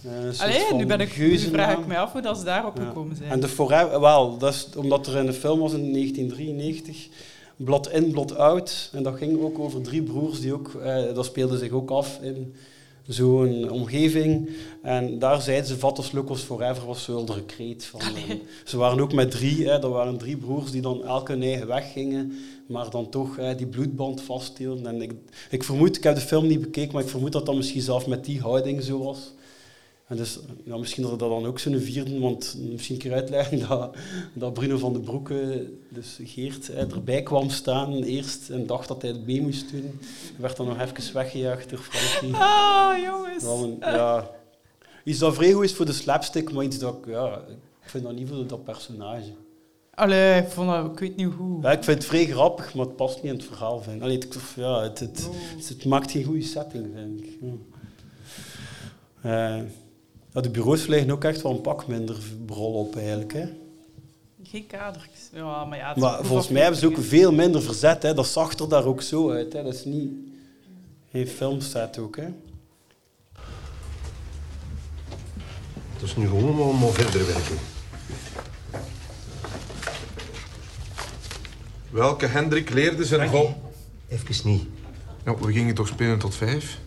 [0.04, 2.84] Eh, Allee, nu, ben ik, nu vraag ik me af hoe dat ze daarop Ja.
[2.84, 3.30] gekomen zijn.
[3.30, 7.08] En de Forever, wel, dat is omdat er in de film was in 1993,
[7.56, 8.90] Blot in, Blot out.
[8.92, 12.18] En dat ging ook over drie broers die ook, eh, dat speelde zich ook af
[12.22, 12.54] in
[13.06, 14.48] zo'n omgeving.
[14.82, 18.00] En daar zeiden ze, Vatos Locos Forever was zo de kreet van.
[18.00, 21.42] En ze waren ook met drie, hè, dat waren drie broers die dan elk hun
[21.42, 22.32] eigen weg gingen,
[22.66, 24.86] maar dan toch hè, die bloedband vasthielden.
[24.86, 25.12] En ik,
[25.50, 28.06] ik vermoed, ik heb de film niet bekeken, maar ik vermoed dat dat misschien zelf
[28.06, 29.32] met die houding zo was.
[30.06, 33.12] En dus, ja, misschien dat er dat dan ook zo'n vierde, want misschien een keer
[33.12, 33.96] uitleggen dat,
[34.32, 39.10] dat Bruno van den Broeke, dus Geert, erbij kwam staan eerst en dacht dat hij
[39.10, 40.00] het mee moest doen.
[40.36, 42.34] Werd dan nog even weggejaagd door Frankie.
[42.36, 43.44] Ah, jongens.
[43.44, 44.30] Een- ja,
[45.04, 47.36] iets dat vrij goed is voor de slapstick, maar iets dat ik, ja,
[47.82, 49.32] ik vind dat niet voor dat personage.
[49.94, 51.62] Allee, ik, vond dat, ik weet niet hoe.
[51.62, 53.80] Ja, ik vind het vrij grappig, maar het past niet in het verhaal.
[53.82, 53.96] Vind.
[53.96, 54.02] ik.
[54.02, 57.38] Allee, het, ja, het, het, het, het maakt geen goede setting, vind ik.
[59.22, 59.56] Ja.
[59.56, 59.62] Eh,
[60.36, 63.32] ja, de bureaus liggen ook echt wel een pak minder brol op, eigenlijk.
[63.32, 63.48] Hè.
[64.42, 65.28] Geen kadertjes.
[65.32, 68.02] Ja, maar ja, Maar volgens mij hebben ze ook veel minder verzet.
[68.02, 68.14] Hè.
[68.14, 69.52] Dat zag er daar ook zo uit.
[69.52, 69.62] Hè.
[69.62, 70.10] Dat is niet...
[71.10, 72.28] Geen filmset ook, hè.
[75.92, 77.56] Het is nu gewoon om maar verder werken.
[81.90, 83.54] Welke Hendrik leerde zijn vol...
[84.08, 84.64] Even niet.
[85.24, 86.78] Ja, we gingen toch spelen tot vijf?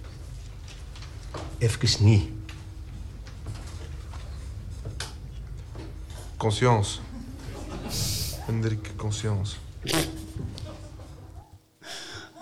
[1.57, 2.29] Even niet.
[6.39, 6.99] Conscience.
[8.45, 9.55] Hendrik Conscience.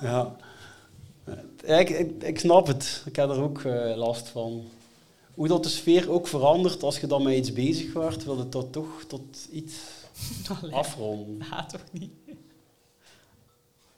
[0.02, 0.36] Ja.
[1.66, 3.04] Ja, ik, ik, ik snap het.
[3.06, 4.64] Ik heb er ook eh, last van.
[5.34, 8.52] Hoe dat de sfeer ook verandert als je dan met iets bezig wordt, wil het
[8.52, 9.76] dat toch tot iets
[10.62, 10.76] Allee.
[10.76, 11.46] afronden.
[11.50, 12.12] Ja, toch niet.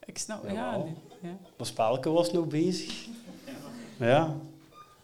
[0.05, 0.77] Ik snap, ja.
[0.77, 1.37] Nee, ja.
[1.55, 3.07] Dat spelletje was nog bezig.
[3.97, 4.35] Ja.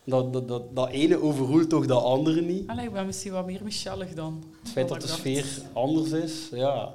[0.06, 2.68] Dat, dat, dat, dat ene overroelt toch dat andere niet.
[2.68, 4.44] Allee, ik ben misschien wat meer Michelig dan.
[4.61, 6.94] Het feit dat de sfeer anders is, ja.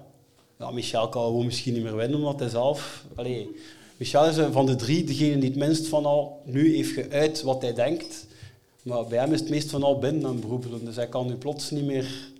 [0.58, 3.04] ja Michel kan gewoon misschien niet meer winnen, omdat hij zelf...
[3.14, 3.56] Allee,
[3.96, 7.62] Michel is van de drie degene die het minst van al nu heeft geuit wat
[7.62, 8.26] hij denkt.
[8.82, 10.84] Maar bij hem is het meest van al binnen aan beroepelen.
[10.84, 12.30] Dus hij kan nu plots niet meer...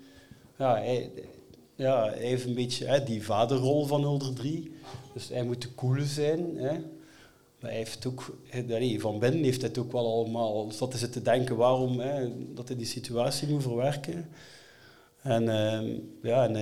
[0.59, 1.11] Ja, hij,
[1.75, 4.73] ja, hij heeft een beetje hè, die vaderrol van Hulder 3.
[5.15, 6.57] Dus hij moet de coole zijn.
[6.57, 6.73] Hè.
[7.61, 11.57] Hij heeft ook, allee, van binnen heeft het ook wel allemaal zat te zitten denken
[11.57, 14.29] waarom hè, dat hij die situatie moet verwerken.
[15.23, 15.87] En, ehm,
[16.23, 16.53] ja, en,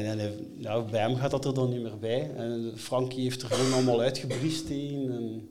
[0.90, 2.30] bij hem gaat dat er dan niet meer bij.
[2.36, 5.48] En Frankie heeft er gewoon allemaal uitgebriest in.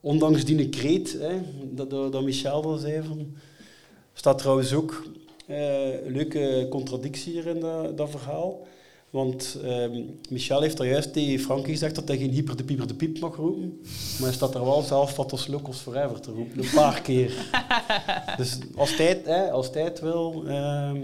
[0.00, 1.40] Ondanks die kreet, hè,
[1.70, 3.36] dat, dat, Michel al zei, van,
[4.12, 5.04] staat trouwens ook
[5.46, 7.60] eh, een leuke contradictie hier in
[7.96, 8.66] dat verhaal.
[9.10, 12.86] Want ehm, Michel heeft daar juist tegen Frankie gezegd dat hij geen hyper de pieper
[12.86, 13.80] de piep mag roepen.
[14.18, 17.32] Maar hij staat er wel zelf Vatos Locos Forever te roepen, een paar keer.
[18.36, 20.44] Dus als het, hè, als het wil...
[20.46, 21.00] ehm,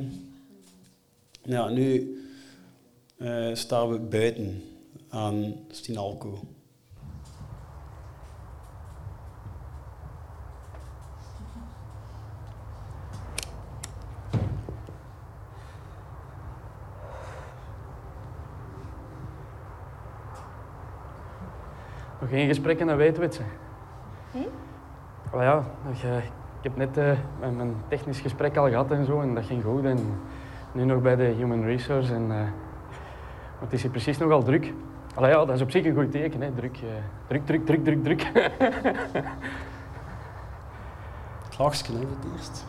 [1.42, 2.18] ja, nu
[3.16, 4.62] eh, staan we buiten
[5.08, 6.40] aan Stinalco.
[22.26, 23.34] Nog geen gesprekken, dat weten we het.
[23.34, 23.46] zeg.
[25.30, 29.20] Wel ja, nog, eh, ik heb net eh, mijn, technisch gesprek al gehad en zo,
[29.20, 29.84] en dat ging goed.
[29.84, 29.98] En
[30.72, 32.14] nu nog bij de Human Resource.
[32.14, 32.52] En, eh, maar
[33.60, 34.72] het is hier precies nogal druk.
[35.14, 36.52] Allee, ja, dat is op zich een goed teken, hè.
[36.52, 36.88] Druk, eh,
[37.26, 38.22] druk, druk, druk, druk, druk.
[41.56, 42.64] Hè, voor het eerst.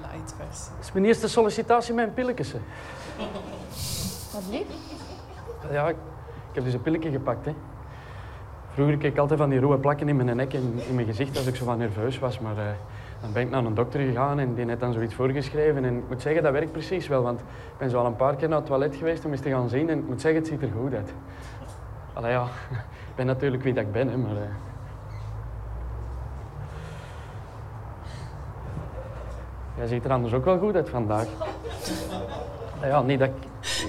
[0.00, 0.72] Light versie.
[0.76, 2.58] Dat is mijn eerste sollicitatie met een pilletje.
[4.32, 4.66] Wat lief.
[5.70, 6.15] Ja, ik, ik
[6.56, 7.44] heb dus een pilletje gepakt.
[7.44, 7.54] Hè.
[8.72, 11.36] Vroeger kreeg ik altijd van die rode plakken in mijn nek en in mijn gezicht
[11.36, 12.40] als ik zo van nerveus was.
[12.40, 12.64] Maar eh,
[13.20, 15.84] dan ben ik naar een dokter gegaan en die heeft dan zoiets voorgeschreven.
[15.84, 17.22] En ik moet zeggen, dat werkt precies wel.
[17.22, 19.50] Want ik ben zo al een paar keer naar het toilet geweest om eens te
[19.50, 19.88] gaan zien.
[19.88, 21.12] En ik moet zeggen, het ziet er goed uit.
[22.12, 22.42] Allee ja,
[23.10, 24.30] ik ben natuurlijk wie dat ik ben, hè, maar...
[24.36, 24.42] eh,
[29.76, 31.26] Jij ziet er anders ook wel goed uit vandaag.
[32.82, 33.48] Ja, niet dat ik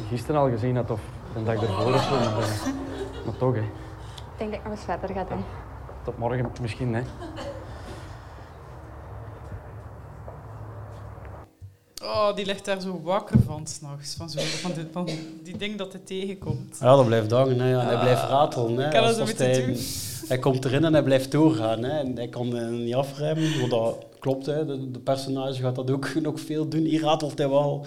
[0.10, 1.02] gisteren al gezien had of
[1.38, 2.74] de dag ervoor of zo, maar,
[3.26, 3.62] maar toch, hè.
[3.62, 5.44] Ik denk dat ik nog eens verder ga doen.
[6.04, 7.02] Tot morgen misschien, hè.
[12.04, 14.16] Oh, die ligt daar zo wakker van s'nachts.
[14.16, 15.10] Van, zo, van, die, van
[15.44, 16.78] die ding dat hij tegenkomt.
[16.82, 17.60] Ja, dat blijft hangen.
[17.60, 17.80] Hè, ja.
[17.80, 18.02] En hij Ah.
[18.02, 18.78] blijft ratelen.
[18.78, 18.86] Hè.
[18.86, 19.78] Ik kan dat hij, doen.
[20.28, 21.84] hij komt erin en hij blijft doorgaan.
[21.84, 22.00] Hè.
[22.00, 24.46] En hij kan eh, niet afremmen, want dat klopt.
[24.46, 24.66] Hè.
[24.66, 26.84] De, de personage gaat dat ook nog veel doen.
[26.84, 27.86] Hier ratelt hij wel.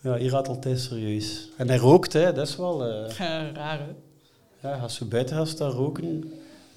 [0.00, 1.48] Ja, hier ratelt hij serieus.
[1.56, 2.32] En hij rookt, hè.
[2.32, 2.86] dat is wel...
[2.86, 4.68] Ja, raar, hè?
[4.68, 6.32] ja, als je buiten gaat staan roken,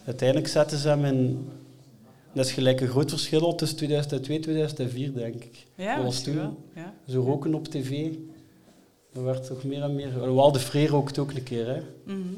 [0.06, 1.50] uiteindelijk zetten ze hem in...
[2.34, 5.66] Dat is gelijk een groot verschil tussen 2002 en 2004, denk ik.
[5.76, 6.36] Ja, dat was toen.
[6.36, 6.94] wel, ja.
[7.08, 8.14] Zo roken op tv.
[9.14, 10.34] Dat werd toch meer en meer...
[10.36, 11.82] Wel, de Free rookt ook een keer, hè.
[12.04, 12.34] Mhm.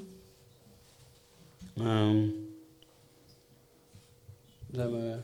[1.78, 2.42] Ehm
[4.74, 5.16] zijn we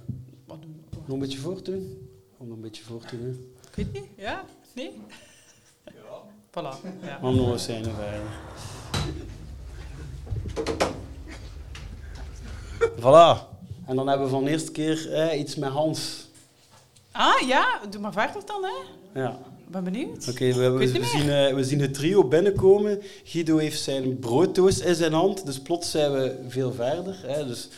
[0.91, 1.97] nog een beetje voortdoen?
[2.37, 3.29] Om nog een beetje voortdoen, hè.
[3.29, 4.03] Ik weet niet.
[4.17, 4.45] Ja?
[4.75, 4.91] Nee?
[6.49, 6.75] Voilà.
[7.01, 7.19] Ja.
[7.21, 8.21] Eens zijn er verder.
[12.99, 13.47] Voilà.
[13.87, 16.27] En dan hebben we van de eerste keer eh, iets met Hans.
[17.11, 17.79] Ah, ja.
[17.89, 18.75] Doe maar verder dan, hè.
[19.21, 19.29] Ja.
[19.65, 20.27] Ik ben benieuwd.
[20.29, 23.01] Oké, we, we, zien, eh, we zien het trio binnenkomen.
[23.23, 27.19] Guido heeft zijn brooddoos in zijn hand, dus plots zijn we veel verder.
[27.25, 27.47] Hè.
[27.47, 27.69] Dus,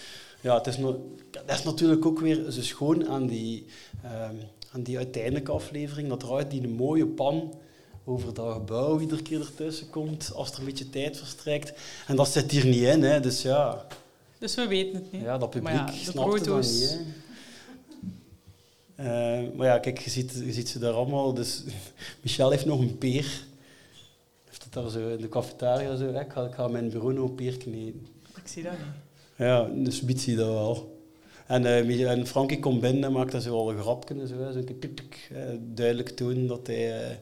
[0.42, 1.00] ja, het is no-
[1.32, 3.66] dat is natuurlijk ook weer zo schoon aan die,
[4.04, 4.36] ehm,
[4.72, 7.54] aan die uiteindelijke aflevering, dat er uit die mooie pan
[8.04, 11.74] over dat gebouw iedere keer ertussen komt, als er een beetje tijd verstrijkt.
[12.08, 13.20] En dat zit hier niet in, hè.
[13.20, 13.86] dus ja...
[14.38, 15.22] Dus we weten het niet.
[15.22, 16.90] Ja, dat publiek ja, snapt het dan niet.
[16.90, 17.00] Hè.
[18.96, 21.34] Eh, maar ja, kijk, je ziet, je ziet ze daar allemaal.
[21.34, 21.64] Dus
[22.22, 23.44] Michel heeft nog een peer.
[24.46, 26.10] Heeft het daar zo in de cafetaria zo.
[26.10, 28.08] Ik ga, ik ga mijn bureau nog een peer kneden.
[28.36, 28.82] Ik zie dat niet.
[29.36, 31.00] Ja, dus biedt hij dat wel.
[31.48, 34.62] En, Mich- en Frankie komt binnen en maakt daar zo al een grapje en zo.
[34.64, 37.20] pik, pik, eh, duidelijk tonen dat hij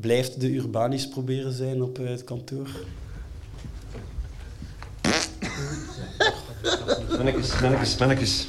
[0.00, 2.68] blijft de urbanis proberen zijn op eh, het kantoor.
[7.16, 8.46] Mannetjes, mannetjes, mannetjes.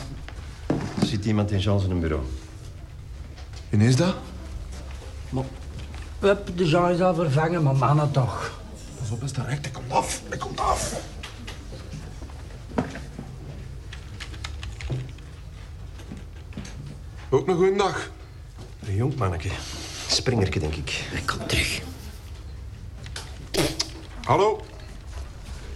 [1.00, 2.24] Er zit iemand in Jean zijn bureau.
[3.70, 4.16] En is dat?
[6.20, 8.62] Hup, de Jean is al vervangen, maar mannen toch.
[9.00, 9.62] Pas op, is dat recht.
[9.62, 10.22] Hij komt af.
[10.30, 11.02] Hij komt af.
[17.30, 18.12] Ook een goeie dag.
[18.86, 19.50] Een jong manneke.
[20.10, 20.90] Springerke, denk ik.
[20.90, 21.81] Hij komt terug.
[24.23, 24.61] Hallo.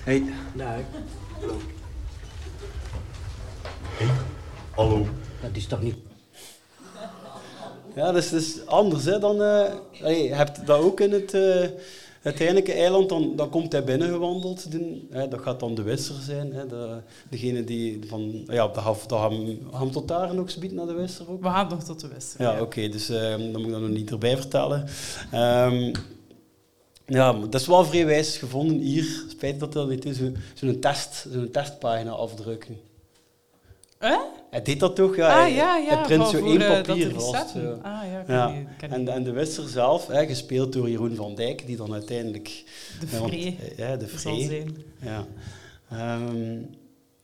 [0.03, 0.23] Hey.
[0.53, 0.79] Dag.
[4.75, 5.07] Hallo.
[5.41, 5.95] Dat is toch niet...
[7.95, 9.41] Ja, het is anders hè, dan...
[9.41, 11.65] eh allee, je hebt dat ook in het uh,
[12.23, 13.09] uiteindelijke eiland.
[13.09, 14.67] Dan, dan komt hij binnengewandeld.
[15.09, 16.53] Hè, dat gaat dan de wisser zijn.
[16.53, 16.97] Hè, de,
[17.29, 18.43] degene die van...
[18.47, 18.67] Ja,
[19.19, 21.41] gaan, gaan we tot daar nog eens naar de wisser ook?
[21.41, 22.41] We gaan nog tot de wisser.
[22.41, 22.89] Ja, oké.
[22.89, 24.85] dus eh, dan moet ik dat nog niet erbij vertellen.
[25.31, 25.93] Ehm,
[27.05, 29.23] ja, maar dat is wel vrij wijs gevonden hier.
[29.29, 30.17] Spijt dat dat niet is.
[30.17, 32.77] zo- Zo'n test, zo'n testpagina afdrukken.
[34.49, 35.15] Hij deed dat toch?
[35.15, 37.49] Ja, Ah, hij, ja, ja, hij print zo voor, één eh, papier vast.
[37.49, 37.59] zo.
[37.81, 38.47] Ah, ja, ken ja.
[38.47, 42.63] die- En, en de wisser zelf, hè, gespeeld door Jeroen van Dijk, die dan uiteindelijk...
[42.99, 44.65] De Vree Ja, de Vree.
[45.01, 45.25] Ja.
[45.89, 46.57] Ehm,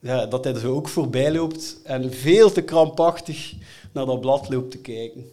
[0.00, 3.52] ja, dat hij er zo ook voorbij loopt en veel te krampachtig
[3.92, 5.24] naar dat blad loopt te kijken.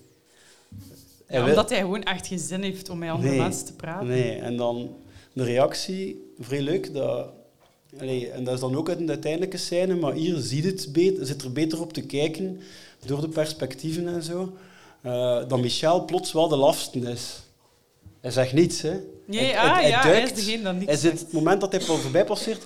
[1.29, 4.07] Ja, omdat hij gewoon echt geen zin heeft om met andere Nee, mensen te praten.
[4.07, 4.95] Nee, en dan
[5.33, 6.93] de reactie, vrij leuk.
[6.93, 7.29] Dat,
[7.99, 11.25] allee, en dat is dan ook uit een uiteindelijke scène, maar hier ziet het beter,
[11.25, 12.59] zit er beter op te kijken
[13.05, 14.53] door de perspectieven en zo.
[15.01, 17.39] eh, dat Michel plots wel de lafste is.
[18.21, 18.93] Hij zegt niets, hè.
[19.25, 21.97] Nee, ah, ja, hij is degene dat niets hij zit, Het moment dat hij voor-
[21.99, 22.65] voorbij passeert,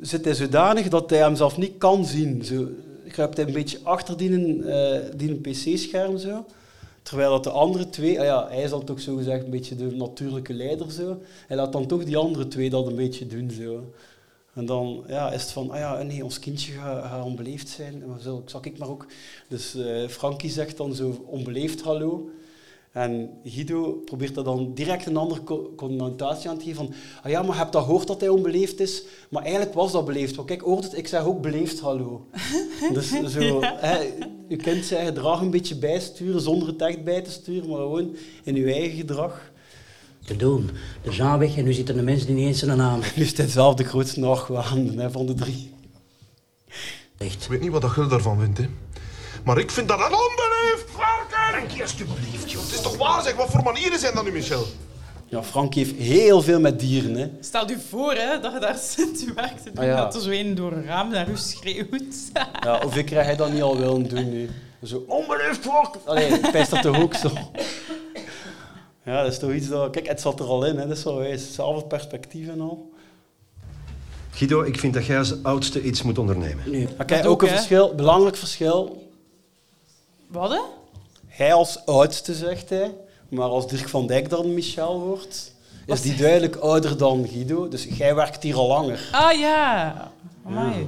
[0.00, 2.44] zit hij zodanig dat hij hem zelf niet kan zien.
[2.44, 2.68] Zo
[3.08, 6.44] kruipt hij een beetje achter die, eh, die pc-scherm zo.
[7.02, 9.76] Terwijl dat de andere twee, ah ja, hij is dan toch zo gezegd een beetje
[9.76, 11.18] de natuurlijke leider zo.
[11.46, 13.92] Hij laat dan toch die andere twee dat een beetje doen zo.
[14.54, 18.02] En dan ja, is het van, ah ja, nee, ons kindje gaat, gaat onbeleefd zijn.
[18.02, 19.06] En zo, zal ik maar ook.
[19.48, 22.28] Dus eh Frankie zegt dan zo onbeleefd hallo.
[22.92, 26.76] En Guido probeert dat dan direct een andere co- connotatie aan te geven.
[26.84, 29.02] Van, ah ja, maar je hebt dat gehoord dat hij onbeleefd is.
[29.30, 30.34] Maar eigenlijk was dat beleefd.
[30.34, 32.26] Want kijk, hoort het, ik zeg ook beleefd hallo.
[32.92, 33.76] dus zo, Ja.
[33.78, 33.98] hè,
[34.48, 37.68] je kunt zeggen, draag een beetje bijsturen zonder het echt bij te sturen.
[37.68, 39.47] Maar gewoon in je eigen gedrag.
[40.28, 40.70] Te doen.
[41.02, 43.36] De Jean weg en nu zitten de mensen die niet eens een naam Nu is
[43.36, 45.74] hij zelf de grootste argwaan hè, van de drie.
[47.18, 48.68] Ik weet niet wat dat Gul daarvan vindt, hè.
[49.44, 51.38] Maar ik vind dat een onbeleefd varken!
[51.58, 52.62] Frankie, alsjeblieft, joh.
[52.62, 53.34] Het is toch waar, zeg.
[53.34, 54.66] Wat voor manieren zijn dat nu, Michel?
[55.26, 57.14] Ja, Frank heeft heel veel met dieren.
[57.14, 57.28] Hè.
[57.40, 59.96] Stel je voor hè, dat je daar zit je werk te doen, Ah, ja.
[59.96, 62.14] dat er zo een door een raam naar u schreeuwt.
[62.64, 64.50] Ja, of ik krijg hij dat niet al willen doen nu?
[64.84, 66.00] Zo, onbeleefd varken!
[66.04, 67.30] Allee, ik pijs dat toch ook zo.
[69.08, 69.90] Ja, dat is toch iets dat...
[69.90, 70.86] Kijk, het zat er al in, hè.
[70.88, 71.42] dat is wel wijs.
[71.42, 72.90] Hetzelfde perspectief en al.
[74.30, 76.88] Guido, ik vind dat jij als oudste iets moet ondernemen.
[77.00, 79.08] Oké, ook een verschil, belangrijk verschil.
[80.26, 80.60] Wat hè?
[81.26, 82.94] Hij als oudste, zegt hij.
[83.28, 85.54] Maar als Dirk van Dijk dan Michel wordt,
[85.86, 87.68] is die duidelijk ouder dan Guido.
[87.68, 89.08] Dus jij werkt hier al langer.
[89.12, 90.12] Ah ja.
[90.44, 90.86] Amai.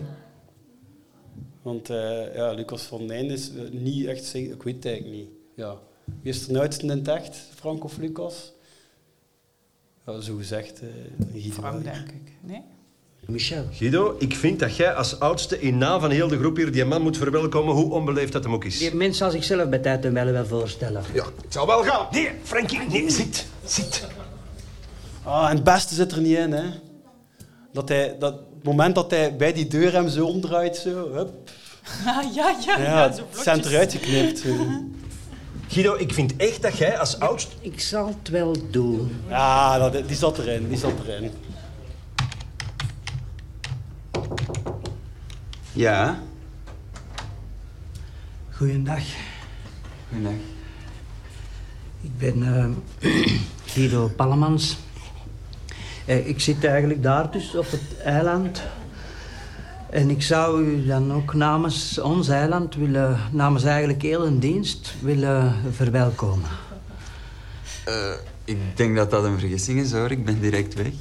[1.62, 4.24] Want eh, ja, Lucas van Nijn is eh, niet echt...
[4.24, 5.28] zeker- Ik weet het eigenlijk niet.
[5.54, 5.74] Ja.
[6.22, 7.36] Wie is er oudste in het echt?
[7.54, 8.52] Frank of Lucas?
[10.06, 10.88] Ja, zo gezegd, eh
[11.32, 11.52] Guido.
[11.52, 12.32] Frank, denk ik.
[12.40, 12.62] Nee?
[13.26, 13.64] Michel.
[13.72, 16.84] Guido, ik vind dat jij als oudste in naam van heel de groep hier die
[16.84, 18.78] man moet verwelkomen, hoe onbeleefd dat hem ook is.
[18.78, 21.02] Die mens zal zichzelf bij tijd en wel wel voorstellen.
[21.12, 22.06] Ja, het zal wel gaan.
[22.10, 24.06] Nee, Frankie, nee, zit, zit.
[25.22, 26.64] Ah, en het beste zit er niet in, hè.
[27.72, 31.50] Dat hij, dat, het moment dat hij bij die deur hem zo omdraait, zo, hup.
[32.06, 32.82] Ah, ja, ja, ja.
[32.82, 34.44] Ja, zo het zijn eruit geknipt.
[35.70, 37.54] Guido, ik vind echt dat jij als oudste...
[37.60, 39.16] Ik zal het wel doen.
[39.28, 41.30] Ja, dat, die zat erin, die zat erin.
[45.72, 46.22] Ja,
[48.50, 49.02] Goeiedag.
[50.08, 50.38] goedendag.
[52.00, 53.10] Ik ben eh,
[53.64, 54.76] Guido Pallemans.
[56.06, 58.62] Eh, ik zit eigenlijk daar dus op het eiland.
[59.90, 64.94] En ik zou u dan ook namens ons eiland willen, namens eigenlijk heel een dienst,
[65.00, 66.48] willen verwelkomen.
[67.84, 67.94] Eh,
[68.44, 70.92] ik denk dat dat een vergissing is hoor, ik ben direct weg.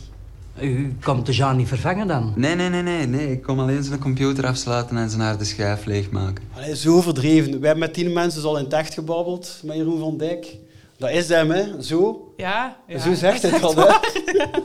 [0.62, 2.34] U komt de Jean niet vervangen dan?
[2.36, 3.32] Nee, nee, nee, nee, nee.
[3.32, 6.44] Ik kom alleen zijn computer afsluiten en zijn harde schijf leegmaken.
[6.56, 7.60] Allee, zo verdreven.
[7.60, 10.58] We hebben met tien mensen al in het echt gebabbeld, met Jeroen van Dijk.
[10.98, 11.82] Dat is hem, hè.
[11.82, 12.34] Zo.
[12.38, 13.00] Ja, ja.
[13.00, 14.46] Zo zegt dat, echt hè.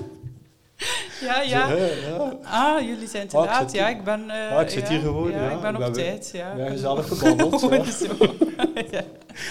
[1.21, 1.69] Ja, ja.
[1.73, 2.37] Ja.
[2.43, 3.71] Ah, jullie zijn te Ah, ik laat.
[3.71, 4.31] zit Ja, hier- ik ben...
[4.31, 5.51] eh, Ah, ik zit ja, hier gewoon, Ja, ja.
[5.51, 6.55] ik ben op tijd, ja.
[6.71, 7.69] gezellig ben- gebabbeld, ja.
[8.91, 9.03] Ja.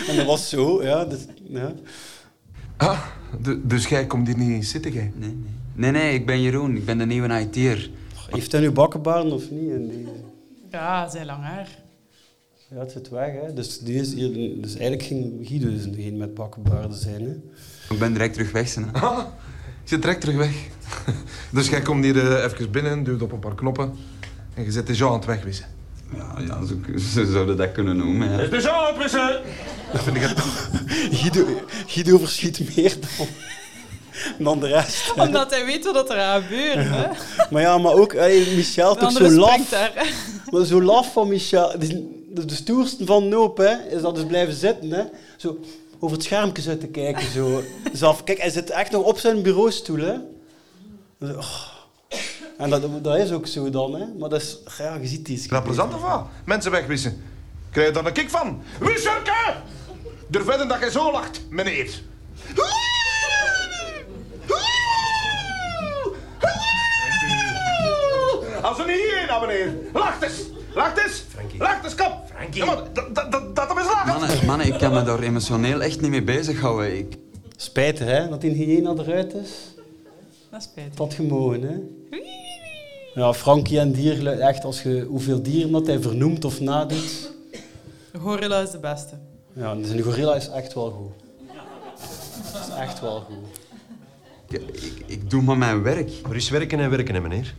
[0.07, 1.05] En dat was zo, ja.
[1.05, 1.71] Dus, ja.
[2.77, 2.99] Ah,
[3.41, 5.11] du- dus jij komt hier niet zitten, jij?
[5.15, 5.51] Nee, nee.
[5.75, 6.75] Nee, nee, ik ben Jeroen.
[6.75, 7.89] Ik ben de nieuwe IT'er.
[8.29, 9.71] Heeft hij nu bakkenbaarden of niet?
[9.71, 10.07] En die...
[10.71, 11.67] Ja, zijn lang haar.
[12.69, 13.53] Ja, het zit weg, hè.
[13.53, 17.31] Dus, die is hier, dus eigenlijk ging Guido dus degene met bakkenbaarden zijn, hè.
[17.93, 18.91] Ik ben direct terug weg, zijn.
[19.83, 20.55] Ik zit direct terug weg.
[21.51, 23.93] Dus jij komt hier eh, even binnen, duwt op een paar knoppen
[24.53, 25.65] en je zet de Jean aan het wegwissen.
[26.15, 26.75] Ja, ja zo,
[27.25, 28.31] zo zouden dat kunnen noemen.
[28.31, 28.47] Ja.
[28.47, 29.41] de Jean aan het wissen!
[29.91, 30.69] Dat vind ik het toch.
[31.19, 31.45] Guido,
[31.87, 33.27] Guido verschiet meer dan,
[34.37, 35.13] dan de rest.
[35.15, 36.91] Omdat hij weet wat er gaat gebeuren.
[36.91, 37.07] Hè?
[37.49, 39.69] Maar ja, maar ook hey, Michel, De toch zo laf.
[39.69, 40.13] daar.
[40.51, 41.79] Maar zo laf van Michel.
[41.79, 44.91] De, de stoerste van Noop, hè, is dat dus blijven zitten.
[44.91, 45.03] Hè.
[45.37, 45.59] Zo
[46.03, 47.31] over het schermpje zitten kijken.
[47.31, 47.63] Zo.
[47.93, 49.97] Zelf, kijk, hij zit echt nog op zijn bureaustoel.
[49.97, 50.15] Hè.
[51.21, 51.71] Zo, oh.
[52.57, 54.05] En dat, dat is ook zo dan, hè.
[54.19, 55.61] Maar dat is, ja, je ziet die.
[55.61, 56.25] Plezant of wat?
[56.45, 57.23] Mensen wegwissen.
[57.71, 58.63] Krijg je daar een kick van?
[58.79, 59.55] Wisserke!
[60.27, 62.01] Durf wedden dat jij zo lacht, meneer.
[68.61, 69.73] Als er hierheen, nou, meneer.
[69.93, 70.41] Lacht eens.
[70.73, 71.23] Lacht eens.
[71.57, 72.11] Lacht eens, kom.
[72.51, 74.19] Ja, maar dat, dat, dat, dat eens lachen.
[74.19, 76.97] Mannen, mannen, ik kan me daar emotioneel echt niet mee bezighouden.
[76.97, 77.17] Ik...
[77.55, 79.51] Spijtig, hè, dat die hyena eruit is.
[80.49, 80.93] Dat is spijtig.
[80.93, 81.75] Dat gemogen, hè.
[83.21, 87.31] Ja, Frankie en dieren, echt, als je hoeveel dieren dat hij vernoemt of nadoet.
[88.11, 89.15] De gorilla is de beste.
[89.53, 91.11] Ja, dus een gorilla is echt wel goed.
[92.53, 93.61] Dat is echt wel goed.
[94.61, 96.11] Ik, ik doe maar mijn werk.
[96.29, 97.55] Er is werken en werken, hè, meneer.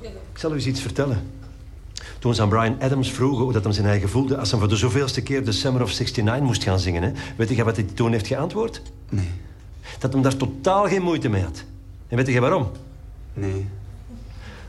[0.00, 1.30] Ik zal u eens iets vertellen.
[2.24, 4.68] Toen ze aan Brian Adams vroegen hoe dat hem zijn eigen voelde als hij voor
[4.68, 7.84] de zoveelste keer de Summer of 69 moest gaan zingen, hè, weet je wat hij
[7.84, 8.82] toen heeft geantwoord?
[9.08, 9.30] Nee.
[9.98, 11.64] Dat hem daar totaal geen moeite mee had.
[12.08, 12.70] En weet je waarom?
[13.34, 13.66] Nee.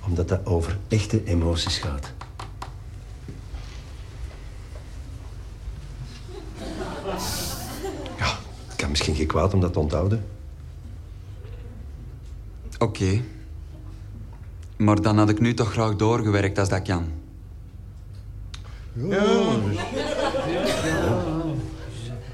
[0.05, 2.11] Omdat dat over echte emoties gaat.
[8.17, 8.37] Ja,
[8.67, 10.25] het kan misschien geen kwaad om dat te onthouden.
[12.77, 13.21] Oké.
[14.77, 17.23] Maar dan had ik nu toch graag doorgewerkt als dat kan.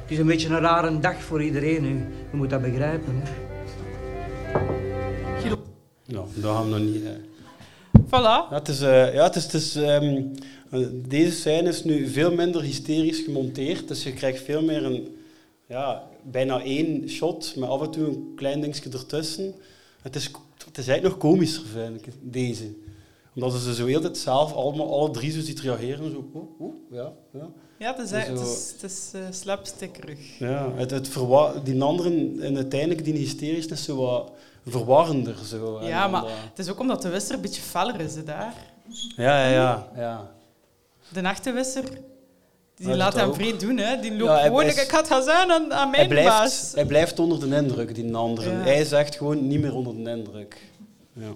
[0.02, 1.84] Het is een beetje een rare dag voor iedereen.
[1.84, 1.90] Hè.
[2.32, 3.16] Je moet dat begrijpen.
[3.16, 3.30] Hè.
[6.06, 7.04] Ja, dat gaan we nog niet...
[8.06, 8.50] Voilà.
[8.50, 10.24] Ja, het is, eh, ja, het is, het is, ehm,
[10.70, 15.16] eh, deze scène is nu veel minder hysterisch gemonteerd, dus je krijgt veel meer een,
[15.68, 19.54] ja, bijna één shot, met af en toe een klein dingetje ertussen.
[20.02, 20.32] Het is,
[20.66, 22.72] het is eigenlijk nog komischer, vind ik, deze.
[23.36, 26.12] Omdat ze zo heel tijd zelf allemaal, alle drie zo ziet reageren.
[26.12, 27.50] Zo, oeh, oeh, ja, ja.
[27.80, 30.38] Ja, het is, Zo- het is, het is eh, slapstickerig.
[30.40, 34.32] Ja, het, het verwa- die anderen, en uiteindelijk die hysterisch is zo wat
[34.66, 35.36] verwarrender.
[35.46, 35.78] Zo.
[35.78, 38.24] En Ja, maar dat- het is ook omdat de wisser een beetje feller is, hè,
[38.24, 38.54] daar.
[39.16, 39.88] Ja, ja, ja.
[39.96, 40.32] ja.
[41.14, 41.84] De echte wisser,
[42.76, 44.00] die Ja, laat hem vrij doen, hè.
[44.00, 46.38] Die Ja, loopt hij gewoon, is- ik het gaan zijn aan, aan Hij mijn baas.
[46.40, 48.50] blijft, hij blijft onder de indruk, die andere.
[48.50, 48.56] Ja.
[48.58, 50.62] Hij zegt gewoon niet meer onder de indruk.
[51.14, 51.32] Ja.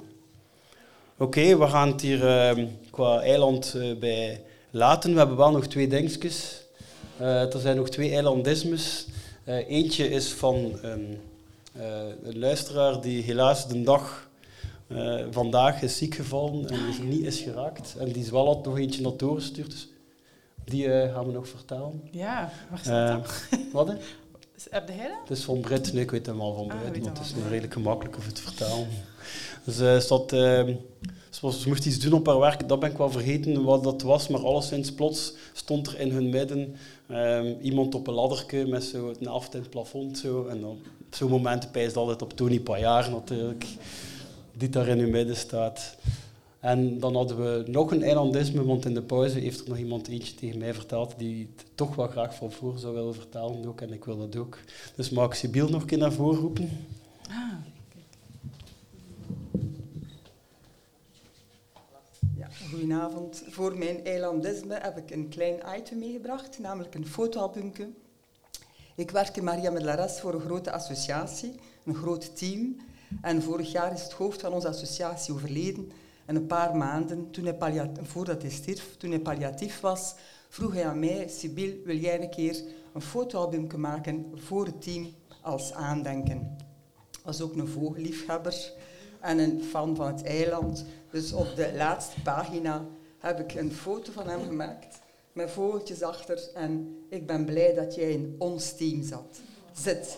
[1.17, 5.11] Oké, we gaan het hier ehm, qua eiland eh, bij laten.
[5.11, 6.63] We hebben wel nog twee dingetjes.
[7.17, 9.07] Eh, er zijn nog twee eilandismes.
[9.43, 11.19] Eh, eentje is van een,
[11.73, 14.23] eh, een luisteraar die helaas de dag
[15.31, 17.95] vandaag is ziek gevallen en is niet is geraakt.
[17.99, 19.69] En die is wel had nog eentje naar toren gestuurd.
[19.71, 19.87] Dus
[20.65, 22.01] die gaan we nog vertalen.
[22.11, 23.59] Ja, waar staat dat?
[23.71, 23.93] Wat?
[24.69, 25.17] Heb jij dat?
[25.27, 27.21] Het is van Brit, nee, ik weet hem al van Ah, Brit, weet maar het
[27.25, 28.87] is redelijk gemakkelijk over te vertalen.
[29.63, 29.99] Dus eh,
[31.29, 34.27] ze, moest iets doen op haar werk, dat ben ik wel vergeten wat dat was,
[34.27, 36.75] maar alleszins plots stond er in hun midden
[37.07, 40.17] ehm, iemand op een ladderke met zo een aft in het plafond.
[40.17, 43.65] Zo, en dan, op zo'n moment pijst altijd op Tony Pajaar natuurlijk,
[44.53, 45.95] die daar in hun midden staat.
[46.65, 50.07] En dan hadden we nog een eilandisme, want in de pauze heeft er nog iemand
[50.07, 53.81] eentje tegen mij verteld die het toch wel graag van voor zou willen vertalen ook,
[53.81, 54.59] en ik wil dat ook.
[54.95, 56.69] Dus mag ik Sibyl nog een keer naar voren roepen?
[62.37, 63.43] Ja, goedenavond.
[63.49, 67.87] Voor mijn eilandisme heb ik een klein item meegebracht, namelijk een fotoalbumke.
[68.95, 72.77] Ik werk in Maria Medlares voor een grote associatie, een groot team.
[73.21, 75.91] En vorig jaar is het hoofd van onze associatie overleden.
[76.25, 80.15] En een paar maanden toen hij voordat hij stierf, toen hij palliatief was,
[80.49, 85.13] vroeg hij aan mij, Sibyl, wil jij een keer een fotoalbumke maken voor het team
[85.41, 86.57] als aandenken?
[87.25, 88.73] was ook een vogelliefhebber
[89.19, 90.85] en een fan van het eiland.
[91.09, 92.85] Dus op de laatste pagina
[93.19, 94.99] heb ik een foto van hem gemaakt
[95.33, 96.49] met vogeltjes achter.
[96.53, 99.39] En ik ben blij dat jij in ons team zat,
[99.73, 100.17] zit.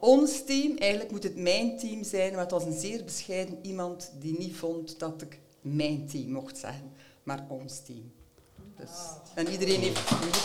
[0.00, 4.12] Ons team, eigenlijk moet het mijn team zijn, maar het was een zeer bescheiden iemand
[4.18, 6.92] die niet vond dat ik mijn team mocht zeggen,
[7.22, 8.12] maar ons team.
[8.76, 8.90] Dus,
[9.34, 10.36] en iedereen heeft een goed.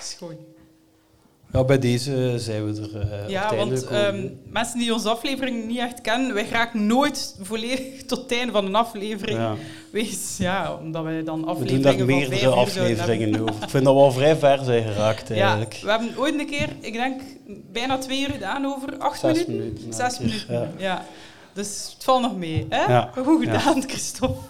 [0.00, 0.36] Schoon.
[1.52, 5.66] Ja, bij deze zijn we er eh, op Ja, want ehm, mensen die onze aflevering
[5.66, 9.38] niet echt kennen, wij raken nooit volledig tot het einde van een aflevering.
[9.38, 9.54] Ja.
[10.38, 13.62] Ja, omdat wij dan we afleveringen doen daar meerdere afleveringen over.
[13.62, 15.78] Ik vind dat we al vrij ver zijn geraakt Ja, eigenlijk.
[15.82, 17.22] we hebben ooit een keer, ik denk,
[17.72, 19.56] bijna twee uur gedaan over acht Zes minuten.
[19.56, 20.68] minuten, ja, Zes minuten, ja.
[20.78, 21.04] ja.
[21.52, 22.92] Dus het valt nog mee, hè?
[22.92, 23.58] Ja, Goed ja.
[23.58, 24.40] gedaan, Christophe.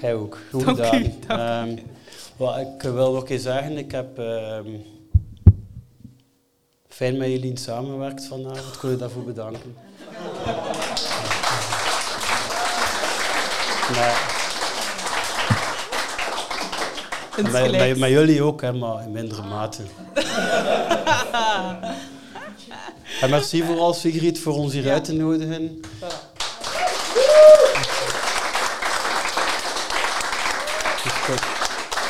[0.00, 0.38] Hij ook.
[0.52, 1.38] Goed Dank u, gedaan.
[1.66, 1.86] dank Ehm,
[2.36, 4.68] wel, ik wil nog eens zeggen, ik heb ehm,
[6.88, 8.74] fijn met jullie samengewerkt vanavond.
[8.74, 9.74] Ik wil je daarvoor bedanken.
[13.94, 14.34] Maar,
[17.36, 17.98] en Insgelijks.
[17.98, 19.82] met jullie ook, hè, maar in mindere mate.
[23.20, 25.80] En merci vooral Sigrid voor ons hier uit te nodigen.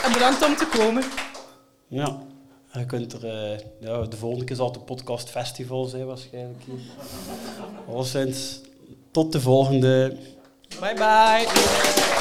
[0.04, 1.04] En bedankt om te komen.
[1.88, 2.18] Ja,
[2.72, 3.24] je kunt er...
[3.24, 6.80] eh, ja, de volgende keer zal het een podcast festival zijn waarschijnlijk hier.
[7.94, 8.60] Alleszins,
[9.10, 10.16] tot de volgende.
[10.80, 12.15] 拜拜。